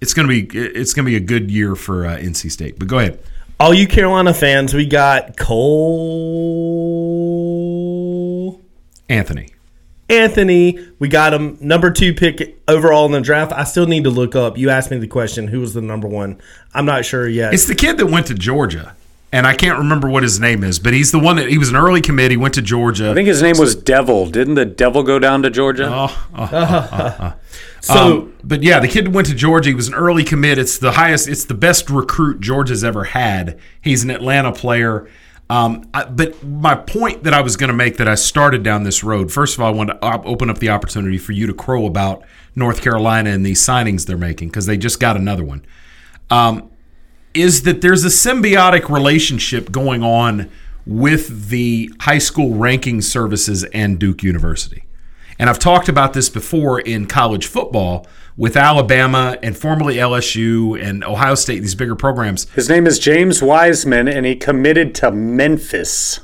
[0.00, 2.78] it's gonna be it's gonna be a good year for uh, NC State.
[2.78, 3.20] But go ahead.
[3.60, 7.03] All you Carolina fans, we got Cole
[9.08, 9.50] Anthony.
[10.08, 10.78] Anthony.
[10.98, 13.52] We got him number two pick overall in the draft.
[13.52, 14.58] I still need to look up.
[14.58, 16.40] You asked me the question, who was the number one?
[16.74, 17.54] I'm not sure yet.
[17.54, 18.94] It's the kid that went to Georgia,
[19.32, 21.70] and I can't remember what his name is, but he's the one that he was
[21.70, 22.30] an early commit.
[22.30, 23.10] He went to Georgia.
[23.10, 24.26] I think his name was Devil.
[24.28, 25.88] Didn't the Devil go down to Georgia?
[25.90, 27.34] Oh, oh, oh, oh.
[27.80, 29.68] So- Um, but yeah, the kid went to Georgia.
[29.70, 30.56] He was an early commit.
[30.58, 31.28] It's the highest.
[31.28, 33.58] It's the best recruit Georgia's ever had.
[33.80, 35.06] He's an Atlanta player.
[35.54, 38.82] Um, I, but my point that I was going to make that I started down
[38.82, 39.30] this road.
[39.30, 41.86] First of all, I want to op- open up the opportunity for you to crow
[41.86, 42.24] about
[42.56, 45.64] North Carolina and these signings they're making because they just got another one.
[46.28, 46.72] Um,
[47.34, 50.50] is that there's a symbiotic relationship going on
[50.86, 54.82] with the high school ranking services and Duke University.
[55.38, 61.04] And I've talked about this before in college football with Alabama and formerly LSU and
[61.04, 62.48] Ohio State, these bigger programs.
[62.50, 66.20] His name is James Wiseman, and he committed to Memphis.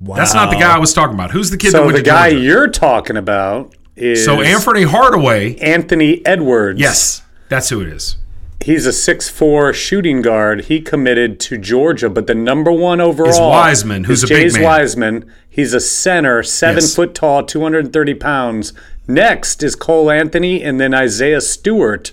[0.00, 0.16] Wow.
[0.16, 1.30] That's not the guy I was talking about.
[1.30, 2.44] Who's the kid that so went the to guy Georgia?
[2.44, 5.56] you're talking about is So Anthony Hardaway.
[5.56, 6.78] Anthony Edwards.
[6.80, 8.16] Yes, that's who it is.
[8.60, 10.64] He's a 6'4 shooting guard.
[10.64, 14.40] He committed to Georgia, but the number one overall is Wiseman, who's is a big
[14.42, 14.62] James man.
[14.64, 15.32] Wiseman.
[15.48, 16.94] He's a center, seven Yes.
[16.96, 18.72] foot tall, 230 pounds.
[19.08, 22.12] Next is Cole Anthony, and then Isaiah Stewart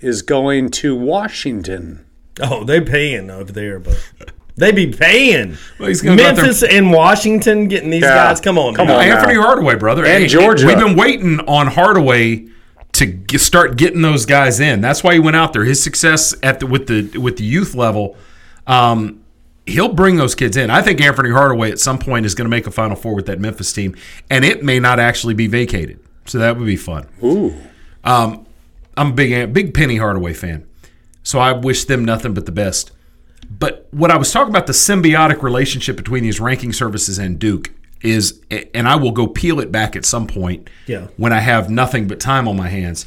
[0.00, 2.04] is going to Washington.
[2.42, 3.96] oh, they're paying over there, but
[4.56, 5.56] they be paying.
[5.78, 8.14] Well, he's gonna go out there- Memphis and Washington getting these Yeah.
[8.14, 8.40] guys.
[8.40, 8.98] Come on, Come man.
[9.00, 9.06] on.
[9.08, 9.16] now.
[9.18, 10.66] Anthony Hardaway, brother, And Georgia.
[10.66, 12.46] We've been waiting on Hardaway
[12.94, 14.80] to g start getting those guys in.
[14.80, 15.64] That's why he went out there.
[15.64, 18.16] His success at the, with the with the youth level,
[18.66, 19.20] um,
[19.66, 20.68] he'll bring those kids in.
[20.70, 23.26] I think Anthony Hardaway at some point is going to make a Final Four with
[23.26, 23.94] that Memphis team,
[24.28, 25.98] and it may not actually be vacated.
[26.26, 27.06] So that would be fun.
[27.22, 27.54] Ooh.
[28.04, 28.46] Um,
[28.96, 30.66] I'm a big big Penny Hardaway fan,
[31.22, 32.90] so I wish them nothing but the best.
[33.58, 37.70] But what I was talking about the symbiotic relationship between these ranking services and Duke
[38.00, 41.06] is, and I will go peel it back at some point Yeah.
[41.16, 43.06] when I have nothing but time on my hands.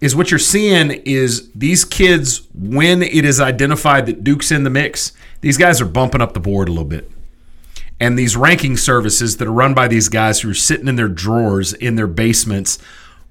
[0.00, 4.70] Is what you're seeing is these kids when it is identified that Duke's in the
[4.70, 7.08] mix, these guys are bumping up the board a little bit.
[8.02, 11.06] And these ranking services that are run by these guys who are sitting in their
[11.08, 12.78] drawers in their basements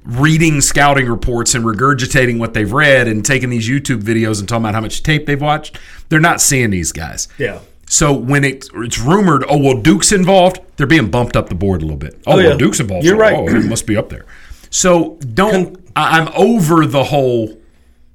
[0.05, 4.63] reading scouting reports and regurgitating what they've read and taking these YouTube videos and talking
[4.63, 5.77] about how much tape they've watched,
[6.09, 7.27] they're not seeing these guys.
[7.37, 7.59] Yeah.
[7.85, 11.81] So when it, it's rumored, oh well, Duke's involved, they're being bumped up the board
[11.81, 12.15] a little bit.
[12.25, 12.55] Oh, Oh, well, yeah.
[12.57, 13.05] Duke's involved.
[13.05, 13.35] You're so, right.
[13.35, 14.25] Oh, it must be up there.
[14.69, 15.77] So don't.
[15.95, 17.57] I, I'm over the whole.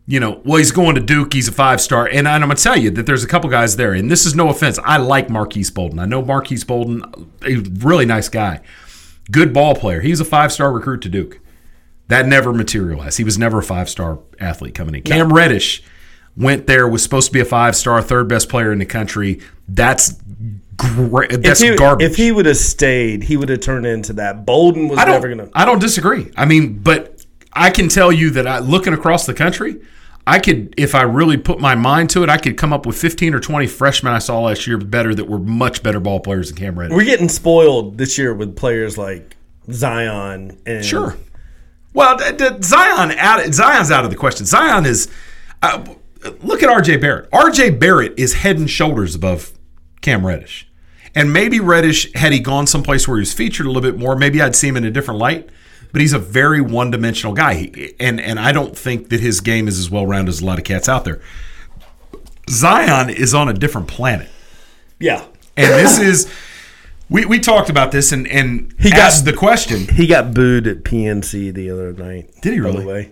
[0.08, 1.32] You know, well, he's going to Duke.
[1.32, 3.92] He's a five star, and I'm gonna tell you that there's a couple guys there.
[3.92, 4.78] And this is no offense.
[4.84, 5.98] I like Marques Bolden.
[5.98, 7.02] I know Marques Bolden,
[7.44, 8.60] a really nice guy,
[9.30, 10.00] good ball player.
[10.00, 11.40] He's a five star recruit to Duke.
[12.08, 13.18] That never materialized.
[13.18, 15.02] He was never a five star athlete coming in.
[15.02, 15.82] Cam Reddish
[16.36, 19.40] went there, was supposed to be a five star, third best player in the country.
[19.66, 20.12] That's
[20.76, 21.30] great.
[21.42, 22.10] That's if he, garbage.
[22.10, 24.46] If he would have stayed, he would have turned into that.
[24.46, 25.50] Bolden was never going to.
[25.52, 26.30] I don't disagree.
[26.36, 29.80] I mean, but I can tell you that I, looking across the country,
[30.26, 32.98] I could, if I really put my mind to it, I could come up with
[32.98, 36.48] 15 or 20 freshmen I saw last year better that were much better ball players
[36.48, 36.96] than Cam Reddish.
[36.96, 39.36] We're getting spoiled this year with players like
[39.70, 41.16] Zion and Sure.
[41.92, 43.54] Well, d- d- Zion out.
[43.54, 44.46] Zion's out of the question.
[44.46, 45.08] Zion is.
[45.62, 45.82] Uh,
[46.42, 46.98] look at R.J.
[46.98, 47.28] Barrett.
[47.32, 47.70] R.J.
[47.70, 49.52] Barrett is head and shoulders above
[50.02, 50.68] Cam Reddish,
[51.14, 54.14] and maybe Reddish had he gone someplace where he was featured a little bit more,
[54.14, 55.48] maybe I'd see him in a different light.
[55.92, 59.68] But he's a very one-dimensional guy, He- and and I don't think that his game
[59.68, 61.20] is as well-rounded as a lot of cats out there.
[62.48, 64.28] Zion is on a different planet.
[65.00, 65.24] Yeah.
[65.56, 66.32] And this is
[67.08, 69.88] we, we talked about this and and He got- the question.
[69.88, 72.30] He got booed at PNC the other night.
[72.42, 72.80] Did he by really?
[72.82, 73.10] the way.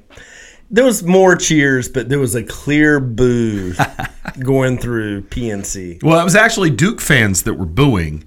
[0.71, 3.75] There was more cheers, but there was a clear boo
[4.41, 6.03] going through PNC.
[6.03, 8.25] Well, it was actually Duke fans that were booing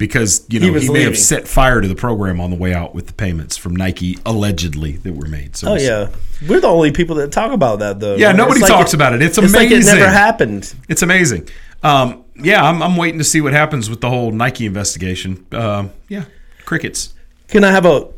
[0.00, 2.74] because you know he, was may have set fire to the program on the way
[2.74, 5.54] out with the payments from Nike allegedly that were made.
[5.56, 8.16] So Oh it's- yeah, we're the only people that talk about that though.
[8.16, 8.30] yeah.
[8.30, 9.22] It's Nobody like talks about it.
[9.22, 9.70] It's It's amazing.
[9.70, 10.74] like it never happened.
[10.88, 11.48] It's amazing.
[11.82, 15.46] Um, yeah, I'm, I'm waiting to see what happens with the whole Nike investigation.
[15.52, 16.24] Um, yeah,
[16.64, 17.12] crickets.
[17.48, 18.08] Can I have a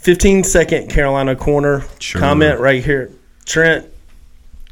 [0.00, 2.20] 15 second Carolina corner Sure.
[2.20, 3.10] comment right here,
[3.44, 3.86] Trent?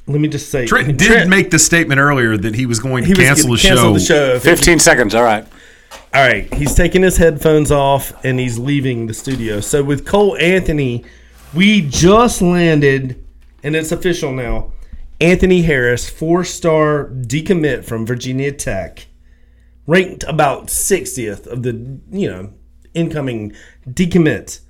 [0.09, 3.09] Let me just say, Trent did make the statement earlier that he was going to
[3.09, 4.35] He cancel, gonna the, cancel show.
[4.35, 4.39] the show.
[4.39, 5.15] 15 seconds.
[5.17, 5.45] All right.
[6.15, 9.61] All right, he's taking his headphones off and he's leaving the studio.
[9.61, 11.05] So with Cole Anthony,
[11.53, 13.25] we just landed,
[13.63, 14.73] and it's official now.
[15.21, 19.07] Anthony Harris, four-star decommit from Virginia Tech,
[19.87, 22.53] ranked about 60th of the you know
[22.95, 23.53] incoming
[23.89, 24.61] decommits.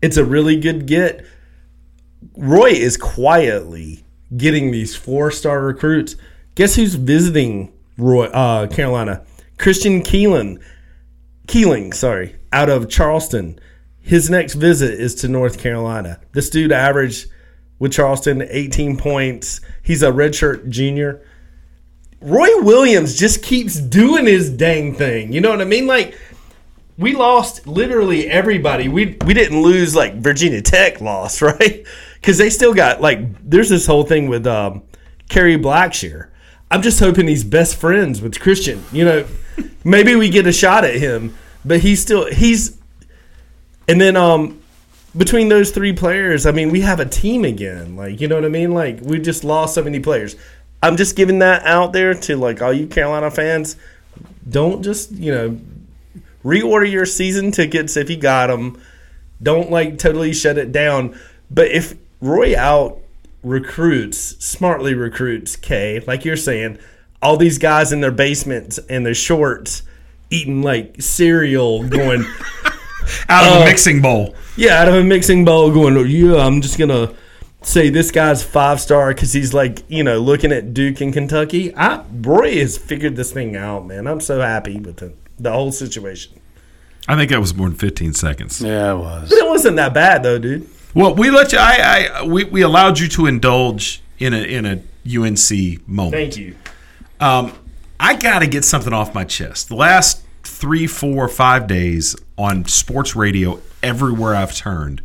[0.00, 1.24] It's a really good get.
[2.36, 4.04] Roy is quietly
[4.36, 6.16] getting these four-star recruits.
[6.54, 9.24] Guess who's visiting Roy uh, Carolina?
[9.58, 10.62] Christian Keelan,
[11.46, 13.58] Keeling, sorry, out of Charleston.
[14.00, 16.20] His next visit is to North Carolina.
[16.32, 17.28] This dude averaged
[17.78, 19.60] with Charleston 18 points.
[19.82, 21.24] He's a redshirt junior.
[22.20, 25.32] Roy Williams just keeps doing his dang thing.
[25.32, 25.86] You know what I mean?
[25.86, 26.18] Like
[26.96, 28.88] we lost literally everybody.
[28.88, 31.86] We we didn't lose like Virginia Tech lost, right?
[32.16, 34.82] Because they still got like there's this whole thing with um,
[35.28, 36.30] Kerry Blackshear.
[36.70, 38.84] I'm just hoping he's best friends with Christian.
[38.92, 39.26] You know,
[39.84, 42.76] maybe we get a shot at him, but he's still he's.
[43.86, 44.60] And then um,
[45.16, 47.96] between those three players, I mean, we have a team again.
[47.96, 48.72] Like you know what I mean?
[48.72, 50.36] Like we just lost so many players.
[50.82, 53.76] I'm just giving that out there to like all you Carolina fans.
[54.48, 55.60] Don't just you know
[56.44, 58.80] reorder your season tickets if you got them.
[59.42, 61.18] Don't like totally shut it down.
[61.50, 62.98] But if Roy out
[63.42, 66.78] recruits, smartly recruits K, like you're saying,
[67.22, 69.82] all these guys in their basements and their shorts
[70.30, 72.24] eating like cereal, going
[73.30, 74.34] Out of Uh, a mixing bowl.
[74.56, 77.14] yeah, out of a mixing bowl, going, oh, yeah, I'm just gonna
[77.62, 81.74] say this guy's five star because he's like, you know, looking at Duke and Kentucky.
[81.74, 84.06] I Roy has figured this thing out, man.
[84.06, 86.34] I'm so happy with the the whole situation.
[87.08, 88.60] I think that was more than 15 seconds.
[88.60, 89.30] Yeah, it was.
[89.30, 90.68] But it wasn't that bad though, dude.
[90.98, 91.58] Well, we let you.
[91.58, 96.12] I, I we, we allowed you to indulge in a in a UNC moment.
[96.12, 96.56] Thank you.
[97.20, 97.52] Um,
[98.00, 99.68] I got to get something off my chest.
[99.68, 105.02] The last three, four, five days on sports radio, everywhere I've turned,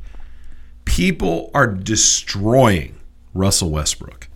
[0.83, 2.95] people are destroying
[3.35, 4.29] Russell Westbrook,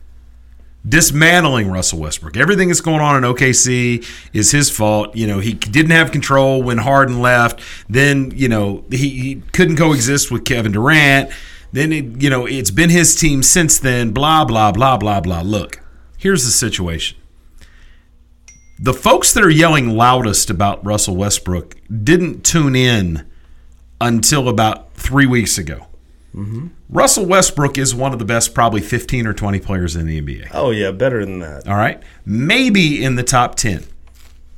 [0.87, 2.37] dismantling Russell Westbrook.
[2.37, 5.15] Everything that's going on in OKC is his fault.
[5.15, 7.61] You know, he didn't have control when Harden left.
[7.89, 11.31] Then, you know, he, he couldn't coexist with Kevin Durant.
[11.71, 14.11] Then it, you know it's been his team since then.
[14.11, 15.41] Blah blah blah blah blah.
[15.41, 15.81] Look,
[16.17, 17.17] here's the situation.
[18.79, 23.29] The folks that are yelling loudest about Russell Westbrook didn't tune in
[23.99, 25.86] until about three weeks ago.
[26.89, 30.49] Russell Westbrook is one of the best, probably 15 or 20 players in the NBA.
[30.53, 31.67] Oh yeah, better than that.
[31.67, 32.01] All right.
[32.25, 33.85] Maybe in the top 10.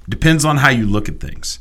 [0.07, 1.59] Depends on how you look at things.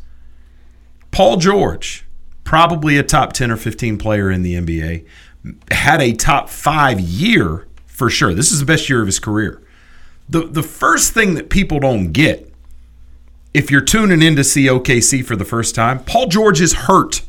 [1.10, 2.04] Paul George,
[2.44, 5.06] probably a top 10 or 15 player in the NBA,
[5.70, 8.34] had a top five year for sure.
[8.34, 9.62] This is the best year of his career.
[10.28, 12.52] The, the first thing that people don't get,
[13.54, 17.22] if you're tuning in to see OKC for the first time, Paul George is hurt.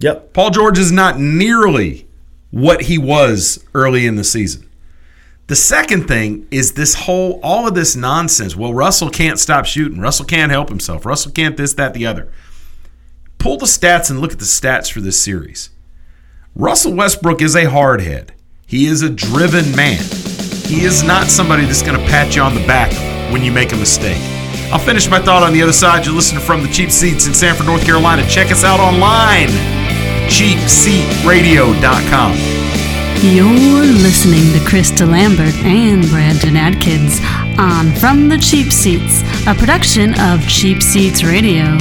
[0.00, 0.32] Yep.
[0.32, 2.07] Paul George is not nearly
[2.50, 4.68] what he was early in the season.
[5.48, 8.54] The second thing is this whole, all of this nonsense.
[8.54, 10.00] Well, Russell can't stop shooting.
[10.00, 11.06] Russell can't help himself.
[11.06, 12.30] Russell can't this, that, the other.
[13.38, 15.70] Pull the stats and look at the stats for this series.
[16.54, 18.30] Russell Westbrook is a hardhead.
[18.66, 20.02] He is a driven man.
[20.66, 22.92] He is not somebody that's going to pat you on the back
[23.32, 24.20] when you make a mistake.
[24.70, 26.04] I'll finish my thought on the other side.
[26.04, 28.28] You're listening from the cheap seats in Sanford, North Carolina.
[28.28, 29.48] Check us out online,
[30.28, 32.34] cheapseatradio.com.
[33.20, 37.20] You're listening to Chris DeLambert and Brandon Atkins
[37.58, 41.76] on From the Cheap Seats, a production of Cheap Seats Radio.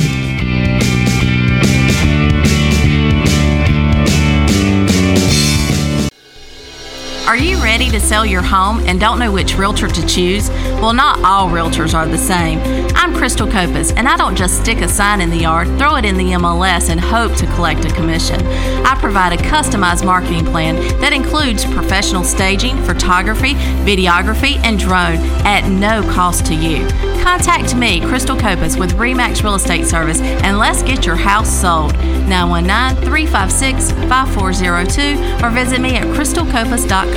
[7.27, 10.49] Are you ready to sell your home and don't know which realtor to choose?
[10.79, 12.57] Well, not all realtors are the same.
[12.95, 16.05] I'm Crystal Copas, and I don't just stick a sign in the yard, throw it
[16.05, 18.39] in the MLS, and hope to collect a commission.
[18.85, 25.67] I provide a customized marketing plan that includes professional staging, photography, videography, and drone at
[25.67, 26.87] no cost to you.
[27.21, 31.93] Contact me, Crystal Copas, with Remax Real Estate Service, and let's get your house sold.
[32.29, 37.16] 919 356 5402 or visit me at crystalcopas.com.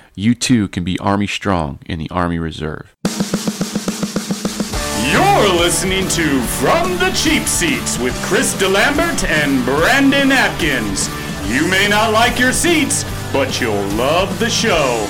[0.15, 2.93] You too can be Army strong in the Army Reserve.
[5.09, 11.07] You're listening to From the Cheap Seats with Chris DeLambert and Brandon Atkins.
[11.49, 15.07] You may not like your seats, but you'll love the show.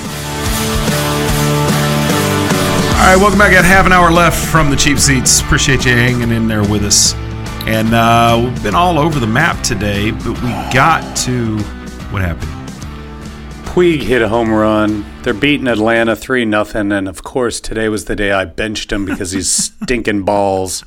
[2.94, 3.50] All right, welcome back.
[3.50, 5.40] Got half an hour left from the cheap seats.
[5.40, 7.14] Appreciate you hanging in there with us.
[7.66, 11.58] And uh, we've been all over the map today, but we got to
[12.12, 12.51] what happened?
[13.72, 15.04] Puig hit a home run.
[15.22, 19.06] They're beating Atlanta 3 nothing, and of course today was the day I benched him
[19.06, 19.50] because he's
[19.82, 20.84] stinking balls.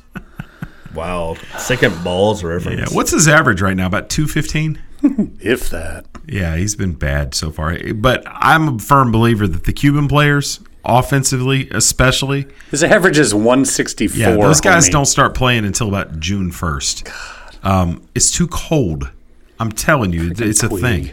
[0.94, 2.78] Wow, second balls reference.
[2.90, 3.86] Yeah, what's his average right now?
[3.86, 4.80] About two fifteen.
[5.40, 6.06] if that.
[6.28, 7.76] Yeah, he's been bad so far.
[7.92, 14.18] But I'm a firm believer that the Cuban players, offensively especially, His average is 164.
[14.18, 14.92] yeah, those guys homie.
[14.92, 17.06] don't start playing until about June first.
[17.62, 19.10] Um, it's too cold.
[19.60, 20.80] I'm telling you, it's a Puig.
[20.80, 21.10] thing.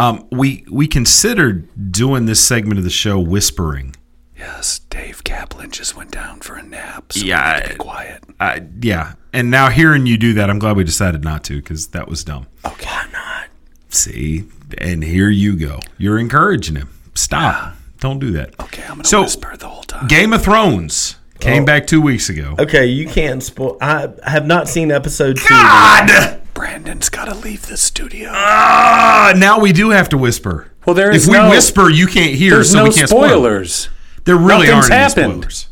[0.00, 3.94] Um, we we considered doing this segment of the show whispering.
[4.38, 7.12] Yes, Dave Kaplan just went down for a nap.
[7.12, 8.24] So Yeah, we to be quiet.
[8.40, 11.88] I, yeah, and now hearing you do that, I'm glad we decided not to because
[11.88, 12.46] that was dumb.
[12.64, 12.86] Okay.
[12.86, 13.48] Why not?
[13.90, 14.44] See,
[14.78, 15.80] and here you go.
[15.98, 16.88] You're encouraging him.
[17.14, 17.74] Stop.
[17.98, 18.58] Don't do that.
[18.58, 20.06] Okay, I'm gonna So, whisper the whole time.
[20.08, 21.66] Game of Thrones came Oh.
[21.66, 22.54] back two weeks ago.
[22.58, 23.76] Okay, you can't spoil.
[23.82, 25.48] I have not seen episode two.
[25.50, 26.39] God!
[26.64, 28.28] Brandon's got to leave the studio.
[28.34, 30.70] Ah, now we do have to whisper.
[30.84, 33.08] Well, there is if we no- whisper, you can't hear, There's so no we can't
[33.08, 33.28] spoil.
[33.28, 33.88] spoilers.
[34.24, 35.32] There really Nothing's aren't any happened.
[35.52, 35.66] spoilers.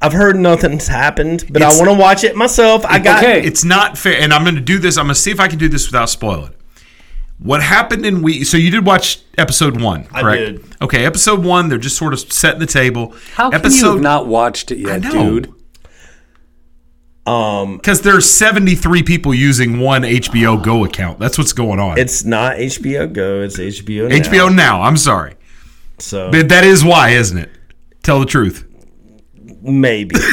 [0.00, 2.86] I've heard nothing's happened, but It's- I want to watch it myself.
[2.88, 3.42] I got Okay.
[3.42, 4.96] It's not fair, and I'm going to do this.
[4.96, 6.52] I'm going to see if I can do this without spoiling.
[7.38, 8.42] What happened in we?
[8.44, 10.64] So you did watch episode one, I did.
[10.80, 11.68] Okay, episode one.
[11.68, 13.14] They're just sort of setting the table.
[13.34, 15.42] How can you have not watched it yet, know.
[17.30, 17.68] Dude?
[17.70, 21.18] Um, Because there's 73 people using one HBO Go account.
[21.18, 21.98] That's what's going on.
[21.98, 23.40] It's not HBO Go.
[23.42, 24.08] It's HBO.
[24.08, 24.16] Now.
[24.16, 24.82] HBO Now.
[24.82, 25.34] I'm sorry,
[25.98, 27.50] So but that is why, isn't it?
[28.02, 28.64] Tell the truth.
[29.62, 30.16] maybe.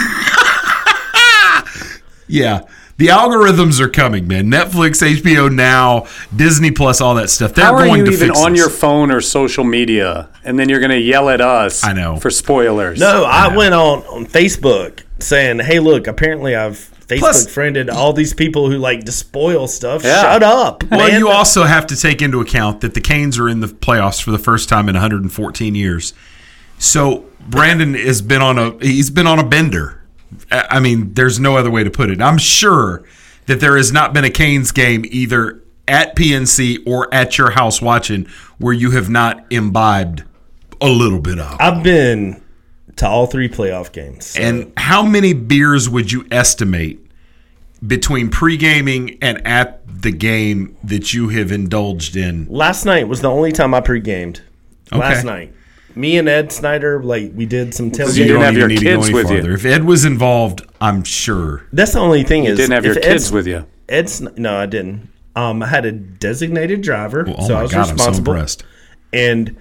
[2.30, 2.62] Yeah.
[2.98, 4.52] The algorithms are coming, man.
[4.52, 7.54] Netflix, HBO Now, Disney Plus, all that stuff.
[7.54, 8.60] They're How are going you to even fix on this.
[8.60, 11.84] your phone or social media, and then you're going to yell at us?
[11.86, 13.00] I know for spoilers.
[13.00, 16.08] No, I, went on on Facebook saying, "Hey, look!
[16.08, 20.04] Apparently, I've Facebook Plus- friended all these people who like despoil stuff.
[20.04, 20.22] Yeah.
[20.22, 20.84] Shut up.
[20.92, 21.20] Well, man.
[21.20, 24.32] you also have to take into account that the Canes are in the playoffs for
[24.32, 26.14] the first time in 114 years.
[26.80, 30.02] So Brandon has been on a he's been on a bender.
[30.52, 32.22] I I mean, there's no other way to put it.
[32.22, 33.04] I'm sure
[33.46, 37.82] that there has not been a Canes game either at PNC or at your house
[37.82, 40.24] watching where you have not imbibed
[40.82, 41.56] a little bit of.
[41.62, 42.44] I've been
[42.98, 44.36] to all three playoff games.
[44.38, 47.00] And how many beers would you estimate
[47.86, 52.48] between pre-gaming and at the game that you have indulged in?
[52.50, 54.42] Last night was the only time I pre-gamed.
[54.92, 55.00] Okay.
[55.00, 55.54] Last night,
[55.96, 58.28] me and Ed Snyder, like we did some You tailgating.
[58.28, 59.54] don't have your to with any farther.
[59.54, 61.66] If Ed was involved, I'm sure.
[61.74, 63.66] That's the only thing You is didn't have if your Ed's- kids with you.
[63.90, 65.10] Ed's no, I didn't.
[65.36, 67.94] Um, I had a designated driver, Well, oh so my I was God, I'm so
[67.94, 68.34] responsible.
[68.34, 68.64] impressed.
[69.14, 69.56] and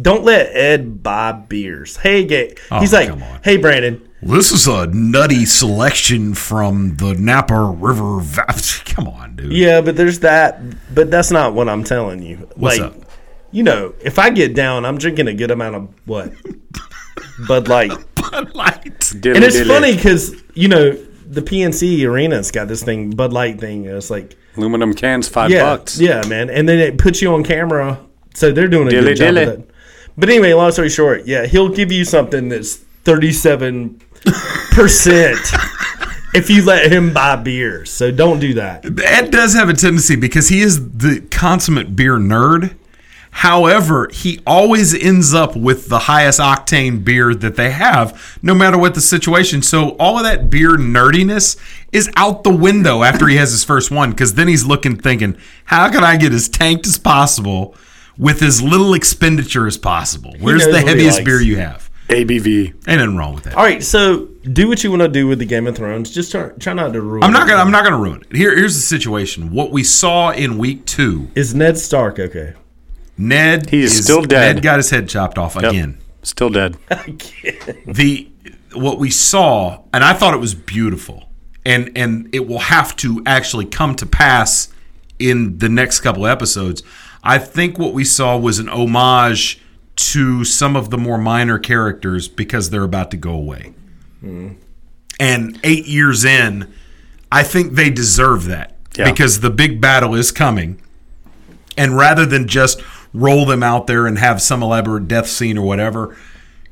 [0.00, 1.96] don't let Ed buy beers.
[1.96, 2.54] Hey, gay.
[2.70, 3.10] Oh, he's like,
[3.42, 4.08] hey, Brandon.
[4.20, 8.20] This is a nutty selection from the Napa River.
[8.20, 8.46] Va-
[8.84, 9.52] Come on, dude.
[9.52, 10.60] Yeah, but there's that.
[10.92, 12.48] But that's not what I'm telling you.
[12.56, 12.96] What's like, up?
[13.52, 16.32] you know, if I get down, I'm drinking a good amount of what?
[17.46, 17.92] Bud Light.
[18.14, 19.12] Bud Light.
[19.12, 20.90] and it's funny because you know
[21.26, 23.84] the PNC arena's got this thing, Bud Light thing.
[23.84, 26.00] It's like Aluminum cans, five yeah, bucks.
[26.00, 26.50] Yeah, man.
[26.50, 28.04] And then it puts you on camera,
[28.34, 29.46] so they're doing a Dilly good job dilly.
[29.46, 29.67] with it.
[30.18, 34.00] But anyway, long story short, yeah, he'll give you something that's thirty-seven
[34.72, 35.38] percent
[36.34, 37.84] if you let him buy beer.
[37.84, 38.84] So don't do that.
[38.84, 42.74] Ed does have a tendency because he is the consummate beer nerd.
[43.30, 48.76] However, he always ends up with the highest octane beer that they have, no matter
[48.76, 49.62] what the situation.
[49.62, 51.56] So all of that beer nerdiness
[51.92, 55.36] is out the window after he has his first one, because then he's looking, thinking,
[55.66, 57.76] how can I get as tanked as possible
[58.18, 60.34] with as little expenditure as possible?
[60.40, 61.88] Where's the what he heaviest beer you have?
[62.08, 62.66] ABV.
[62.66, 63.54] Ain't nothing wrong with that.
[63.54, 66.10] All right, so do what you want to do with the Game of Thrones.
[66.10, 67.22] Just try, try not to ruin.
[67.22, 67.50] I'm not it.
[67.50, 67.62] gonna.
[67.62, 68.34] I'm not gonna ruin it.
[68.34, 69.50] Here, here's the situation.
[69.52, 72.54] What we saw in week two Is Ned Stark okay?
[73.18, 74.54] Ned He is still dead.
[74.56, 75.64] Ned got his head chopped off Yep.
[75.64, 75.98] again.
[76.22, 76.76] Still dead.
[76.90, 77.82] again.
[77.86, 78.28] The
[78.74, 81.28] what we saw, and I thought it was beautiful,
[81.66, 84.68] and and it will have to actually come to pass
[85.18, 86.82] in the next couple episodes.
[87.28, 89.60] I think what we saw was an homage
[89.96, 93.72] to some of the more minor characters because they're about to go away.
[94.20, 94.48] Hmm.
[95.20, 96.72] And eight years in,
[97.30, 99.10] I think they deserve that Yeah.
[99.10, 100.80] because the big battle is coming.
[101.76, 102.80] And rather than just
[103.12, 106.16] roll them out there and have some elaborate death scene or whatever,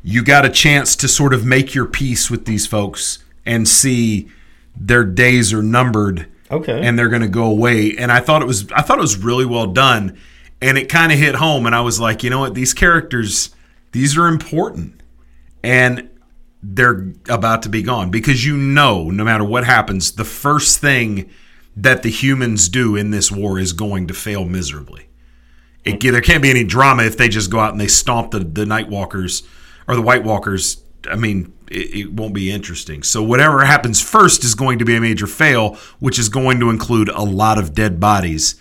[0.02, 4.28] you got a chance to sort of make your peace with these folks and see
[4.76, 6.26] their days are numbered.
[6.50, 6.80] Okay.
[6.80, 7.96] And they're going to go away.
[7.96, 10.16] And I thought it was I thought it was really well done.
[10.60, 12.54] And it kind of hit home and I was like, you know what?
[12.54, 13.54] These characters
[13.96, 15.00] these are important.
[15.62, 16.10] And
[16.62, 21.30] they're about to be gone because you know no matter what happens, the first thing
[21.74, 25.08] that the humans do in this war is going to fail miserably.
[25.84, 28.40] It, there can't be any drama if they just go out and they stomp the,
[28.40, 29.44] the Night Walkers
[29.88, 30.82] or the White Walkers.
[31.08, 33.02] I mean, it, it won't be interesting.
[33.02, 36.68] So whatever happens first is going to be a major fail, which is going to
[36.68, 38.60] include a lot of dead bodies.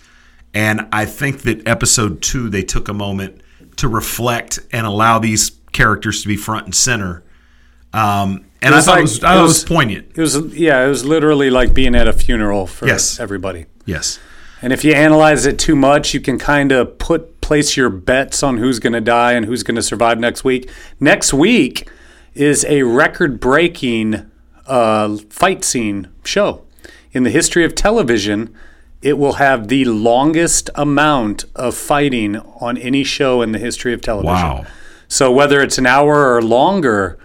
[0.54, 3.40] And I think that episode two, they took a moment
[3.76, 7.22] to reflect and allow these characters to be front and center.
[7.92, 10.12] Um, and I was thought, like- it was, I thought it was poignant.
[10.14, 13.20] It was yeah, it was literally like being at a funeral for Yes.
[13.20, 13.66] everybody.
[13.84, 14.18] Yes.
[14.62, 18.42] And if you analyze it too much, you can kind of put place your bets
[18.42, 20.70] on who's going to die and who's going to survive next week.
[20.98, 21.88] Next week
[22.34, 24.30] is a record-breaking
[24.66, 26.64] uh, fight scene show
[27.12, 28.52] in the history of television.
[29.06, 34.00] It will have the longest amount of fighting on any show in the history of
[34.00, 34.34] television.
[34.34, 34.66] Wow.
[35.06, 37.16] So whether it's an hour or longer,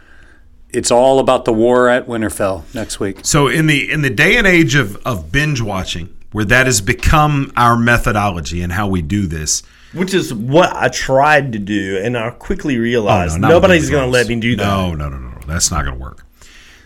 [0.70, 3.22] it's all about the war at Winterfell next week.
[3.24, 6.82] So in the in the day and age of, of binge watching, where that has
[6.82, 9.64] become our methodology and how we do this,
[9.94, 14.06] Which is what I tried to do, and I quickly Oh, realized no, nobody's going
[14.06, 14.64] to let me do that.
[14.64, 15.42] No, no, no, no, no.
[15.48, 16.26] That's not going to work.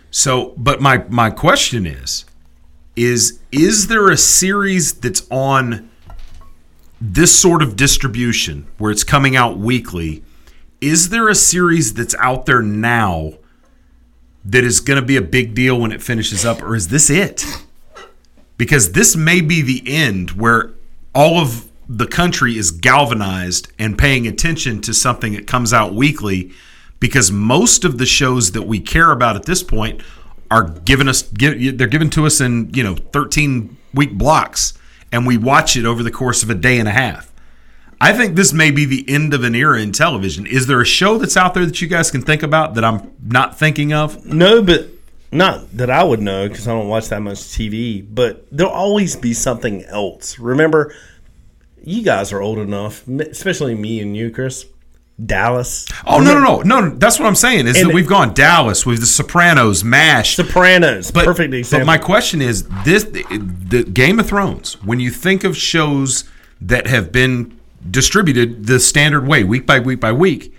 [0.10, 2.24] So, but my my question is,
[2.96, 5.90] is is there a series that's on
[7.00, 10.24] this sort of distribution where it's coming out weekly?
[10.82, 13.34] Is there a series that's out there now
[14.44, 17.10] that is going to be a big deal when it finishes up, or is this
[17.10, 17.46] it?
[18.58, 20.74] Because this may be the end where
[21.14, 26.52] all of the country is galvanized and paying attention to something that comes out weekly
[27.00, 30.02] because most of the shows that we care about at this point
[30.52, 34.74] are given us give, they're given to us in you know 13 week blocks
[35.12, 37.32] and we watch it over the course of a day and a half
[38.02, 40.86] i think this may be the end of an era in television is there a
[40.86, 44.26] show that's out there that you guys can think about that i'm not thinking of
[44.26, 44.90] No, but
[45.32, 49.16] Not that I would know because I don't watch that much TV, but there'll always
[49.18, 50.40] be something else.
[50.40, 50.94] Remember,
[51.84, 54.66] you guys are old enough, especially me and you, Chris.
[55.24, 55.86] Dallas.
[56.06, 56.96] Oh no, no, no, no!
[56.98, 61.12] That's what I'm saying is And- that we've gone Dallas with the Sopranos, Mash, Sopranos,
[61.12, 64.74] but, perfect But my question is this: the Game of Thrones.
[64.84, 66.26] When you think of shows
[66.60, 67.58] that have been
[67.90, 70.54] distributed the standard way, week by week by week,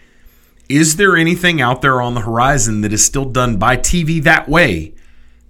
[0.71, 4.49] is there anything out there on the horizon that is still done by TV that
[4.49, 4.95] way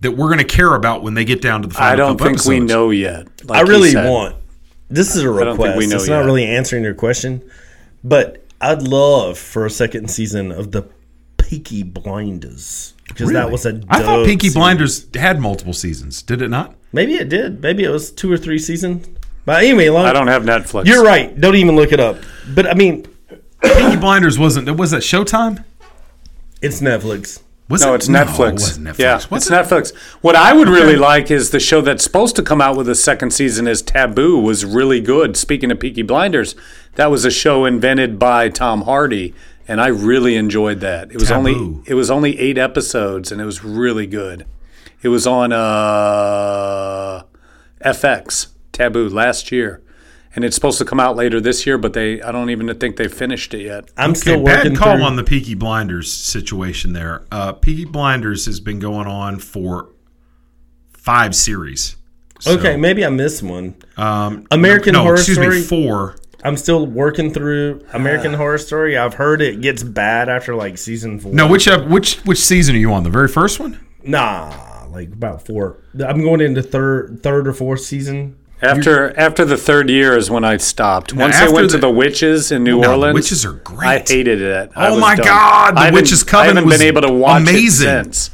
[0.01, 1.93] that we're going to care about when they get down to the final?
[1.93, 3.29] I don't couple think we know yet.
[3.49, 4.35] I like he really want.
[4.89, 5.61] This is a I don't request.
[5.61, 7.49] think we know it's not really answering your question,
[8.03, 10.89] but I'd love for a second season of the
[11.39, 13.53] Peaky Blinders because that Really?
[13.53, 13.81] was a.
[13.89, 14.55] I thought dope Peaky series.
[14.55, 16.23] Blinders had multiple seasons.
[16.23, 16.75] Did it not?
[16.93, 17.63] Maybe it did.
[17.63, 19.07] Maybe it was two or three seasons.
[19.45, 20.87] But anyway, long, I don't have Netflix.
[20.87, 21.39] You're right.
[21.41, 22.17] Don't even look it up.
[22.55, 23.07] But I mean,
[23.63, 24.69] Peaky Blinders wasn't.
[24.77, 25.65] Was that Showtime?
[26.63, 27.43] it's Netflix.
[27.69, 27.97] Was no, it?
[27.97, 28.53] it's No, it Netflix.
[28.53, 28.99] wasn't Netflix.
[28.99, 29.53] Yeah, Was it's it?
[29.53, 29.97] Netflix.
[30.23, 32.95] What I would really like is the show that's supposed to come out with a
[32.95, 35.37] second season is Taboo was really good.
[35.37, 36.55] Speaking of Peaky Blinders,
[36.95, 39.35] that was a show invented by Tom Hardy,
[39.67, 41.11] and I really enjoyed that.
[41.11, 44.47] It was only it was only eight episodes, and it was really good.
[45.03, 47.23] It was on uh,
[47.85, 49.83] FX Taboo last year.
[50.37, 52.97] And it's supposed to come out later this year, but they I don't even think
[52.97, 53.91] they finished it yet.
[53.97, 57.25] I'm Okay, still working bad call through- on the Peaky Blinders situation there.
[57.33, 59.89] Uh, Peaky Blinders has been going on for
[60.93, 61.97] five series.
[62.41, 63.77] So, okay, maybe I missed one.
[63.97, 65.57] Um, American no, Horror excuse Story.
[65.57, 66.17] me, four.
[66.45, 68.97] I'm still working through American Horror Story.
[68.97, 71.33] I've heard it gets bad after like season four.
[71.33, 73.05] No, which ep- which which season are you on?
[73.05, 73.81] The very first one?
[74.05, 75.79] Nah, like about four.
[76.07, 78.37] I'm going into third, third or fourth season.
[78.63, 81.13] After after the third year is when I stopped.
[81.13, 83.53] Once I after went to the- the witches in New No, the Orleans, Witches are
[83.53, 83.87] great.
[83.89, 84.71] I hated it.
[84.75, 85.27] I Oh my done.
[85.27, 87.89] God, The I Witches Coven I haven't was been able to watch amazing.
[87.89, 88.31] it since.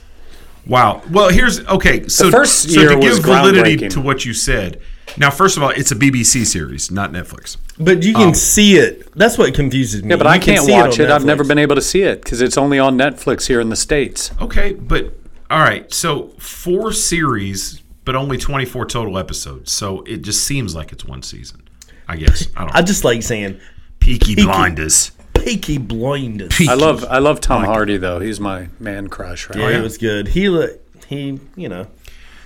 [0.65, 1.03] Wow.
[1.11, 2.07] Well, here's okay.
[2.07, 4.79] So, first year so year to was give validity to what you said.
[5.19, 7.57] Now, first of all, it's a BBC series, not Netflix.
[7.79, 9.09] But you can Um, see it.
[9.17, 10.11] That's what confuses me.
[10.11, 11.11] Yeah, but I You can can't see watch on it.
[11.11, 13.77] I've never been able to see it because it's only on Netflix here in the
[13.77, 14.31] states.
[14.41, 15.13] Okay, but
[15.51, 15.93] all right.
[15.93, 19.73] So four series, but only twenty four total episodes.
[19.73, 21.63] So it just seems like it's one season.
[22.09, 22.49] I guess.
[22.57, 22.71] I don't.
[22.75, 23.61] I just like saying
[24.01, 25.13] Peaky Peaky- Blinders.
[25.35, 26.57] Peaky Blinders.
[26.69, 28.21] I love I love Tom Hardy though.
[28.21, 29.49] He's my man crush.
[29.49, 29.59] Right?
[29.59, 30.29] Yeah, oh, it was good.
[30.29, 30.77] He li-
[31.09, 31.89] he, you know,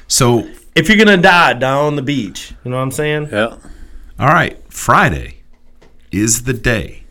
[0.09, 2.53] So if you're gonna die, die on the beach.
[2.65, 3.29] You know what I'm saying?
[3.31, 3.59] Yeah.
[4.19, 5.39] all right, Friday
[6.11, 7.03] is the day.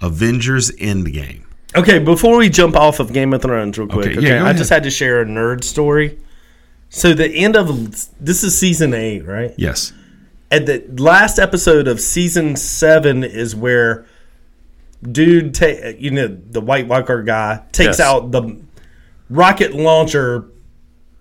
[0.00, 1.42] Avengers Endgame.
[1.74, 4.46] Okay, before we jump off of Game of Thrones real quick, Okay, okay, yeah, go
[4.46, 6.18] I just had to share a nerd story.
[6.88, 7.68] So the end of
[8.24, 9.52] this is season eight, right?
[9.56, 9.92] Yes.
[10.50, 14.06] And the last episode of season seven is where
[15.02, 18.00] dude, ta- you know, the white walker guy takes Yes.
[18.00, 18.56] out the
[19.28, 20.46] rocket launcher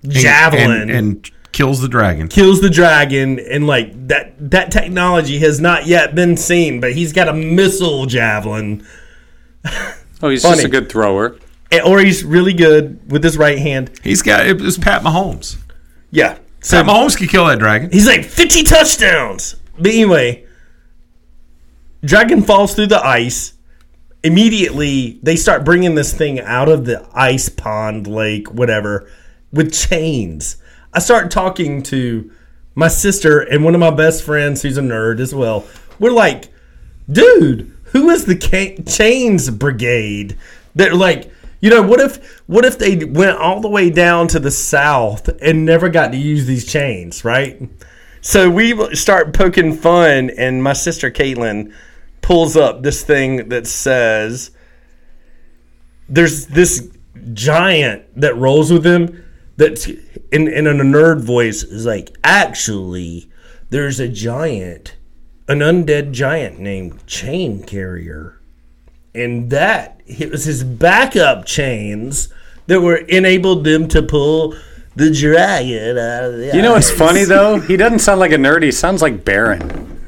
[0.03, 2.27] And- javelin and, and kills the dragon.
[2.27, 7.11] kills the dragon and like that that technology has not yet been seen but he's
[7.13, 8.85] got a missile javelin
[10.21, 10.55] Oh, he's Funny.
[10.57, 11.37] just a good thrower.
[11.85, 13.91] Or he's really good with his right hand.
[14.03, 15.57] He's got it was Pat Mahomes.
[16.11, 16.37] yeah.
[16.61, 17.91] So Pat Mahomes could kill that dragon.
[17.91, 19.55] he's like 50 touchdowns.
[19.77, 20.45] But anyway
[22.03, 23.53] dragon falls through the ice.
[24.23, 29.09] Immediately they start bringing this thing out of the ice pond lake whatever
[29.51, 30.57] with chains.
[30.93, 32.31] I start talking to
[32.73, 35.65] my sister and one of my best friends who's a nerd as well.
[35.99, 36.49] We're like
[37.11, 40.35] dude who is the ca- chains brigade
[40.73, 41.31] they're like
[41.65, 45.29] you know what if what if they went all the way down to the south
[45.41, 47.59] and never got to use these chains right?
[48.21, 51.73] So we start poking fun and my sister caitlin
[52.21, 54.51] pulls up this thing that says
[56.07, 56.87] there's this
[57.33, 59.25] giant that rolls with him
[59.57, 63.27] that's in, in a nerd voice is like actually
[63.71, 64.97] there's a giant
[65.47, 68.34] an undead giant named chain carrier
[69.15, 72.29] and that it was his backup chains
[72.67, 74.55] that were enabled them to pull
[74.95, 77.59] the dragon out of the You know what's funny though?
[77.59, 78.63] He doesn't sound like a nerd.
[78.63, 79.99] He sounds like Baron.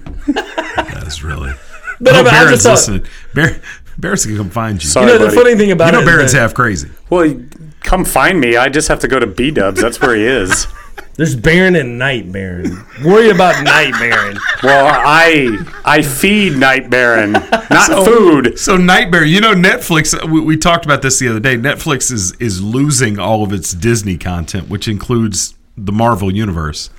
[0.76, 1.54] That's really.
[2.00, 3.06] But I I hope mean, I just thought- listening.
[3.34, 3.60] Barrett,
[3.98, 4.88] Barrett's gonna come find you.
[4.88, 6.90] Sorry, you know the funny thing about you know it is Barrett's that half crazy.
[7.10, 7.42] Well,
[7.82, 8.56] come find me.
[8.56, 9.82] I just have to go to B Dubs.
[9.82, 10.68] That's where he is.
[11.16, 12.84] there's Baron and Night Baron.
[13.04, 14.38] Worry about Night Baron.
[14.64, 18.60] Well, I I feed Night Baron, not So- food.
[18.60, 20.14] So Nightmare, you know Netflix.
[20.22, 21.56] Uh, we, we talked about this the other day.
[21.58, 26.90] Netflix is is losing all of its Disney content, which includes the Marvel universe.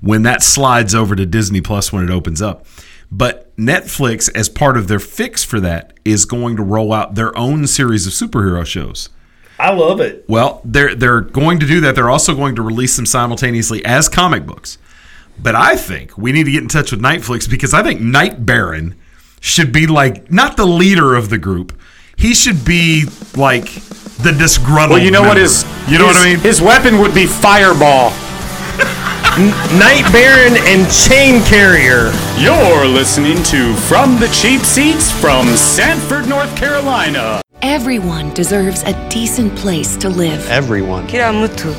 [0.00, 2.66] When that slides over to Disney Plus when it opens up,
[3.10, 7.36] but Netflix, as part of their fix for that, is going to roll out their
[7.36, 9.08] own series of superhero shows.
[9.58, 10.24] I love it.
[10.28, 11.94] Well, they're they're going to do that.
[11.94, 14.78] They're also going to release them simultaneously as comic books.
[15.38, 18.44] But I think we need to get in touch with Nightflix because I think Night
[18.46, 18.94] Baron
[19.40, 21.78] should be like not the leader of the group.
[22.16, 23.04] He should be
[23.36, 23.64] like
[24.22, 24.90] the disgruntled.
[24.98, 25.42] Well, you know what member.
[25.42, 26.40] his you know his- what I mean?
[26.40, 28.10] His weapon would be fireball.
[29.78, 32.10] Night Baron and Chain Carrier.
[32.38, 37.42] You're listening to From the Cheap Seats from Sanford, North Carolina.
[37.62, 40.46] Everyone deserves a decent place to live.
[40.50, 41.06] Everyone.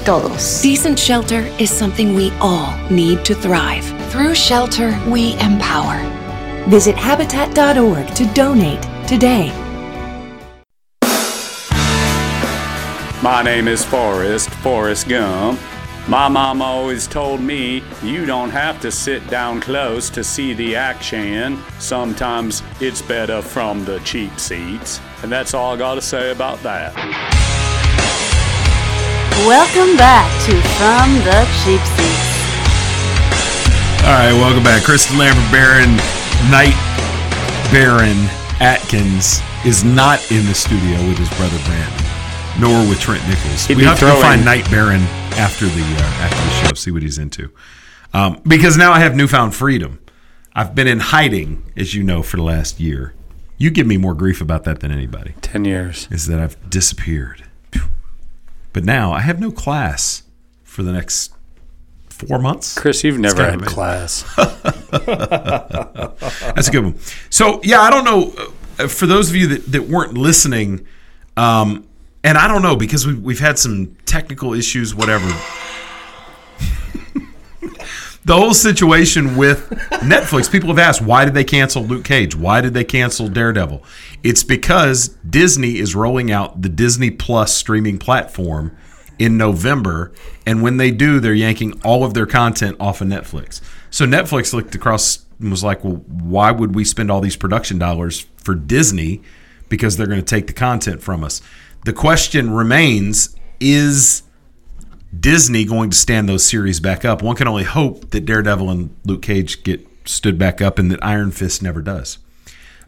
[0.04, 0.62] todos.
[0.62, 3.86] Decent shelter is something we all need to thrive.
[4.12, 5.98] Through shelter, we empower.
[6.68, 9.52] Visit habitat.org to donate today.
[13.22, 15.60] My name is Forrest, Forrest Gump.
[16.10, 20.74] My mom always told me you don't have to sit down close to see the
[20.74, 21.62] action.
[21.80, 25.02] Sometimes it's better from the cheap seats.
[25.22, 26.96] And that's all I gotta say about that.
[29.44, 32.32] Welcome back to From the Cheap Seats.
[34.08, 34.84] All right, welcome back.
[34.84, 35.92] Chris DeLambert Baron,
[36.50, 36.78] Night
[37.70, 38.16] Baron
[38.62, 42.06] Atkins is not in the studio with his brother Brandon,
[42.62, 43.66] nor with Trent Nichols.
[43.66, 45.04] He'd we be have to find Night Baron
[45.38, 47.52] after the uh, after the show, see what he's into.
[48.14, 50.00] Um, because now I have newfound freedom.
[50.56, 53.14] I've been in hiding, as you know, for the last year.
[53.60, 55.34] You give me more grief about that than anybody.
[55.42, 56.08] Ten years.
[56.12, 57.44] Is that I've disappeared.
[58.74, 60.24] But now I have no class
[60.64, 61.34] for the next
[62.10, 62.78] four months.
[62.78, 64.24] Chris, you've never had class.
[64.38, 64.58] That's
[66.68, 67.00] a good one.
[67.30, 68.34] So yeah, I don't know.
[68.80, 70.86] uh, For those of you that, that weren't listening,
[71.36, 71.88] um,
[72.24, 75.28] and I don't know because we've we've had some technical issues, whatever.
[78.26, 79.70] the whole situation with
[80.02, 82.36] Netflix, people have asked why did they cancel Luke Cage?
[82.36, 83.84] Why did they cancel Daredevil?
[84.24, 88.76] It's because Disney is rolling out the Disney Plus streaming platform
[89.20, 90.12] in November,
[90.46, 93.62] and when they do, they're yanking all of their content off of Netflix.
[93.90, 97.80] So Netflix looked across and was like, "Well, why would we spend all these production
[97.80, 99.22] dollars for Disney
[99.70, 101.42] because they're going to take the content from us?"
[101.86, 104.24] The question remains: Is
[105.18, 107.22] Disney going to stand those series back up?
[107.22, 111.04] One can only hope that Daredevil and Luke Cage get stood back up, and that
[111.04, 112.20] Iron Fist never does.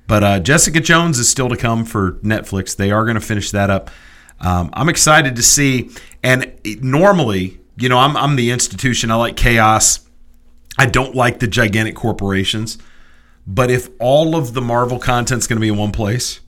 [0.07, 2.75] But uh, Jessica Jones is still to come for Netflix.
[2.75, 3.91] They are going to finish that up.
[4.39, 5.91] Um, I'm excited to see.
[6.23, 6.51] And
[6.81, 9.11] normally, you know, I'm, I'm the institution.
[9.11, 9.99] I like chaos.
[10.79, 12.79] I don't like the gigantic corporations.
[13.45, 16.39] But if all of the Marvel content's going to be in one place,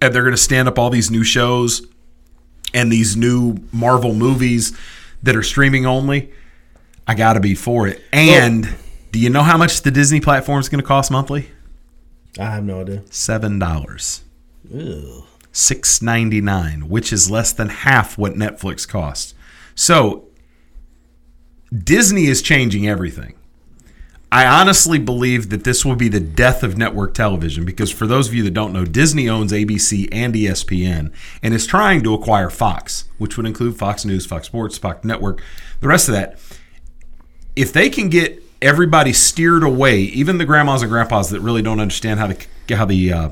[0.00, 1.86] and they're going to stand up all these new shows
[2.72, 4.76] and these new Marvel movies
[5.22, 6.32] that are streaming only,
[7.06, 8.00] I got to be for it.
[8.12, 8.68] And
[9.12, 11.50] do you know how much the Disney platform is going to cost monthly?
[12.38, 13.02] I have no idea.
[13.10, 14.22] Seven dollars.
[15.52, 19.34] Six ninety nine, which is less than half what Netflix costs.
[19.74, 20.28] So
[21.76, 23.34] Disney is changing everything.
[24.32, 28.28] I honestly believe that this will be the death of network television because for those
[28.28, 31.12] of you that don't know, Disney owns ABC and ESPN
[31.42, 35.42] and is trying to acquire Fox, which would include Fox News, Fox Sports, Fox Network,
[35.80, 36.38] the rest of that.
[37.56, 41.80] If they can get everybody steered away, even the grandmas and grandpas that really don't
[41.80, 42.46] understand how the
[42.76, 43.30] how the uh,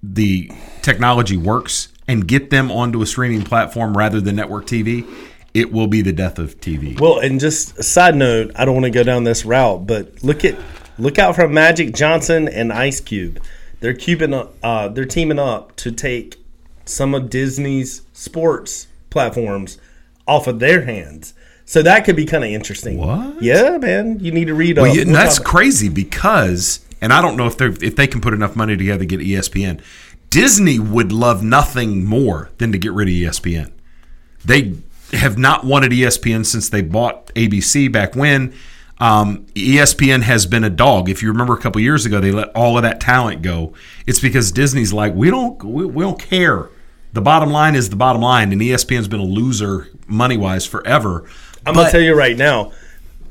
[0.00, 0.50] the
[0.82, 5.06] technology works, and get them onto a streaming platform rather than network TV,
[5.54, 6.98] it will be the death of TV.
[6.98, 10.22] Well, and just a side note, I don't want to go down this route, but
[10.22, 10.56] look at
[10.98, 13.42] look out for Magic Johnson and Ice Cube.
[13.80, 16.36] They're cubing up, uh, they're teaming up to take
[16.84, 19.78] some of Disney's sports platforms
[20.26, 21.34] off of their hands.
[21.64, 22.98] So that could be kind of interesting.
[22.98, 23.42] What?
[23.42, 24.18] Yeah, man.
[24.20, 24.76] You need to read.
[24.76, 24.96] Well, up.
[24.96, 28.56] yeah, that's crazy because, and I don't know if they if they can put enough
[28.56, 29.80] money together to get ESPN.
[30.30, 33.72] Disney would love nothing more than to get rid of ESPN.
[34.44, 34.74] They
[35.12, 38.52] have not wanted ESPN since they bought ABC back when.
[38.98, 41.08] Um, ESPN has been a dog.
[41.08, 43.72] If you remember a couple years ago, they let all of that talent go.
[44.06, 46.68] It's because Disney's like, we don't, we, we don't care.
[47.14, 51.24] The bottom line is the bottom line, and ESPN's been a loser money wise forever.
[51.66, 52.72] I'm But- gonna tell you right now,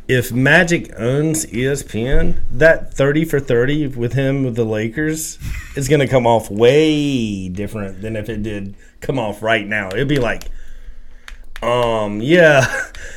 [0.07, 5.38] if Magic owns ESPN, that thirty for thirty with him with the Lakers
[5.76, 9.89] is gonna come off way different than if it did come off right now.
[9.89, 10.45] It'd be like,
[11.61, 12.65] um, yeah,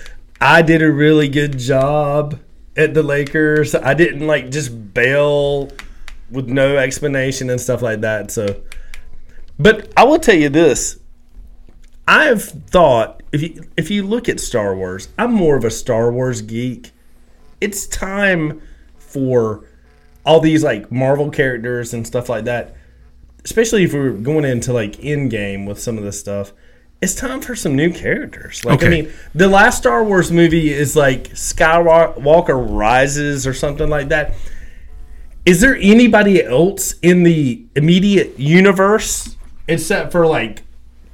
[0.41, 2.39] I did a really good job
[2.77, 3.75] at the Lakers.
[3.75, 5.71] I didn't like just bail
[6.31, 8.31] with no explanation and stuff like that.
[8.31, 8.63] So,
[9.59, 10.99] but I will tell you this:
[12.09, 16.11] I've thought if you if you look at Star Wars, I'm more of a Star
[16.13, 16.91] Wars geek.
[17.61, 18.61] It's time
[18.99, 19.65] for
[20.25, 22.77] all these like Marvel characters and stuff like that.
[23.45, 26.53] especially if we're going into like Endgame with some of this stuff,
[27.03, 28.65] it's time for some new characters.
[28.65, 34.09] Like I mean, the last Star Wars movie is like Skywalker Rises or something like
[34.09, 34.35] that.
[35.45, 40.63] Is there anybody else in the immediate universe except for like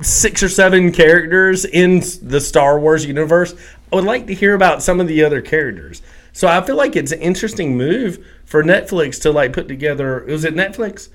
[0.03, 3.55] six or seven characters in the Star Wars universe?
[3.91, 6.03] I would like to hear about some of the other characters.
[6.35, 10.23] So I feel like it's an interesting move for Netflix to like put together.
[10.29, 11.09] Was it Netflix?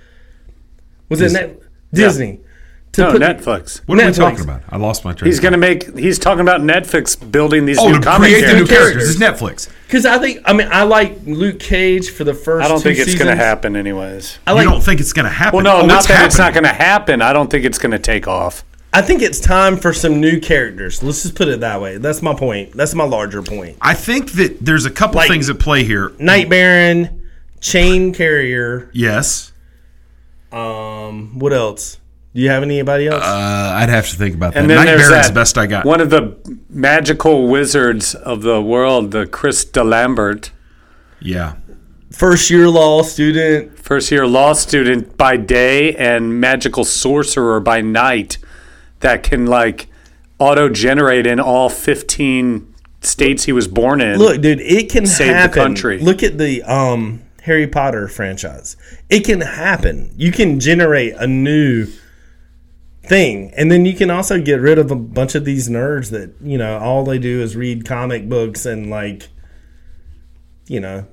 [1.10, 1.60] Was Dis- it Net-
[1.94, 2.42] Disney?
[2.98, 3.82] No, Netflix.
[3.88, 4.62] What are we talking about?
[4.70, 5.30] I lost my train.
[5.32, 5.98] He's going to make.
[5.98, 8.70] He's talking about Netflix building these Oh, new to comic create the new characters.
[8.70, 9.10] characters.
[9.12, 9.70] It's Netflix.
[9.88, 12.66] Because I think I mean I like Luke Cage for the first.
[12.66, 14.38] I don't two think it's going to happen, anyways.
[14.46, 15.64] I like- you don't think it's going to happen?
[15.64, 17.22] Well, no, Oh, not it's that it's not going to happen.
[17.22, 18.64] I don't think it's going to take off.
[18.96, 21.02] I think it's time for some new characters.
[21.02, 21.98] Let's just put it that way.
[21.98, 22.74] That's my point.
[22.74, 23.78] That's my larger point.
[23.82, 26.12] I think that there's a couple Like- things at play here.
[26.20, 27.24] Night Baron,
[27.60, 28.92] Chain Carrier.
[28.94, 29.52] Yes.
[30.52, 31.98] Um, what else?
[32.34, 33.24] Do you have anybody else?
[33.24, 34.62] Uh, I'd have to think about that.
[34.62, 35.86] And then Night there's Baron's that the best I got.
[35.86, 36.36] One of the
[36.70, 40.50] magical wizards of the world, the Chris DeLambert,
[41.20, 41.56] Yeah.
[42.12, 43.78] First year law student.
[43.80, 48.38] first year law student by day and magical sorcerer by night,
[49.00, 49.88] that can like
[50.40, 54.18] auto generate in all 15 states he was born in.
[54.20, 56.00] Look, dude, it can Save the country.
[56.00, 58.78] Look at the um Harry Potter franchise.
[59.10, 60.14] It can happen.
[60.16, 61.88] You can generate a new
[63.06, 66.34] thing, and then you can also get rid of a bunch of these nerds that
[66.42, 69.30] you know all they do is read comic books and like,
[70.68, 71.06] you know,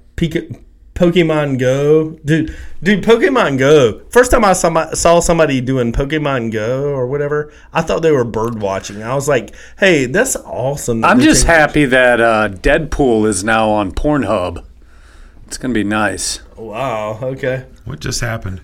[0.95, 2.55] Pokemon Go, dude.
[2.83, 4.03] Dude, Pokemon Go.
[4.11, 8.25] First time I saw, saw somebody doing Pokemon Go or whatever, I thought they were
[8.25, 9.03] bird watching.
[9.03, 11.01] I was like, hey, that's awesome.
[11.01, 14.65] that I'm just taking- happy that uh, Deadpool is now on Pornhub.
[15.47, 16.41] It's gonna be nice.
[16.57, 17.19] Wow.
[17.23, 17.65] Okay.
[17.87, 18.61] What just happened?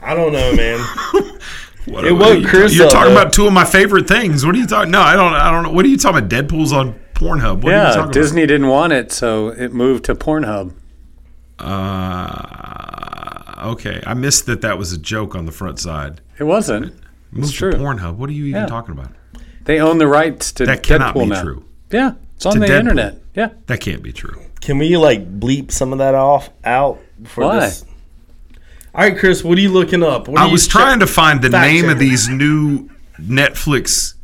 [0.00, 0.80] I don't know, man.
[1.86, 3.20] What, It what woke are you- Chris You're talking though.
[3.20, 4.46] about two of my favorite things.
[4.46, 4.90] What are you talking?
[4.92, 5.32] No, I don't.
[5.34, 5.70] I don't know.
[5.72, 6.30] What are you talking about?
[6.30, 7.62] Deadpool's on Pornhub.
[7.62, 10.74] What are you yeah, talking Disney didn't want it, so it moved to Pornhub.
[11.58, 11.72] about?
[13.56, 14.60] Uh, okay, I missed that.
[14.60, 16.20] That was a joke on the front side.
[16.38, 16.86] It wasn't.
[16.86, 16.94] It's
[17.32, 17.72] Moved true.
[17.72, 18.16] to Pornhub.
[18.16, 18.66] What are you even Yeah.
[18.66, 19.10] talking about?
[19.64, 21.42] They own the rights to That cannot Deadpool be now.
[21.42, 21.64] true.
[21.90, 22.78] Yeah, it's on To the Deadpool.
[22.78, 23.18] internet.
[23.34, 23.48] Yeah.
[23.66, 24.38] That can't be true.
[24.60, 27.60] Can we like bleep some of that off out for Why?
[27.60, 27.84] this?
[28.94, 30.28] All right, Chris, what are you looking up?
[30.28, 34.14] I was check- trying to find the name of these new Netflix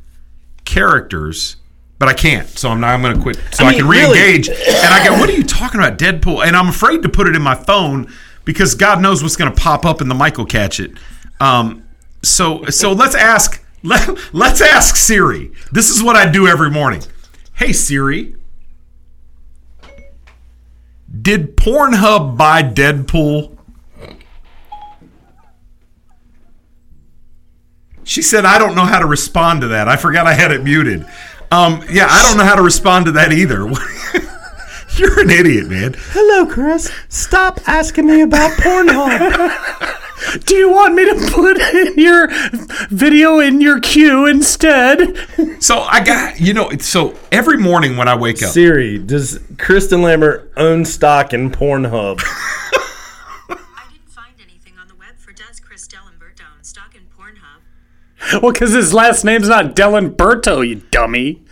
[0.66, 1.56] characters,
[1.98, 2.46] but I can't.
[2.48, 2.90] So I'm not.
[2.90, 4.48] I'm going to quit so I, I mean, can really- re-engage.
[4.50, 4.58] and
[4.92, 7.40] I go, "What are you talking about, Deadpool?" And I'm afraid to put it in
[7.40, 8.12] my phone
[8.44, 10.92] because God knows what's going to pop up in the Michael catch it.
[11.40, 11.84] Um,
[12.22, 15.50] so so let's ask let, let's ask Siri.
[15.72, 17.02] This is what I do every morning.
[17.54, 18.34] Hey Siri,
[21.22, 23.57] did Pornhub buy Deadpool?
[28.08, 29.86] She said, I don't know how to respond to that.
[29.86, 31.04] I forgot I had it muted.
[31.50, 33.58] Um, yeah, I don't know how to respond to that either.
[34.96, 35.94] You're an idiot, man.
[36.12, 36.90] Hello, Chris.
[37.10, 40.06] Stop asking me about Pornhub.
[40.46, 42.28] Do you want me to put in your
[42.88, 45.16] video in your queue instead?
[45.62, 49.92] So I got, you know, so every morning when I wake up, Siri, does Chris
[49.92, 52.22] DeLambert own stock in Pornhub?
[58.42, 61.42] Well, because his last name's not Delenberto, you dummy.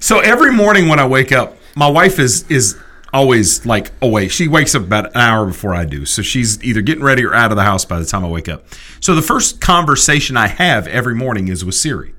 [0.00, 2.78] So every morning when I wake up, my wife is is
[3.12, 4.28] always like away.
[4.28, 6.06] She wakes up about an hour before I do.
[6.06, 8.48] So she's either getting ready or out of the house by the time I wake
[8.48, 8.64] up.
[9.00, 12.14] So the first conversation I have every morning is with Siri.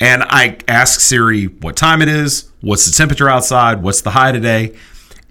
[0.00, 4.32] And I ask Siri what time it is, what's the temperature outside, what's the high
[4.32, 4.74] today.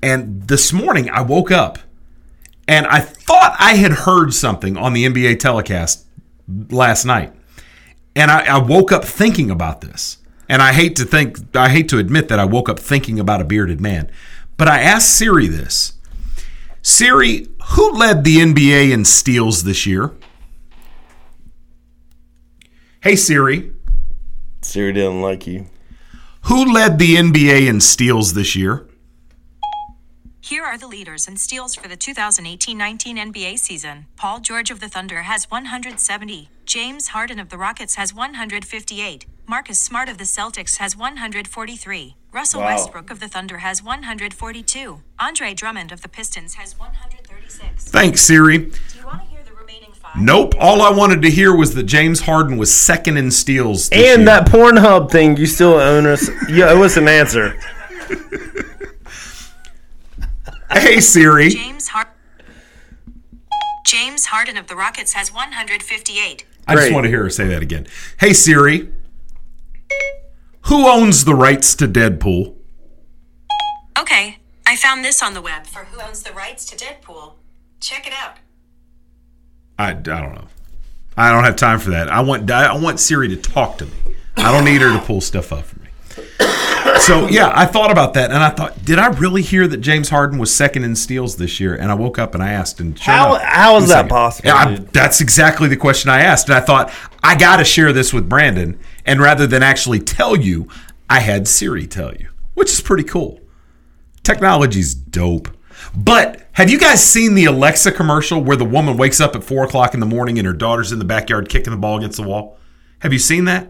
[0.04, 1.80] And this morning I woke up
[2.68, 6.06] and I thought I had heard something on the NBA telecast
[6.70, 7.34] last night.
[8.16, 10.18] And I, I woke up thinking about this.
[10.50, 13.40] And I hate to think, I hate to admit that I woke up thinking about
[13.40, 14.12] a bearded man.
[14.58, 15.94] But I asked Siri this
[16.82, 20.12] Siri, who led the NBA in steals this year?
[23.02, 23.72] Hey, Siri.
[24.62, 25.68] Siri didn't like you.
[26.44, 28.88] Who led the NBA in steals this year?
[30.44, 34.06] Here are the leaders in steals for the 2018 19 NBA season.
[34.18, 36.50] Paul George of the Thunder has 170.
[36.66, 39.26] James Harden of the Rockets has 158.
[39.48, 42.16] Marcus Smart of the Celtics has 143.
[42.32, 42.68] Russell Wow.
[42.68, 45.02] Westbrook of the Thunder has 142.
[45.20, 47.86] Andre Drummond of the Pistons has 136.
[47.92, 48.72] Thanks, Siri.
[50.18, 50.56] Nope.
[50.60, 53.88] All I wanted to hear was that James Harden was second in steals.
[53.90, 54.26] this And year.
[54.26, 56.28] that Pornhub thing, you still own us.
[56.50, 57.58] You owe us an answer.
[60.74, 61.50] Hey, Siri.
[61.50, 62.14] James Har-
[63.86, 66.46] James Harden of the Rockets has 158.
[66.68, 67.88] I just want to hear her say that again.
[68.20, 68.90] Hey Siri,
[70.68, 72.56] who owns the rights to Deadpool?
[74.00, 77.34] Okay, I found this on the web for who owns the rights to Deadpool.
[77.82, 78.38] Check it out.
[79.78, 80.48] I, I don't know.
[81.18, 82.10] I don't have time for that.
[82.10, 83.92] I want I want Siri to talk to me.
[84.38, 85.81] I don't need her to pull stuff up for me.
[87.00, 90.10] So yeah, I thought about that, and I thought, did I really hear that James
[90.10, 91.74] Harden was second in steals this year?
[91.76, 94.10] And I woke up and I asked, and sure How- enough, how is that second.
[94.10, 96.92] possible, I- that's exactly the question I asked, and I thought
[97.24, 100.68] I got to share this with Brandon, and rather than actually tell you,
[101.10, 103.40] I had Siri tell you, which is pretty cool.
[104.24, 105.50] Technology's dope.
[105.96, 109.64] But have you guys seen the Alexa commercial where the woman wakes up at four
[109.64, 112.24] o'clock in the morning and her daughter's in the backyard kicking the ball against the
[112.28, 112.58] wall?
[113.00, 113.70] Have you seen that?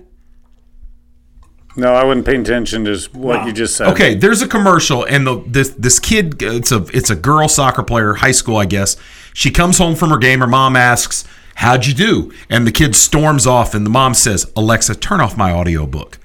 [1.75, 3.87] No, I wouldn't pay attention to what you just said.
[3.89, 7.83] Okay, there's a commercial, and the this this kid, it's a it's a girl soccer
[7.83, 8.97] player, high school, I guess.
[9.33, 10.41] She comes home from her game.
[10.41, 11.23] Her mom asks,
[11.55, 15.37] "How'd you do?" And the kid storms off, and the mom says, "Alexa, turn off
[15.37, 16.19] my audiobook,"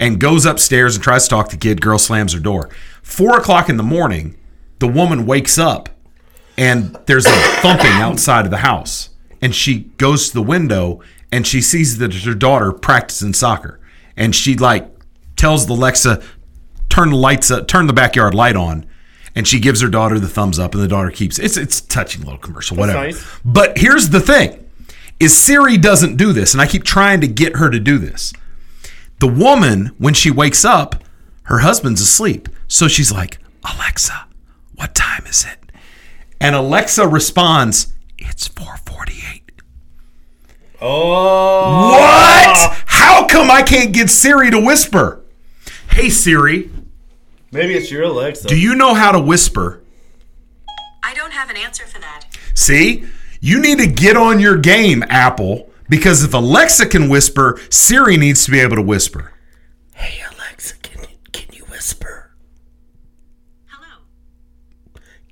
[0.00, 1.80] and goes upstairs and tries to talk to the kid.
[1.80, 2.68] Girl slams her door.
[3.02, 4.36] Four o'clock in the morning,
[4.80, 5.88] the woman wakes up,
[6.58, 7.30] and there's a
[7.62, 9.10] thumping outside of the house,
[9.40, 11.00] and she goes to the window
[11.32, 13.79] and she sees that it's her daughter practicing soccer,
[14.20, 14.86] and she like
[15.34, 16.22] tells the Alexa
[16.88, 18.86] turn the lights up, turn the backyard light on,
[19.34, 21.88] and she gives her daughter the thumbs up, and the daughter keeps it's it's a
[21.88, 22.98] touching little commercial, whatever.
[22.98, 23.26] nice.
[23.44, 24.64] But here's the thing:
[25.18, 28.32] is Siri doesn't do this, and I keep trying to get her to do this.
[29.18, 31.02] The woman, when she wakes up,
[31.44, 33.38] her husband's asleep, so she's like,
[33.74, 34.26] Alexa,
[34.76, 35.72] what time is it?
[36.40, 39.39] And Alexa responds, It's 448.
[40.80, 41.90] Oh.
[41.90, 42.82] What?
[42.86, 45.22] How come I can't get Siri to whisper?
[45.90, 46.70] Hey Siri,
[47.52, 48.48] Maybe it's your Alexa.
[48.48, 49.82] do you know how to whisper?
[51.02, 52.26] I don't have an answer for that.
[52.54, 53.04] See,
[53.40, 58.44] you need to get on your game, Apple, because if Alexa can whisper, Siri needs
[58.44, 59.32] to be able to whisper.
[59.94, 62.30] Hey Alexa, can you can you whisper?
[63.66, 63.98] Hello.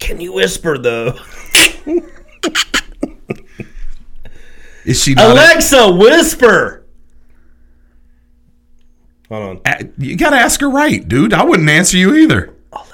[0.01, 1.15] Can you whisper though?
[4.89, 6.87] Is she not Alexa, whisper.
[9.29, 9.61] Hold on.
[9.67, 11.35] A- you got to ask her right, dude.
[11.35, 12.55] I wouldn't answer you either.
[12.73, 12.87] Oh,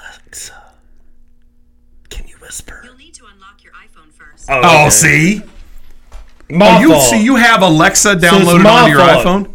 [4.47, 4.89] Oh, okay.
[4.89, 5.37] see?
[5.39, 5.49] My oh,
[6.49, 6.57] see.
[6.57, 7.03] Now you fault.
[7.03, 9.25] see, you have Alexa downloaded my onto your fault.
[9.25, 9.51] iPhone.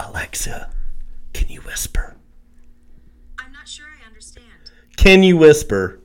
[0.00, 0.70] Alexa,
[1.32, 2.16] can you whisper?
[3.38, 4.44] I'm not sure I understand.
[4.96, 6.00] Can you whisper?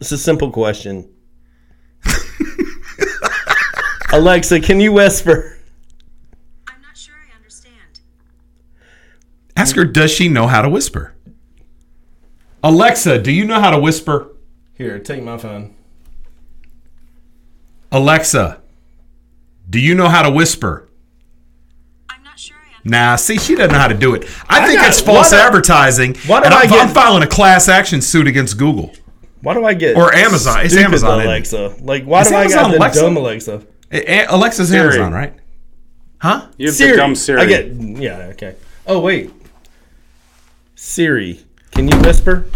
[0.00, 1.08] It's a simple question.
[4.12, 5.56] Alexa, can you whisper?
[6.68, 8.00] I'm not sure I understand.
[9.56, 11.14] Ask her, does she know how to whisper?
[12.62, 14.32] Alexa, do you know how to whisper?
[14.74, 15.74] Here, take my phone.
[17.92, 18.60] Alexa,
[19.68, 20.88] do you know how to whisper?
[22.08, 24.24] I'm not sure I Nah, see, she doesn't know how to do it.
[24.48, 26.16] I, I think got- it's false why do- advertising.
[26.26, 28.92] why do and I I'm, get- I'm filing a class action suit against Google.
[29.42, 30.60] Why do I get Or Amazon.
[30.64, 31.26] It's stupid Amazon, isn't it?
[31.26, 31.76] Alexa?
[31.82, 33.00] Like, why Is do I Amazon got the Alexa?
[33.00, 33.66] dumb Alexa?
[33.92, 34.82] A- A- Alexa's Siri.
[34.84, 35.34] Amazon, right?
[36.18, 36.46] Huh?
[36.58, 36.90] You have Siri.
[36.92, 37.40] the dumb Siri.
[37.40, 38.28] I get yeah.
[38.32, 38.54] Okay.
[38.86, 39.30] Oh wait.
[40.74, 41.40] Siri,
[41.72, 42.46] can you whisper?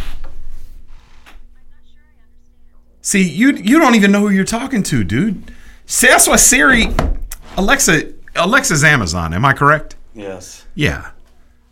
[3.02, 5.51] See, you you don't even know who you're talking to, dude.
[5.86, 6.86] See, that's why Siri,
[7.56, 9.35] Alexa, Alexa's Amazon.
[9.35, 9.97] Am I correct?
[10.15, 10.65] Yes.
[10.74, 11.11] Yeah.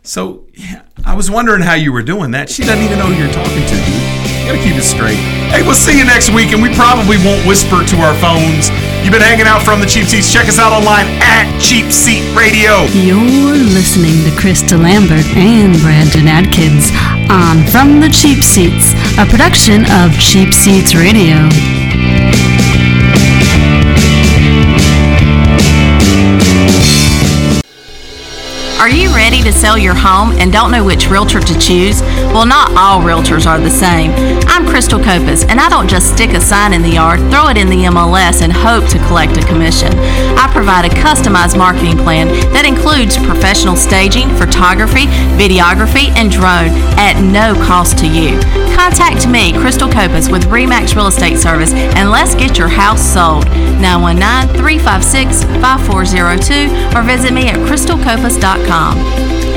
[0.03, 2.49] So yeah, I was wondering how you were doing that.
[2.49, 4.22] She doesn't even know who you're talking to, dude.
[4.43, 5.15] You gotta keep it straight.
[5.55, 8.67] Hey, we'll see you next week, and we probably won't whisper to our phones.
[8.99, 10.33] You've been hanging out from the Cheap Seats.
[10.33, 12.83] Check us out online at Cheap Seat Radio.
[12.91, 16.91] You're listening to Chris DeLambert and Brandon Atkins
[17.31, 21.47] on From the Cheap Seats, a production of Cheap Seats Radio.
[28.83, 32.01] Are you ready to sell your home and don't know which realtor to choose?
[32.33, 34.11] Well, not all realtors are the same.
[34.47, 37.57] I'm Crystal Copas, and I don't just stick a sign in the yard, throw it
[37.57, 39.91] in the MLS, and hope to collect a commission.
[40.37, 45.05] I provide a customized marketing plan that includes professional staging, photography,
[45.39, 46.69] videography, and drone
[46.99, 48.39] at no cost to you.
[48.75, 53.45] Contact me, Crystal Copas, with Remax Real Estate Service, and let's get your house sold.
[53.79, 59.22] 919 356 5402 or visit me at crystalcopas.com.
[59.23, 59.52] Thank you